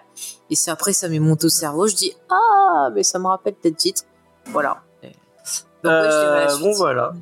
Et 0.50 0.54
c'est 0.54 0.70
après, 0.70 0.92
ça 0.92 1.08
m'est 1.08 1.18
monté 1.18 1.46
au 1.46 1.50
cerveau. 1.50 1.86
Je 1.88 1.94
dis, 1.96 2.12
ah, 2.30 2.88
mais 2.94 3.02
ça 3.02 3.18
me 3.18 3.26
rappelle 3.26 3.54
tel 3.60 3.74
titre. 3.74 4.02
Voilà. 4.52 4.78
Et- 5.84 5.86
Donc, 5.88 5.92
ouais, 5.92 6.02
je 6.02 6.08
dirais 6.08 6.44
la 6.44 6.44
Euh, 6.44 6.48
suite. 6.48 6.62
bon, 6.64 6.72
voilà. 6.76 7.12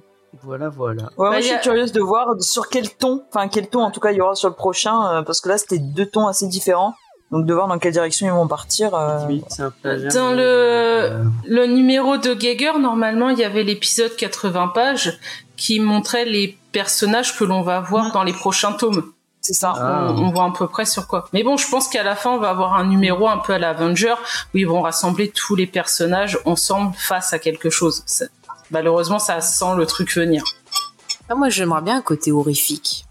Voilà, 0.43 0.69
voilà. 0.69 1.03
Ouais, 1.05 1.11
moi, 1.17 1.31
Bah, 1.31 1.41
je 1.41 1.47
a- 1.47 1.51
suis 1.53 1.61
curieuse 1.61 1.93
de 1.93 2.01
voir 2.01 2.27
sur 2.41 2.69
quel 2.69 2.91
ton, 2.95 3.25
enfin 3.31 3.49
quel 3.49 3.69
ton 3.69 3.83
en 3.83 3.91
tout 3.91 4.01
cas 4.01 4.11
il 4.13 4.17
y 4.19 4.21
aura 4.21 4.35
sur 4.35 4.49
le 4.49 4.55
prochain, 4.55 4.95
euh, 5.19 5.23
parce 5.23 5.41
que 5.41 5.49
là 5.49 5.57
c'était 5.57 5.79
deux 5.79 6.05
tons 6.07 6.27
assez 6.27 6.47
différents, 6.47 6.95
donc 7.33 7.47
de 7.47 7.55
voir 7.55 7.69
dans 7.69 7.79
quelle 7.79 7.93
direction 7.93 8.27
ils 8.27 8.33
vont 8.33 8.47
partir. 8.47 8.95
euh, 8.95 9.25
Oui, 9.29 9.43
c'est 9.49 9.63
un 9.63 9.71
plagiat. 9.71 10.11
Dans 10.11 10.33
le- 10.33 10.43
Euh, 10.43 11.25
Le 11.47 11.67
numéro 11.67 12.17
de 12.19 12.35
Geiger, 12.35 12.73
normalement, 12.79 13.31
il 13.31 13.39
y 13.39 13.45
avait 13.45 13.63
l'épisode 13.63 14.15
80 14.17 14.69
pages 14.69 15.19
qui 15.57 15.81
montrait 15.81 16.25
les 16.27 16.59
personnages 16.73 17.37
que 17.39 17.45
l'on 17.45 17.63
va 17.63 17.81
voir 17.81 18.13
dans 18.13 18.23
les 18.23 18.33
prochains 18.35 18.73
tomes. 18.73 19.13
C'est 19.41 19.53
ça. 19.55 19.73
Ah. 19.77 20.09
On, 20.11 20.25
on 20.25 20.31
voit 20.33 20.45
à 20.45 20.51
peu 20.57 20.67
près 20.67 20.85
sur 20.85 21.07
quoi. 21.07 21.27
Mais 21.33 21.45
bon, 21.45 21.57
je 21.57 21.71
pense 21.71 21.89
qu'à 21.89 22.03
la 22.03 22.17
fin, 22.17 22.31
on 22.31 22.39
va 22.39 22.51
avoir 22.51 22.75
un 22.75 22.85
numéro 22.85 23.29
un 23.29 23.39
peu 23.39 23.53
à 23.55 23.59
l'Avenger 23.59 24.15
où 24.53 24.59
ils 24.59 24.67
vont 24.67 24.83
rassembler 24.83 25.31
tous 25.31 25.55
les 25.55 25.69
personnages 25.69 26.39
ensemble 26.45 26.93
face 26.97 27.33
à 27.33 27.39
quelque 27.39 27.71
chose. 27.71 28.03
Malheureusement, 28.71 29.19
ça 29.19 29.41
sent 29.41 29.75
le 29.77 29.87
truc 29.87 30.13
venir. 30.15 30.43
Ah, 31.29 31.35
moi, 31.35 31.49
j'aimerais 31.49 31.83
bien 31.83 31.97
un 31.99 32.03
côté 32.03 32.33
horrifique. 32.33 33.05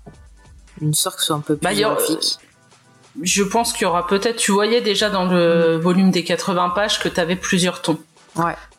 Une 0.82 0.94
sorte 0.94 1.16
que 1.16 1.22
ce 1.22 1.28
soit 1.28 1.36
un 1.36 1.42
peu 1.42 1.56
plus 1.56 1.64
Bah, 1.82 1.90
horrifique. 1.90 2.38
Je 3.22 3.44
pense 3.44 3.72
qu'il 3.72 3.84
y 3.84 3.86
aura 3.86 4.08
peut-être, 4.08 4.36
tu 4.36 4.52
voyais 4.52 4.82
déjà 4.82 5.10
dans 5.10 5.26
le 5.26 5.78
volume 5.78 6.12
des 6.12 6.24
80 6.26 6.70
pages 6.72 7.00
que 7.00 7.08
tu 7.08 7.20
avais 7.20 7.38
plusieurs 7.38 7.82
tons. 7.82 7.98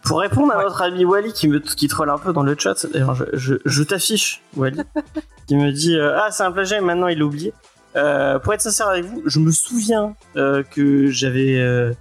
Pour 0.03 0.20
répondre 0.20 0.53
à 0.53 0.59
Ouais. 0.59 0.64
notre 0.64 0.83
ami 0.83 1.07
Wally 1.07 1.33
qui 1.33 1.49
me 1.49 1.59
qui 1.61 1.89
troll 1.89 2.11
un 2.11 2.18
peu 2.18 2.35
dans 2.35 2.43
le 2.43 2.55
chat, 2.59 2.87
d'ailleurs 2.93 3.14
je, 3.14 3.24
je, 3.33 3.55
je 3.64 3.83
t'affiche 3.83 4.43
Wally, 4.55 4.79
qui 5.49 5.57
me 5.57 5.72
dit 5.72 5.97
euh, 5.97 6.18
ah 6.20 6.31
c'est 6.31 6.43
un 6.43 6.53
plagiat 6.53 6.77
et 6.77 6.81
maintenant 6.83 7.09
il 7.09 7.18
l'a 7.18 7.24
oublié. 7.24 7.55
Euh, 7.97 8.39
pour 8.39 8.53
être 8.53 8.61
sincère 8.61 8.89
avec 8.89 9.07
vous, 9.07 9.22
je 9.24 9.39
me 9.41 9.51
souviens 9.51 10.14
euh, 10.37 10.62
que 10.62 11.07
j'avais 11.07 11.59
euh, 11.59 11.93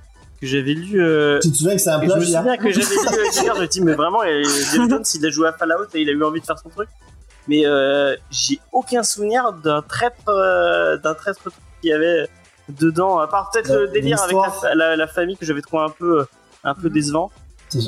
que 0.42 0.48
j'avais 0.48 0.74
lu. 0.74 1.02
euh, 1.02 1.40
Tu 1.42 1.52
te 1.52 1.58
souviens 1.58 1.76
que 1.76 1.82
c'est 1.82 1.90
un 1.90 2.02
et 2.02 2.08
je 2.08 2.12
me 2.12 2.16
plagiat 2.18 2.40
souviens 2.40 2.58
que 2.58 2.72
j'avais 2.72 2.86
lu 2.86 2.98
euh, 3.08 3.32
Geiger, 3.32 3.52
je 3.56 3.62
me 3.62 3.68
dis 3.68 3.82
mais 3.82 3.94
vraiment 3.94 4.22
Jeff 4.24 4.74
Jones 4.90 5.04
il 5.16 5.26
a 5.26 5.30
joué 5.30 5.48
à 5.48 5.54
Fallout 5.54 5.86
et 5.94 6.02
il 6.02 6.10
a 6.10 6.12
eu 6.14 6.24
envie 6.24 6.42
de 6.42 6.46
faire 6.46 6.60
son 6.60 6.70
truc. 6.70 6.90
Mais 7.48 7.66
euh, 7.66 8.16
j'ai 8.32 8.60
aucun 8.72 9.04
souvenir 9.04 9.54
d'un 9.54 9.82
traître 9.82 10.28
euh, 10.30 10.98
d'un 10.98 11.14
traître 11.14 11.40
qu'il 11.82 11.92
y 11.92 11.94
avait 11.94 12.28
dedans, 12.70 13.20
à 13.20 13.28
part 13.28 13.52
peut-être 13.54 13.70
Euh, 13.72 13.82
le 13.82 13.88
délire 13.90 14.22
avec 14.24 14.36
la, 14.64 14.74
la, 14.76 14.96
la 14.96 15.08
famille 15.08 15.38
que 15.38 15.46
j'avais 15.46 15.62
trouvé 15.62 15.84
un 15.84 15.90
peu 15.90 16.20
euh, 16.22 16.26
un 16.64 16.74
peu 16.74 16.88
Mhm. 16.88 16.94
décevant. 16.94 17.32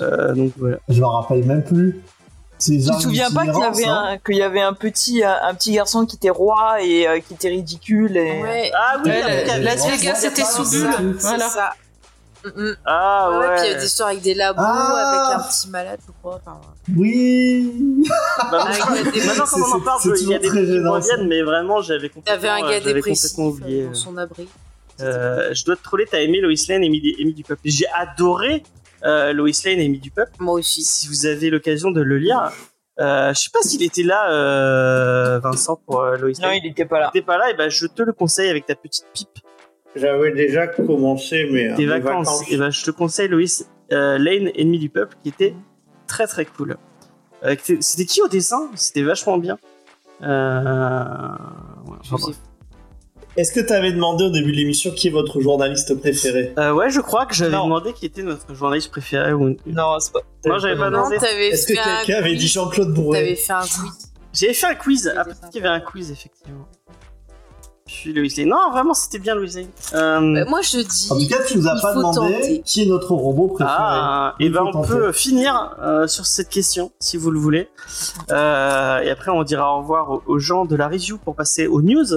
Euh, 0.02 0.34
donc 0.36 0.52
voilà. 0.58 0.78
Je 0.90 1.00
m'en 1.02 1.22
rappelle 1.22 1.44
même 1.46 1.64
plus. 1.64 2.00
Tu 2.60 2.80
te 2.80 2.92
souviens 3.00 3.30
pas 3.32 3.46
qu'il 3.46 3.60
y 3.60 3.64
avait 3.64 3.86
hein. 3.86 4.04
un, 4.10 4.18
qu'il 4.18 4.36
y 4.36 4.42
avait 4.44 4.62
un 4.62 4.74
petit, 4.74 5.24
un, 5.24 5.38
un 5.44 5.54
petit 5.54 5.72
garçon 5.74 6.06
qui 6.08 6.16
était 6.16 6.30
roi 6.32 6.82
et 6.84 7.08
euh, 7.08 7.20
qui 7.20 7.34
était 7.36 7.50
ridicule 7.50 8.16
et. 8.18 8.42
Ouais, 8.42 8.72
Ah 8.76 8.98
oui, 9.04 9.10
Ouais, 9.12 9.22
avec 9.22 9.48
la- 9.48 9.58
la- 9.60 9.64
Las 9.76 9.88
Vegas, 9.88 10.16
c'était 10.16 10.44
sous 10.44 10.66
c'est 10.66 10.80
bulle. 10.80 11.16
Voilà. 11.20 11.48
ça. 11.50 11.74
Mm, 12.56 12.62
mm. 12.70 12.76
Ah 12.86 13.30
Ouais, 13.32 13.38
ouais. 13.48 13.56
puis 13.56 13.66
il 13.66 13.72
y 13.72 13.76
a 13.76 13.80
des 13.80 13.86
histoires 13.86 14.10
avec 14.10 14.22
des 14.22 14.34
labos, 14.34 14.62
Ah. 14.64 15.30
avec 15.30 15.40
un 15.46 15.48
petit 15.50 15.70
malade, 15.70 16.00
je 16.06 16.12
crois. 16.22 16.40
Enfin, 16.46 16.60
Oui 16.96 18.04
Bah, 18.52 18.66
maintenant 18.70 19.46
qu'on 19.46 19.62
en 19.62 19.80
C'est- 19.80 19.84
parle, 19.86 20.00
il 20.22 20.30
y 20.30 20.36
a 20.36 20.40
des 20.40 20.48
trucs 20.48 20.66
qui 20.66 20.80
reviennent, 20.80 21.28
mais 21.28 21.42
vraiment 21.42 21.82
j'avais 21.82 22.10
complètement, 22.10 22.36
T'avais 22.42 22.50
un 22.50 22.60
gars 22.62 22.68
euh, 22.78 22.80
j'avais 22.84 22.94
dépressif 22.94 23.32
complètement 23.36 23.66
oublié. 23.66 23.86
dans 23.88 23.94
son 23.94 24.18
abri. 24.18 24.48
Euh, 25.02 25.54
je 25.54 25.64
dois 25.66 25.76
te 25.76 25.84
troller, 25.84 26.06
t'as 26.10 26.20
aimé 26.22 26.40
Lois 26.42 26.54
Lane 26.70 26.84
et 26.84 26.88
Amy, 26.88 27.34
du 27.34 27.44
Peuple. 27.44 27.62
J'ai 27.66 27.86
adoré 27.96 28.64
euh, 29.06 29.32
Lois 29.34 29.50
Lane 29.66 29.80
et 29.80 29.86
Amy 29.86 30.00
du 30.00 30.10
Peuple. 30.12 30.32
Moi 30.40 30.56
aussi. 30.56 30.84
Si 30.84 31.08
vous 31.08 31.26
avez 31.28 31.50
l'occasion 31.52 31.92
de 31.92 32.02
le 32.02 32.18
lire, 32.18 32.52
euh, 33.00 33.32
je 33.34 33.40
sais 33.40 33.50
pas 33.54 33.60
s'il 33.62 33.84
était 33.84 34.02
là, 34.02 34.32
euh, 34.32 35.40
Vincent, 35.40 35.80
pour 35.86 36.02
euh, 36.02 36.18
Lois 36.18 36.32
Non, 36.42 36.48
Lane. 36.48 36.60
il 36.64 36.72
était 36.72 36.86
pas 36.86 37.00
là. 37.00 37.12
T'es 37.14 37.22
pas 37.22 37.38
là, 37.38 37.52
et 37.52 37.54
ben 37.54 37.70
je 37.70 37.86
te 37.86 38.02
le 38.02 38.12
conseille 38.14 38.50
avec 38.50 38.66
ta 38.66 38.74
petite 38.76 39.06
pipe 39.14 39.30
J'avais 39.98 40.32
déjà 40.32 40.68
commencé, 40.68 41.48
mais. 41.52 41.74
des 41.74 41.86
euh, 41.88 41.96
mes 41.96 42.00
vacances. 42.00 42.44
Et 42.52 42.58
ben 42.58 42.70
je 42.70 42.84
te 42.84 42.92
conseille 42.92 43.28
Lois 43.28 43.44
euh, 43.92 44.18
Lane, 44.18 44.52
Ennemi 44.56 44.80
du 44.80 44.90
Peuple, 44.90 45.16
qui 45.24 45.30
était 45.30 45.56
très 46.08 46.28
très 46.28 46.46
cool. 46.46 46.78
Euh, 47.44 47.56
c'était 47.80 48.06
qui 48.06 48.22
au 48.22 48.28
dessin? 48.28 48.70
C'était 48.76 49.04
vachement 49.04 49.38
bien. 49.38 49.58
Euh... 50.24 51.04
ouais. 51.88 52.34
Est-ce 53.38 53.52
que 53.52 53.60
tu 53.60 53.72
avais 53.72 53.92
demandé 53.92 54.24
au 54.24 54.32
début 54.32 54.52
de 54.52 54.58
l'émission 54.58 54.90
qui 54.90 55.10
est 55.10 55.12
votre 55.12 55.40
journaliste 55.42 55.94
préféré? 56.00 56.54
Euh, 56.58 56.74
ouais, 56.74 56.90
je 56.90 57.00
crois 57.00 57.28
que 57.28 57.36
j'avais 57.36 57.52
demandé 57.52 57.94
qui 57.94 58.08
était 58.08 58.24
notre 58.24 58.56
journaliste 58.56 58.90
préféré. 58.90 59.32
Ou... 59.32 59.56
Non, 59.68 60.00
c'est 60.00 60.12
pas. 60.12 60.22
Non, 60.46 60.58
j'avais 60.58 60.76
pas 60.76 60.90
demandé. 60.90 61.18
t'avais 61.18 61.50
Est-ce 61.50 61.68
que 61.68 61.74
quelqu'un 61.74 62.18
avait 62.18 62.32
quiz. 62.32 62.40
dit 62.40 62.48
Jean-Claude 62.48 62.88
T'avais 62.88 63.02
Bourret 63.04 63.36
fait 63.36 63.54
un 63.54 63.62
quiz. 63.62 64.12
J'avais 64.34 64.54
fait 64.54 64.66
un 64.66 64.76
quiz. 64.76 65.04
Des 65.04 65.12
Ah, 65.16 65.26
qu'il 65.52 65.62
y 65.62 65.66
avait 65.66 65.76
un 65.76 65.80
quiz, 65.80 66.12
effectivement. 66.12 66.68
Puis 67.88 68.14
Lane. 68.14 68.50
Non, 68.50 68.70
vraiment, 68.72 68.94
c'était 68.94 69.20
bien 69.20 69.34
Lois 69.34 69.48
Lane. 69.56 69.68
Euh... 69.94 69.98
Euh, 69.98 70.46
moi, 70.50 70.62
je 70.62 70.80
dis. 70.80 71.08
En 71.10 71.18
tout 71.18 71.28
cas, 71.28 71.42
tu 71.48 71.58
nous 71.58 71.68
as 71.68 71.80
pas 71.82 71.94
demandé 71.96 72.18
tenter. 72.18 72.62
qui 72.66 72.84
est 72.84 72.86
notre 72.86 73.14
robot 73.14 73.48
préféré. 73.48 73.74
Ah, 73.80 74.36
et 74.40 74.46
Il 74.46 74.52
ben 74.52 74.64
on 74.64 74.72
tenter. 74.72 74.90
peut 74.90 75.12
finir 75.14 75.76
euh, 75.82 76.06
sur 76.08 76.26
cette 76.26 76.50
question 76.50 76.92
si 77.00 77.16
vous 77.18 77.32
le 77.32 77.40
voulez. 77.40 77.70
Euh, 78.32 79.00
et 79.00 79.10
après 79.10 79.32
on 79.32 79.44
dira 79.44 79.74
au 79.76 79.80
revoir 79.80 80.22
aux, 80.28 80.40
gens 80.40 80.66
de 80.66 80.76
la 80.76 80.88
review 80.88 81.18
pour 81.18 81.36
passer 81.36 81.68
aux 81.68 81.82
news. 81.82 82.14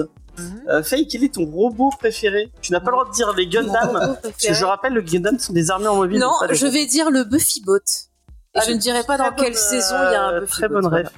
Euh, 0.69 0.83
Faye, 0.83 1.07
quel 1.07 1.23
est 1.23 1.35
ton 1.35 1.45
robot 1.45 1.91
préféré? 1.97 2.51
Tu 2.61 2.71
n'as 2.71 2.79
pas 2.79 2.91
le 2.91 2.97
droit 2.97 3.07
de 3.07 3.13
dire 3.13 3.33
les 3.33 3.47
Gundam. 3.47 4.17
Parce 4.21 4.35
que 4.45 4.53
je 4.53 4.65
rappelle, 4.65 4.93
le 4.93 5.01
Gundam 5.01 5.39
sont 5.39 5.53
des 5.53 5.71
armées 5.71 5.87
en 5.87 5.95
mobile. 5.95 6.19
Non, 6.19 6.31
pas 6.39 6.53
je 6.53 6.67
vais 6.67 6.85
dire 6.85 7.09
le 7.11 7.23
Buffy 7.23 7.61
Bot. 7.65 7.77
Et 7.77 8.59
Ah, 8.59 8.61
je 8.67 8.71
ne 8.71 8.77
dirai 8.77 9.03
pas 9.03 9.17
dans 9.17 9.31
quelle 9.31 9.55
saison 9.55 9.95
il 10.09 10.11
y 10.11 10.15
a 10.15 10.23
un 10.23 10.39
Buffy 10.41 10.51
Très 10.51 10.67
Bot, 10.67 10.73
bonne 10.75 10.89
voilà. 10.89 11.07
ref. 11.09 11.13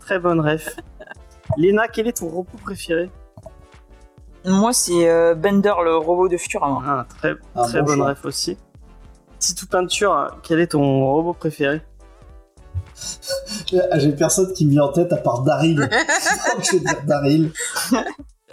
Très 0.00 0.18
bonne 0.18 0.40
ref. 0.40 0.76
Léna, 1.56 1.88
quel 1.88 2.08
est 2.08 2.18
ton 2.18 2.28
robot 2.28 2.58
préféré? 2.64 3.10
Moi, 4.44 4.72
c'est 4.72 5.08
euh, 5.08 5.34
Bender, 5.34 5.72
le 5.84 5.96
robot 5.96 6.28
de 6.28 6.36
Futurama. 6.36 6.80
ah, 6.84 7.06
Très, 7.18 7.34
Ah, 7.54 7.62
très 7.64 7.80
bon 7.80 7.86
bonne 7.86 7.96
choix. 7.98 8.08
ref 8.08 8.24
aussi. 8.24 8.56
Si 9.38 9.54
peinture, 9.66 10.36
quel 10.42 10.60
est 10.60 10.68
ton 10.68 11.04
robot 11.12 11.32
préféré 11.34 11.82
Ah, 13.90 13.98
J'ai 13.98 14.12
personne 14.12 14.52
qui 14.52 14.66
me 14.66 14.70
vient 14.72 14.84
en 14.84 14.92
tête 14.92 15.12
à 15.12 15.16
part 15.16 15.42
Daryl. 15.42 15.88
je 16.62 16.72
vais 16.72 16.80
dire 16.80 17.02
Daryl. 17.04 17.52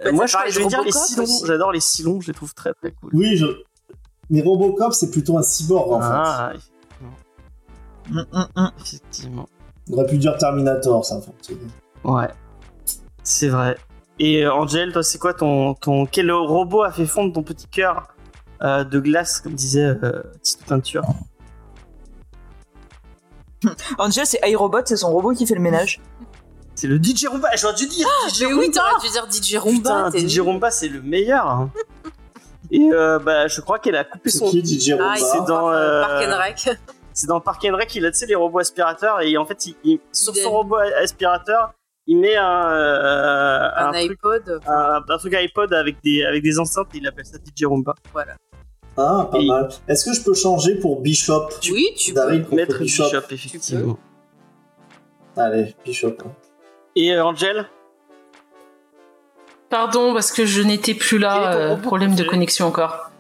Euh, 0.06 0.12
Moi, 0.12 0.26
je, 0.26 0.60
vais 0.60 0.66
dire 0.68 0.82
les 0.84 0.92
Silons. 0.92 1.26
J'adore 1.46 1.72
les 1.72 1.80
Silons, 1.80 2.22
je 2.22 2.28
les 2.28 2.34
trouve 2.34 2.54
très 2.54 2.74
très 2.74 2.92
cool. 2.92 3.12
Oui, 3.14 3.36
je... 3.38 3.46
mais 4.30 4.42
Robocop, 4.42 4.94
c'est 4.94 5.12
plutôt 5.12 5.38
un 5.38 5.44
cyborg 5.44 5.92
en 5.92 6.00
Ah, 6.02 6.54
Hum, 8.12 8.26
hum, 8.32 8.48
hum. 8.56 8.72
effectivement. 8.80 9.44
fait. 9.46 9.92
On 9.92 9.98
aurait 9.98 10.08
pu 10.08 10.18
dire 10.18 10.36
Terminator, 10.38 11.06
ça 11.06 11.22
fonctionne. 11.22 11.70
Ouais. 12.04 12.28
C'est 13.24 13.50
vrai. 13.50 13.78
Et 14.20 14.43
euh, 14.45 14.53
Angel, 14.53 14.91
toi, 14.91 15.01
c'est 15.03 15.17
quoi 15.17 15.34
ton, 15.34 15.74
ton. 15.76 16.05
Quel 16.05 16.32
robot 16.32 16.84
a 16.84 16.91
fait 16.91 17.05
fondre 17.05 17.34
ton 17.34 17.41
petit 17.43 17.67
cœur 17.67 18.07
euh, 18.61 18.84
de 18.84 18.99
glace, 18.99 19.39
comme 19.39 19.53
disait 19.53 19.86
euh, 20.03 20.22
Tito 20.43 20.63
Peinture 20.67 21.03
Angel, 23.97 24.26
c'est 24.26 24.39
iRobot, 24.47 24.80
c'est 24.86 24.95
son 24.97 25.11
robot 25.11 25.32
qui 25.34 25.45
fait 25.45 25.55
le 25.55 25.61
ménage. 25.61 25.99
C'est 26.76 26.88
le 26.88 26.97
DJ 26.97 27.26
Roomba, 27.30 27.49
j'aurais 27.57 27.74
dû 27.74 27.88
dire 27.88 28.07
DJ 28.30 28.43
Mais 28.43 28.53
oui, 28.53 28.72
t'aurais 28.72 28.91
dû 29.01 29.09
dire 29.09 29.28
DJ 29.30 29.57
Roomba. 29.57 30.09
Putain, 30.11 30.28
DJ. 30.28 30.39
Roomba, 30.39 30.72
c'est 30.72 30.88
le 30.88 31.01
meilleur 31.01 31.45
hein. 31.47 31.70
Et 32.72 32.89
euh, 32.93 33.20
bah, 33.20 33.47
je 33.47 33.59
crois 33.59 33.80
qu'elle 33.80 33.95
a 33.97 34.05
coupé 34.05 34.30
C'est 34.30 34.38
son. 34.38 34.49
qui 34.49 34.61
DJ 34.80 34.93
Roomba 34.93 35.13
Ah, 35.13 35.17
C'est 35.17 35.45
dans, 35.45 35.70
euh, 35.72 36.01
Park 36.01 36.26
and 36.26 36.38
Rec. 36.38 36.70
C'est 37.13 37.28
dans 37.28 37.41
Park 37.41 37.65
and 37.70 37.76
Rec, 37.76 37.93
il 37.95 38.05
a, 38.05 38.11
tu 38.11 38.17
sais, 38.20 38.28
les 38.28 38.36
robots 38.36 38.59
aspirateurs, 38.59 39.20
et 39.22 39.36
en 39.36 39.45
fait, 39.45 39.65
il, 39.65 39.76
il- 39.84 39.99
son 40.13 40.32
robot 40.49 40.78
aspirateur, 41.03 41.74
il 42.12 42.18
met 42.18 42.36
un, 42.36 42.72
euh, 42.72 43.70
Un, 43.76 43.88
un 43.88 43.91
truc, 43.91 44.12
iPod. 44.12 44.60
un, 44.68 45.01
un 45.07 45.18
truc 45.18 45.34
iPod 45.36 45.74
avec 45.74 45.97
des, 46.03 46.26
avec 46.26 46.41
des 46.43 46.57
enceintes 46.60 46.88
et 46.95 46.97
il 46.97 47.07
appelle 47.07 47.26
ça 47.26 47.38
DJ 47.38 47.66
Roomba. 47.66 47.93
Voilà. 48.14 48.36
Ah, 48.97 49.30
pas 49.32 49.38
Et- 49.39 49.45
mal. 49.45 49.70
Est-ce 49.88 50.05
que 50.10 50.14
je 50.16 50.22
peux 50.24 50.34
changer 50.34 50.76
pour 50.76 51.01
Bishop? 51.01 51.47
Oui, 51.72 51.88
tu 51.95 52.14
peux. 52.14 52.28
Maître 52.55 52.80
Bishop. 52.80 53.03
Bishop, 53.05 53.26
effectivement. 53.32 53.97
Allez, 55.38 55.76
Bishop. 55.86 56.16
hein. 56.26 56.32
Et 56.95 57.14
euh, 57.14 57.24
Angel? 57.24 57.68
Pardon, 59.70 60.14
parce 60.14 60.32
que 60.32 60.45
je 60.45 60.62
n'étais 60.62 60.95
plus 60.95 61.20
là. 61.20 61.53
euh, 61.53 61.76
problème 61.76 62.16
de 62.16 62.24
connexion 62.24 62.66
encore. 62.68 63.12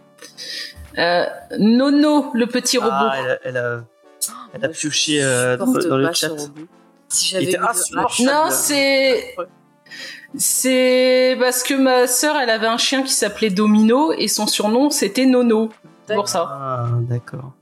Euh, 0.97 1.25
Nono, 1.59 2.31
le 2.33 2.47
petit 2.47 2.77
robot. 2.79 2.89
Ah, 2.91 3.13
elle 3.19 3.29
a, 3.29 3.37
elle 3.43 3.57
a, 3.57 3.83
elle 4.53 4.65
a 4.65 4.67
Moi, 4.67 4.73
je 4.73 4.79
pioché 4.79 5.23
euh, 5.23 5.55
dans, 5.57 5.65
le 5.97 6.11
chat. 6.13 6.29
robot. 6.29 6.43
Si 7.09 7.35
Il 7.35 7.51
j'avais. 7.51 7.57
Non, 8.25 8.49
c'est 8.51 9.35
c'est 10.37 11.35
parce 11.39 11.63
que 11.63 11.73
ma 11.73 12.05
sœur, 12.07 12.35
elle 12.37 12.49
avait 12.51 12.67
un 12.67 12.77
chien 12.77 13.01
qui 13.03 13.11
s'appelait 13.11 13.49
Domino 13.49 14.11
et 14.13 14.27
son 14.27 14.45
surnom 14.47 14.89
c'était 14.91 15.25
Nono. 15.25 15.69
C'est 16.07 16.15
pour 16.15 16.29
ça. 16.29 16.47
Ah, 16.49 16.87
d'accord. 17.09 17.53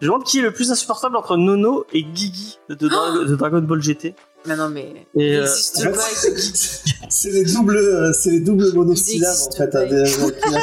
Je 0.00 0.06
me 0.06 0.12
demande 0.12 0.24
qui 0.24 0.38
est 0.38 0.42
le 0.42 0.52
plus 0.52 0.70
insupportable 0.72 1.16
entre 1.16 1.36
Nono 1.36 1.84
et 1.92 2.06
Gigi 2.14 2.58
de, 2.68 2.88
Dra- 2.88 3.24
de 3.26 3.34
Dragon 3.36 3.60
Ball 3.60 3.82
GT. 3.82 4.14
Mais 4.46 4.56
non, 4.56 4.70
mais. 4.70 5.06
Euh, 5.18 5.46
C'est 7.08 7.30
les 7.30 7.44
doubles, 7.44 7.76
euh, 7.76 8.12
c'est 8.12 8.30
les 8.30 8.40
doubles 8.40 8.72
monosyllabes 8.72 9.36
en 9.48 9.56
fait. 9.56 9.76
des- 9.88 10.04
la- 10.50 10.60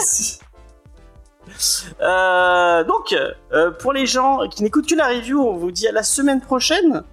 Euh, 2.01 2.83
donc, 2.83 3.13
euh, 3.53 3.71
pour 3.71 3.93
les 3.93 4.05
gens 4.05 4.47
qui 4.49 4.63
n'écoutent 4.63 4.87
que 4.87 4.95
la 4.95 5.07
review, 5.07 5.41
on 5.41 5.55
vous 5.57 5.71
dit 5.71 5.87
à 5.87 5.91
la 5.91 6.03
semaine 6.03 6.41
prochaine. 6.41 7.03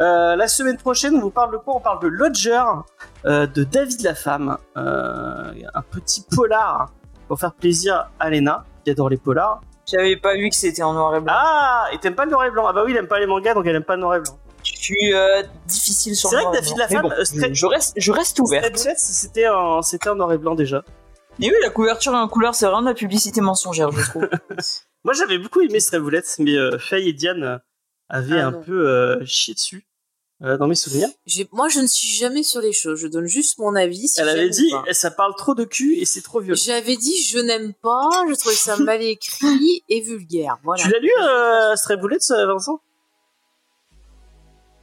Euh, 0.00 0.34
la 0.36 0.48
semaine 0.48 0.76
prochaine, 0.76 1.14
on 1.16 1.20
vous 1.20 1.30
parle 1.30 1.52
de 1.52 1.56
quoi? 1.58 1.76
On 1.76 1.80
parle 1.80 2.00
de 2.02 2.08
Lodger, 2.08 2.62
euh, 3.26 3.46
de 3.46 3.62
David 3.64 4.00
la 4.02 4.14
femme, 4.14 4.58
euh, 4.76 5.52
un 5.72 5.82
petit 5.82 6.24
polar 6.34 6.90
pour 7.28 7.38
faire 7.38 7.52
plaisir 7.52 8.10
à 8.18 8.28
Lena, 8.30 8.64
qui 8.84 8.90
adore 8.90 9.08
les 9.08 9.16
polars. 9.16 9.60
J'avais 9.90 10.16
pas 10.16 10.34
vu 10.34 10.48
que 10.48 10.56
c'était 10.56 10.82
en 10.82 10.94
noir 10.94 11.14
et 11.14 11.20
blanc. 11.20 11.32
Ah, 11.36 11.86
et 11.92 11.98
t'aimes 11.98 12.14
pas 12.14 12.24
le 12.24 12.30
noir 12.32 12.44
et 12.46 12.50
blanc? 12.50 12.66
Ah 12.66 12.72
bah 12.72 12.82
oui, 12.84 12.92
il 12.92 12.96
aime 12.96 13.06
pas 13.06 13.20
les 13.20 13.26
mangas, 13.26 13.54
donc 13.54 13.66
elle 13.66 13.76
aime 13.76 13.84
pas 13.84 13.94
le 13.96 14.00
noir 14.02 14.16
et 14.16 14.20
blanc. 14.20 14.38
Je 14.64 14.72
suis 14.74 15.12
euh, 15.14 15.42
difficile 15.66 16.16
sur 16.16 16.30
C'est 16.30 16.36
vrai 16.36 16.44
que 16.46 16.52
David. 16.52 16.76
Lafemme, 16.78 17.02
Mais 17.02 17.08
bon, 17.10 17.14
euh, 17.14 17.24
Stray- 17.24 17.54
je 17.54 17.66
reste, 17.66 17.92
je 17.98 18.12
reste 18.12 18.40
Bullets, 18.42 18.72
c'était 18.96 19.46
en, 19.48 19.82
c'était 19.82 20.08
en 20.08 20.14
noir 20.16 20.32
et 20.32 20.38
blanc 20.38 20.54
déjà. 20.54 20.82
Et 21.40 21.48
oui, 21.50 21.54
la 21.62 21.68
couverture 21.70 22.14
en 22.14 22.26
couleur, 22.28 22.54
c'est 22.54 22.64
vraiment 22.64 22.80
de 22.82 22.86
la 22.88 22.94
publicité 22.94 23.40
mensongère, 23.42 23.90
je 23.92 24.02
trouve. 24.08 24.28
Moi, 25.04 25.12
j'avais 25.12 25.36
beaucoup 25.38 25.60
aimé 25.60 25.80
Stray 25.80 26.00
Bullets, 26.00 26.22
mais 26.38 26.56
euh, 26.56 26.78
Faye 26.78 27.10
et 27.10 27.12
Diane 27.12 27.60
avaient 28.14 28.40
Ah 28.40 28.46
un 28.48 28.50
non. 28.52 28.62
peu 28.62 28.88
euh, 28.88 29.24
chié 29.26 29.54
dessus 29.54 29.86
euh, 30.42 30.56
dans 30.58 30.66
mes 30.66 30.74
souvenirs. 30.74 31.08
Moi, 31.52 31.68
je 31.68 31.80
ne 31.80 31.86
suis 31.86 32.08
jamais 32.08 32.42
sur 32.42 32.60
les 32.60 32.72
choses. 32.72 32.98
Je 33.00 33.06
donne 33.06 33.26
juste 33.26 33.58
mon 33.58 33.74
avis. 33.74 34.08
si 34.08 34.20
Elle 34.20 34.28
avait 34.28 34.48
dit, 34.50 34.70
ça 34.92 35.10
parle 35.10 35.34
trop 35.36 35.54
de 35.54 35.64
cul 35.64 35.94
et 35.96 36.04
c'est 36.04 36.22
trop 36.22 36.40
violent. 36.40 36.60
J'avais 36.62 36.96
dit, 36.96 37.16
je 37.24 37.38
n'aime 37.38 37.72
pas. 37.82 38.08
Je 38.28 38.34
trouvais 38.34 38.54
ça 38.54 38.76
mal 38.76 39.02
écrit 39.02 39.82
et 39.88 40.00
vulgaire. 40.00 40.58
Voilà. 40.64 40.82
Tu 40.82 40.90
l'as 40.90 40.98
lu, 40.98 41.10
euh, 41.22 41.76
Stray 41.76 41.96
Bullets, 41.96 42.30
euh, 42.32 42.46
Vincent? 42.46 42.80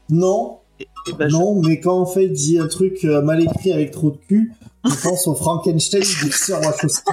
Non, 0.10 0.60
et, 0.80 0.88
et 1.08 1.14
bah, 1.14 1.28
je- 1.30 1.34
non, 1.36 1.62
mais 1.62 1.80
quand 1.80 1.98
en 2.00 2.06
fait 2.06 2.28
dit 2.28 2.60
un 2.60 2.68
truc 2.68 3.06
euh, 3.06 3.22
mal 3.22 3.42
écrit 3.42 3.72
avec 3.72 3.92
trop 3.92 4.12
de 4.12 4.18
cul, 4.18 4.52
je 4.84 4.96
pense 5.04 5.28
au 5.28 5.36
Frankenstein 5.36 6.02
du 6.02 6.32
Sir 6.32 6.60
Wachowski. 6.60 7.12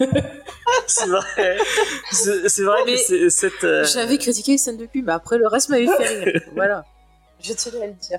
c'est 0.86 1.06
vrai. 1.08 1.58
C'est 2.10 2.62
vrai 2.62 2.80
Mais 2.86 2.94
que 2.96 3.28
cette. 3.28 3.64
euh, 3.64 3.84
J'avais 3.84 4.18
critiqué 4.18 4.52
les 4.52 4.58
scènes 4.58 4.76
de 4.76 4.86
cul, 4.86 5.02
mais 5.02 5.12
après, 5.12 5.38
le 5.38 5.46
reste 5.46 5.68
m'avait 5.68 5.86
fait 5.86 6.24
rire. 6.24 6.40
voilà. 6.54 6.84
Je 7.40 7.52
tenais 7.52 7.84
à 7.84 7.86
le 7.88 7.92
dire. 7.94 8.18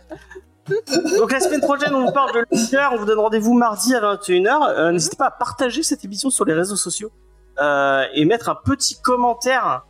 Donc 1.17 1.31
la 1.31 1.39
semaine 1.39 1.61
prochaine, 1.61 1.93
on 1.95 2.05
vous 2.05 2.11
parle 2.11 2.33
de 2.33 2.45
l'heure. 2.75 2.91
On 2.93 2.97
vous 2.97 3.05
donne 3.05 3.19
rendez-vous 3.19 3.53
mardi 3.53 3.95
à 3.95 4.01
21h. 4.01 4.69
Euh, 4.69 4.91
N'hésitez 4.91 5.15
pas 5.15 5.27
à 5.27 5.31
partager 5.31 5.81
cette 5.83 6.03
émission 6.03 6.29
sur 6.29 6.45
les 6.45 6.53
réseaux 6.53 6.75
sociaux 6.75 7.11
euh, 7.59 8.03
et 8.13 8.25
mettre 8.25 8.49
un 8.49 8.55
petit 8.55 8.99
commentaire. 9.01 9.85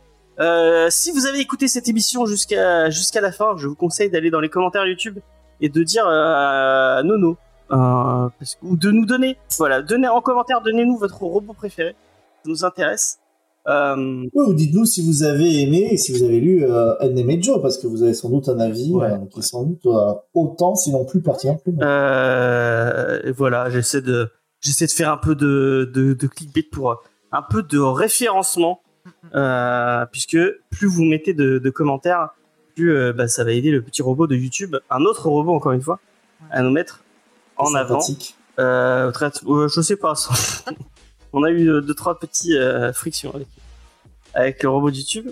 Si 0.90 1.10
vous 1.10 1.26
avez 1.26 1.40
écouté 1.40 1.66
cette 1.66 1.88
émission 1.88 2.26
jusqu'à 2.26 2.90
jusqu'à 2.90 3.20
la 3.20 3.32
fin, 3.32 3.56
je 3.56 3.66
vous 3.66 3.74
conseille 3.74 4.08
d'aller 4.08 4.30
dans 4.30 4.40
les 4.40 4.48
commentaires 4.48 4.86
YouTube 4.86 5.18
et 5.60 5.68
de 5.68 5.82
dire 5.82 6.06
Nono. 7.04 7.36
Parce 7.68 8.54
que- 8.54 8.64
ou 8.64 8.76
de 8.76 8.90
nous 8.92 9.04
donner, 9.04 9.36
voilà, 9.58 9.82
donnez 9.82 10.06
en 10.08 10.20
commentaire, 10.20 10.60
donnez-nous 10.62 10.96
votre 10.96 11.20
robot 11.22 11.52
préféré, 11.54 11.96
nous 12.46 12.64
intéresse. 12.64 13.18
Euh, 13.66 14.24
Ouais, 14.32 14.46
ou 14.46 14.54
dites-nous 14.54 14.86
si 14.86 15.04
vous 15.04 15.24
avez 15.24 15.60
aimé 15.62 15.88
et 15.90 15.96
si 15.98 16.12
vous 16.12 16.22
avez 16.24 16.40
lu 16.40 16.64
euh, 16.64 16.94
Unnamed 17.00 17.42
Joe, 17.42 17.60
parce 17.60 17.76
que 17.76 17.86
vous 17.86 18.02
avez 18.02 18.14
sans 18.14 18.30
doute 18.30 18.48
un 18.48 18.58
avis 18.60 18.94
Ouais, 18.94 19.12
euh, 19.12 19.18
qui 19.30 19.40
est 19.40 19.42
sans 19.42 19.64
doute 19.64 19.84
euh, 19.86 20.14
autant, 20.34 20.74
sinon 20.74 21.04
plus 21.04 21.20
pertinent 21.20 21.56
que 21.56 21.62
le 21.66 21.72
nôtre. 21.72 21.86
Euh, 21.86 23.20
et 23.24 23.32
voilà, 23.32 23.68
j'essaie 23.68 24.00
de, 24.00 24.30
j'essaie 24.60 24.86
de 24.86 24.90
faire 24.90 25.12
un 25.12 25.18
peu 25.18 25.34
de, 25.34 25.90
de, 25.92 26.14
de 26.14 26.26
clickbait 26.26 26.62
pour 26.62 27.02
un 27.30 27.42
peu 27.42 27.62
de 27.62 27.78
référencement, 27.78 28.80
euh, 29.34 30.06
puisque 30.12 30.38
plus 30.70 30.86
vous 30.86 31.04
mettez 31.04 31.34
de, 31.34 31.58
de 31.58 31.70
commentaires, 31.70 32.30
plus 32.74 32.92
euh, 32.96 33.12
bah, 33.12 33.28
ça 33.28 33.44
va 33.44 33.52
aider 33.52 33.70
le 33.70 33.82
petit 33.82 34.00
robot 34.00 34.26
de 34.26 34.36
YouTube, 34.36 34.76
un 34.88 35.04
autre 35.04 35.28
robot 35.28 35.52
encore 35.52 35.72
une 35.72 35.82
fois, 35.82 35.98
à 36.50 36.62
nous 36.62 36.70
mettre 36.70 37.02
en 37.58 37.74
avant. 37.74 38.00
Euh, 38.58 39.12
euh, 39.46 39.68
je 39.68 39.80
sais 39.82 39.96
pas. 39.96 40.14
On 41.32 41.42
a 41.44 41.50
eu 41.50 41.68
euh, 41.70 41.80
deux 41.80 41.94
trois 41.94 42.18
petits 42.18 42.56
euh, 42.56 42.92
frictions 42.92 43.32
avec, 43.34 43.48
avec 44.34 44.62
le 44.62 44.68
robot 44.70 44.90
YouTube. 44.90 45.30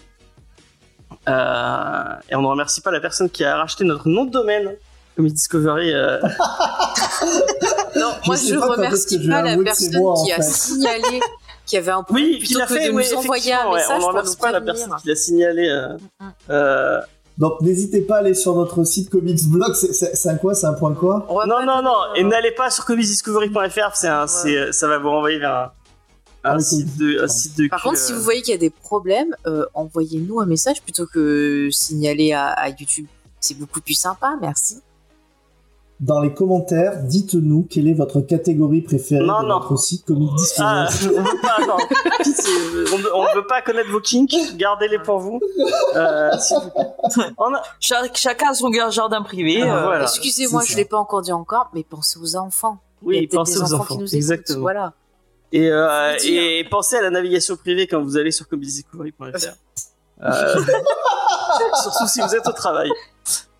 Euh, 1.28 2.04
et 2.30 2.34
on 2.34 2.42
ne 2.42 2.46
remercie 2.46 2.80
pas 2.80 2.90
la 2.90 3.00
personne 3.00 3.30
qui 3.30 3.44
a 3.44 3.56
racheté 3.56 3.84
notre 3.84 4.08
nom 4.08 4.24
de 4.24 4.30
domaine, 4.30 4.70
comme 5.16 5.26
Discovery. 5.28 5.92
euh, 5.94 6.20
Non, 7.96 8.10
Je 8.22 8.26
moi, 8.26 8.36
je 8.36 8.54
que 8.54 8.58
remercie 8.60 9.26
pas 9.28 9.42
la 9.42 9.56
personne 9.62 9.96
moi, 10.00 10.14
qui 10.24 10.32
a 10.32 10.36
fait. 10.36 10.42
signalé 10.42 11.20
qu'il 11.64 11.76
y 11.76 11.78
avait 11.78 11.90
un 11.92 12.02
problème 12.04 12.26
Oui, 12.26 12.32
qui 12.40 12.44
plutôt 12.46 12.58
l'a 12.60 12.66
que 12.66 12.74
fait, 12.74 12.88
de 12.88 12.94
oui, 12.94 13.06
nous 13.10 13.18
envoyer 13.18 13.52
un 13.52 13.56
effectivement, 13.56 13.72
ouais. 13.72 13.78
message 13.80 13.96
On 13.96 14.00
ne 14.00 14.04
remercie 14.06 14.36
pas 14.36 14.52
la 14.52 14.60
personne 14.60 14.92
qui 15.02 15.08
l'a 15.08 15.16
signalé. 15.16 15.68
euh, 15.68 15.96
Mm. 16.20 16.24
euh, 16.50 17.00
Donc 17.38 17.60
n'hésitez 17.62 18.02
pas 18.02 18.16
à 18.16 18.18
aller 18.18 18.34
sur 18.34 18.54
notre 18.54 18.84
site 18.84 19.08
Comics 19.10 19.44
Blog, 19.48 19.74
c'est- 19.74 20.28
un 20.28 20.36
quoi 20.36 20.54
C'est 20.54 20.66
un 20.66 20.74
point 20.74 20.94
quoi? 20.94 21.26
Non, 21.46 21.64
non, 21.64 21.82
non, 21.82 21.94
et 22.14 22.22
n'allez 22.24 22.52
pas 22.52 22.70
sur 22.70 22.84
comicsdiscovery.fr, 22.84 23.94
Ouais. 24.44 24.72
ça 24.72 24.88
va 24.88 24.98
vous 24.98 25.10
renvoyer 25.10 25.38
vers 25.38 25.54
un, 25.54 25.72
un 26.52 26.56
oui, 26.58 26.62
site 26.64 26.96
de, 26.98 27.22
un 27.24 27.28
site 27.28 27.58
de 27.58 27.68
Par 27.68 27.80
cul, 27.82 27.88
contre, 27.88 27.98
si 28.00 28.12
vous 28.12 28.20
voyez 28.22 28.42
qu'il 28.42 28.52
y 28.52 28.56
a 28.56 28.58
des 28.58 28.70
problèmes, 28.70 29.34
euh, 29.46 29.66
envoyez-nous 29.74 30.40
un 30.40 30.46
message 30.46 30.82
plutôt 30.82 31.06
que 31.06 31.68
signaler 31.70 32.32
à, 32.32 32.48
à 32.48 32.68
YouTube. 32.68 33.06
C'est 33.40 33.58
beaucoup 33.58 33.80
plus 33.80 33.94
sympa, 33.94 34.36
merci. 34.40 34.80
Dans 35.98 36.20
les 36.20 36.34
commentaires, 36.34 37.02
dites-nous 37.04 37.66
quelle 37.70 37.88
est 37.88 37.94
votre 37.94 38.20
catégorie 38.20 38.82
préférée 38.82 39.24
Non, 39.24 39.40
de 39.42 39.46
non. 39.48 39.60
notre 39.60 39.78
site 39.78 40.04
Comics 40.04 40.28
Ah, 40.58 40.88
on 41.04 41.06
veut 41.22 41.40
pas, 41.40 41.66
non. 41.66 41.76
Pitié, 42.22 42.52
on, 42.92 42.96
veut- 42.98 43.14
on 43.16 43.34
veut 43.34 43.46
pas 43.46 43.62
connaître 43.62 43.90
vos 43.90 44.00
kinks, 44.00 44.56
gardez-les 44.58 44.98
pour 44.98 45.20
vous. 45.20 45.40
Euh. 45.94 46.30
On 47.38 47.54
a- 47.54 47.62
chacun 47.80 48.50
a 48.50 48.54
son 48.54 48.70
jardin 48.90 49.22
privé. 49.22 49.62
Ah, 49.62 49.74
euh, 49.78 49.82
voilà. 49.84 50.02
Excusez-moi, 50.02 50.62
je 50.66 50.72
ça. 50.72 50.76
l'ai 50.76 50.84
pas 50.84 50.98
encore 50.98 51.22
dit 51.22 51.32
encore, 51.32 51.70
mais 51.72 51.82
pensez 51.82 52.18
aux 52.18 52.36
enfants. 52.36 52.76
Il 53.02 53.14
y 53.14 53.16
a 53.16 53.20
Oui, 53.20 53.26
pensez 53.28 53.54
des 53.54 53.60
aux 53.60 53.62
enfants, 53.72 53.74
enfants, 53.76 53.94
qui 53.94 54.00
nous 54.00 54.06
écoutent. 54.08 54.14
exactement. 54.16 54.60
Voilà. 54.60 54.92
Et, 55.52 55.70
euh, 55.70 56.16
et 56.24 56.64
pensez 56.70 56.96
à 56.96 57.02
la 57.02 57.10
navigation 57.10 57.56
privée 57.56 57.86
quand 57.86 58.02
vous 58.02 58.16
allez 58.16 58.30
sur 58.32 58.48
comicsdiscovery.fr. 58.48 59.22
Euh, 60.22 60.54
surtout 61.82 62.06
si 62.08 62.22
vous 62.22 62.34
êtes 62.34 62.46
au 62.48 62.52
travail. 62.52 62.90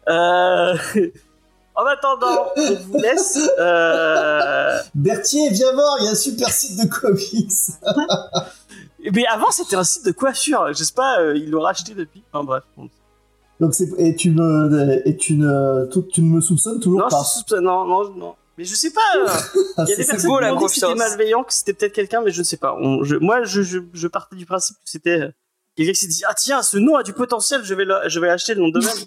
Euh, 0.09 0.75
en 1.75 1.85
attendant, 1.85 2.47
on 2.57 2.75
vous 2.77 2.99
laisse. 2.99 3.39
Euh, 3.59 4.79
Berthier, 4.95 5.51
viens 5.51 5.73
voir, 5.75 5.97
il 6.01 6.05
y 6.07 6.09
a 6.09 6.13
un 6.13 6.15
super 6.15 6.49
site 6.49 6.81
de 6.83 6.89
comics. 6.89 7.53
mais 9.13 9.27
avant, 9.27 9.51
c'était 9.51 9.77
un 9.77 9.85
site 9.85 10.07
de 10.07 10.13
coiffure. 10.13 10.69
Je 10.73 10.83
sais 10.83 10.95
pas, 10.95 11.21
euh, 11.21 11.37
ils 11.37 11.51
l'ont 11.51 11.61
racheté 11.61 11.93
depuis. 11.95 12.23
Enfin 12.33 12.43
bref. 12.45 12.63
Donc 13.61 13.75
et 13.99 14.15
tu 14.17 14.31
me 14.31 15.07
et 15.07 15.17
tu 15.17 15.35
ne 15.35 15.85
tout- 15.93 16.03
tu 16.11 16.23
ne 16.23 16.29
me 16.37 16.41
soupçonnes 16.41 16.81
toujours 16.81 17.01
Non, 17.01 17.09
pas. 17.09 17.23
je 17.23 17.39
soupçonne- 17.39 17.65
non, 17.65 17.85
non, 17.85 18.09
non. 18.15 18.35
Mais 18.59 18.65
je 18.65 18.75
sais 18.75 18.91
pas. 18.91 19.01
euh, 19.17 19.27
Ah, 19.77 19.85
Il 19.87 19.91
y 19.91 19.93
a 19.93 19.97
des 19.97 20.05
personnes 20.05 20.31
beau, 20.31 20.37
qui 20.39 20.43
la 20.45 20.53
m'ont 20.55 20.61
dit 20.61 20.67
que 20.67 20.73
c'était 20.73 20.95
malveillant, 20.95 21.43
que 21.45 21.53
c'était 21.53 21.75
peut-être 21.75 21.93
quelqu'un, 21.93 22.23
mais 22.23 22.31
je 22.31 22.39
ne 22.39 22.45
sais 22.45 22.57
pas. 22.57 22.75
On- 22.81 23.05
je- 23.05 23.17
moi, 23.17 23.45
je, 23.45 23.63
je, 23.63 23.79
je 23.93 24.09
partais 24.09 24.37
du 24.37 24.47
principe 24.47 24.77
que 24.77 24.83
c'était 24.91 25.21
euh, 25.21 25.31
quelqu'un 25.77 25.93
qui 25.93 25.99
s'est 26.01 26.07
dit 26.07 26.23
Ah, 26.27 26.35
tiens, 26.35 26.63
ce 26.63 26.79
nom 26.79 26.97
a 26.97 27.03
du 27.03 27.13
potentiel, 27.13 27.63
je 27.65 27.75
vais, 27.75 27.85
le- 27.85 28.01
je 28.09 28.19
vais 28.21 28.31
acheter 28.31 28.55
le 28.55 28.61
nom 28.63 28.69
de 28.69 28.81
domaine. 28.81 28.97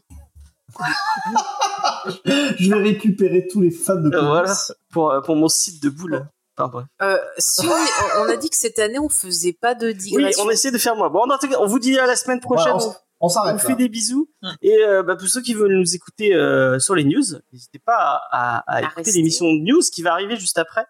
Je 2.59 2.69
vais 2.73 2.81
récupérer 2.81 3.47
tous 3.51 3.61
les 3.61 3.71
fans 3.71 3.95
de 3.95 4.15
Euh, 4.15 4.21
voilà, 4.21 4.55
pour, 4.91 5.11
euh, 5.11 5.21
pour 5.21 5.35
mon 5.35 5.47
site 5.47 5.81
de 5.81 5.89
boule. 5.89 6.25
Enfin, 6.57 6.69
bref. 6.69 6.85
Euh, 7.01 7.17
si 7.37 7.65
on, 7.65 8.21
on 8.21 8.29
a 8.29 8.35
dit 8.35 8.49
que 8.49 8.55
cette 8.57 8.79
année, 8.79 8.99
on 8.99 9.09
faisait 9.09 9.53
pas 9.53 9.73
de 9.75 9.87
Oui, 9.87 9.95
digression. 9.95 10.43
on 10.45 10.49
essaie 10.49 10.71
de 10.71 10.77
faire 10.77 10.95
moins. 10.95 11.09
Bon, 11.09 11.23
on 11.59 11.65
vous 11.67 11.79
dit 11.79 11.97
à 11.97 12.05
la 12.05 12.15
semaine 12.15 12.39
prochaine. 12.39 12.73
On, 12.73 12.93
on 13.21 13.25
on 13.25 13.29
s'arrête 13.29 13.55
vous 13.55 13.61
là. 13.61 13.67
fait 13.67 13.75
des 13.75 13.89
bisous. 13.89 14.29
Mm. 14.41 14.49
Et 14.61 14.77
euh, 14.83 15.03
bah, 15.03 15.15
pour 15.15 15.27
ceux 15.27 15.41
qui 15.41 15.53
veulent 15.53 15.75
nous 15.77 15.95
écouter 15.95 16.33
euh, 16.33 16.79
sur 16.79 16.95
les 16.95 17.03
news, 17.03 17.23
n'hésitez 17.53 17.79
pas 17.79 18.21
à, 18.31 18.57
à- 18.59 18.75
à 18.77 18.81
écouter 18.81 19.11
l'émission 19.11 19.45
de 19.53 19.59
news 19.59 19.81
qui 19.93 20.01
va 20.01 20.13
arriver 20.13 20.35
juste 20.37 20.57
après. 20.57 20.85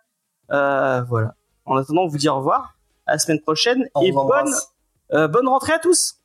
Euh, 0.51 1.01
voilà. 1.03 1.35
En 1.65 1.75
attendant, 1.77 2.03
on 2.03 2.07
vous 2.07 2.17
dit 2.17 2.29
au 2.29 2.35
revoir. 2.35 2.75
À 3.05 3.13
la 3.13 3.19
semaine 3.19 3.41
prochaine. 3.41 3.87
On 3.95 4.01
et 4.01 4.11
bonne, 4.11 4.53
euh, 5.13 5.27
bonne 5.27 5.47
rentrée 5.47 5.73
à 5.73 5.79
tous. 5.79 6.15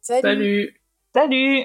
Salut. 0.00 0.22
Salut. 0.22 0.80
Salut 1.14 1.64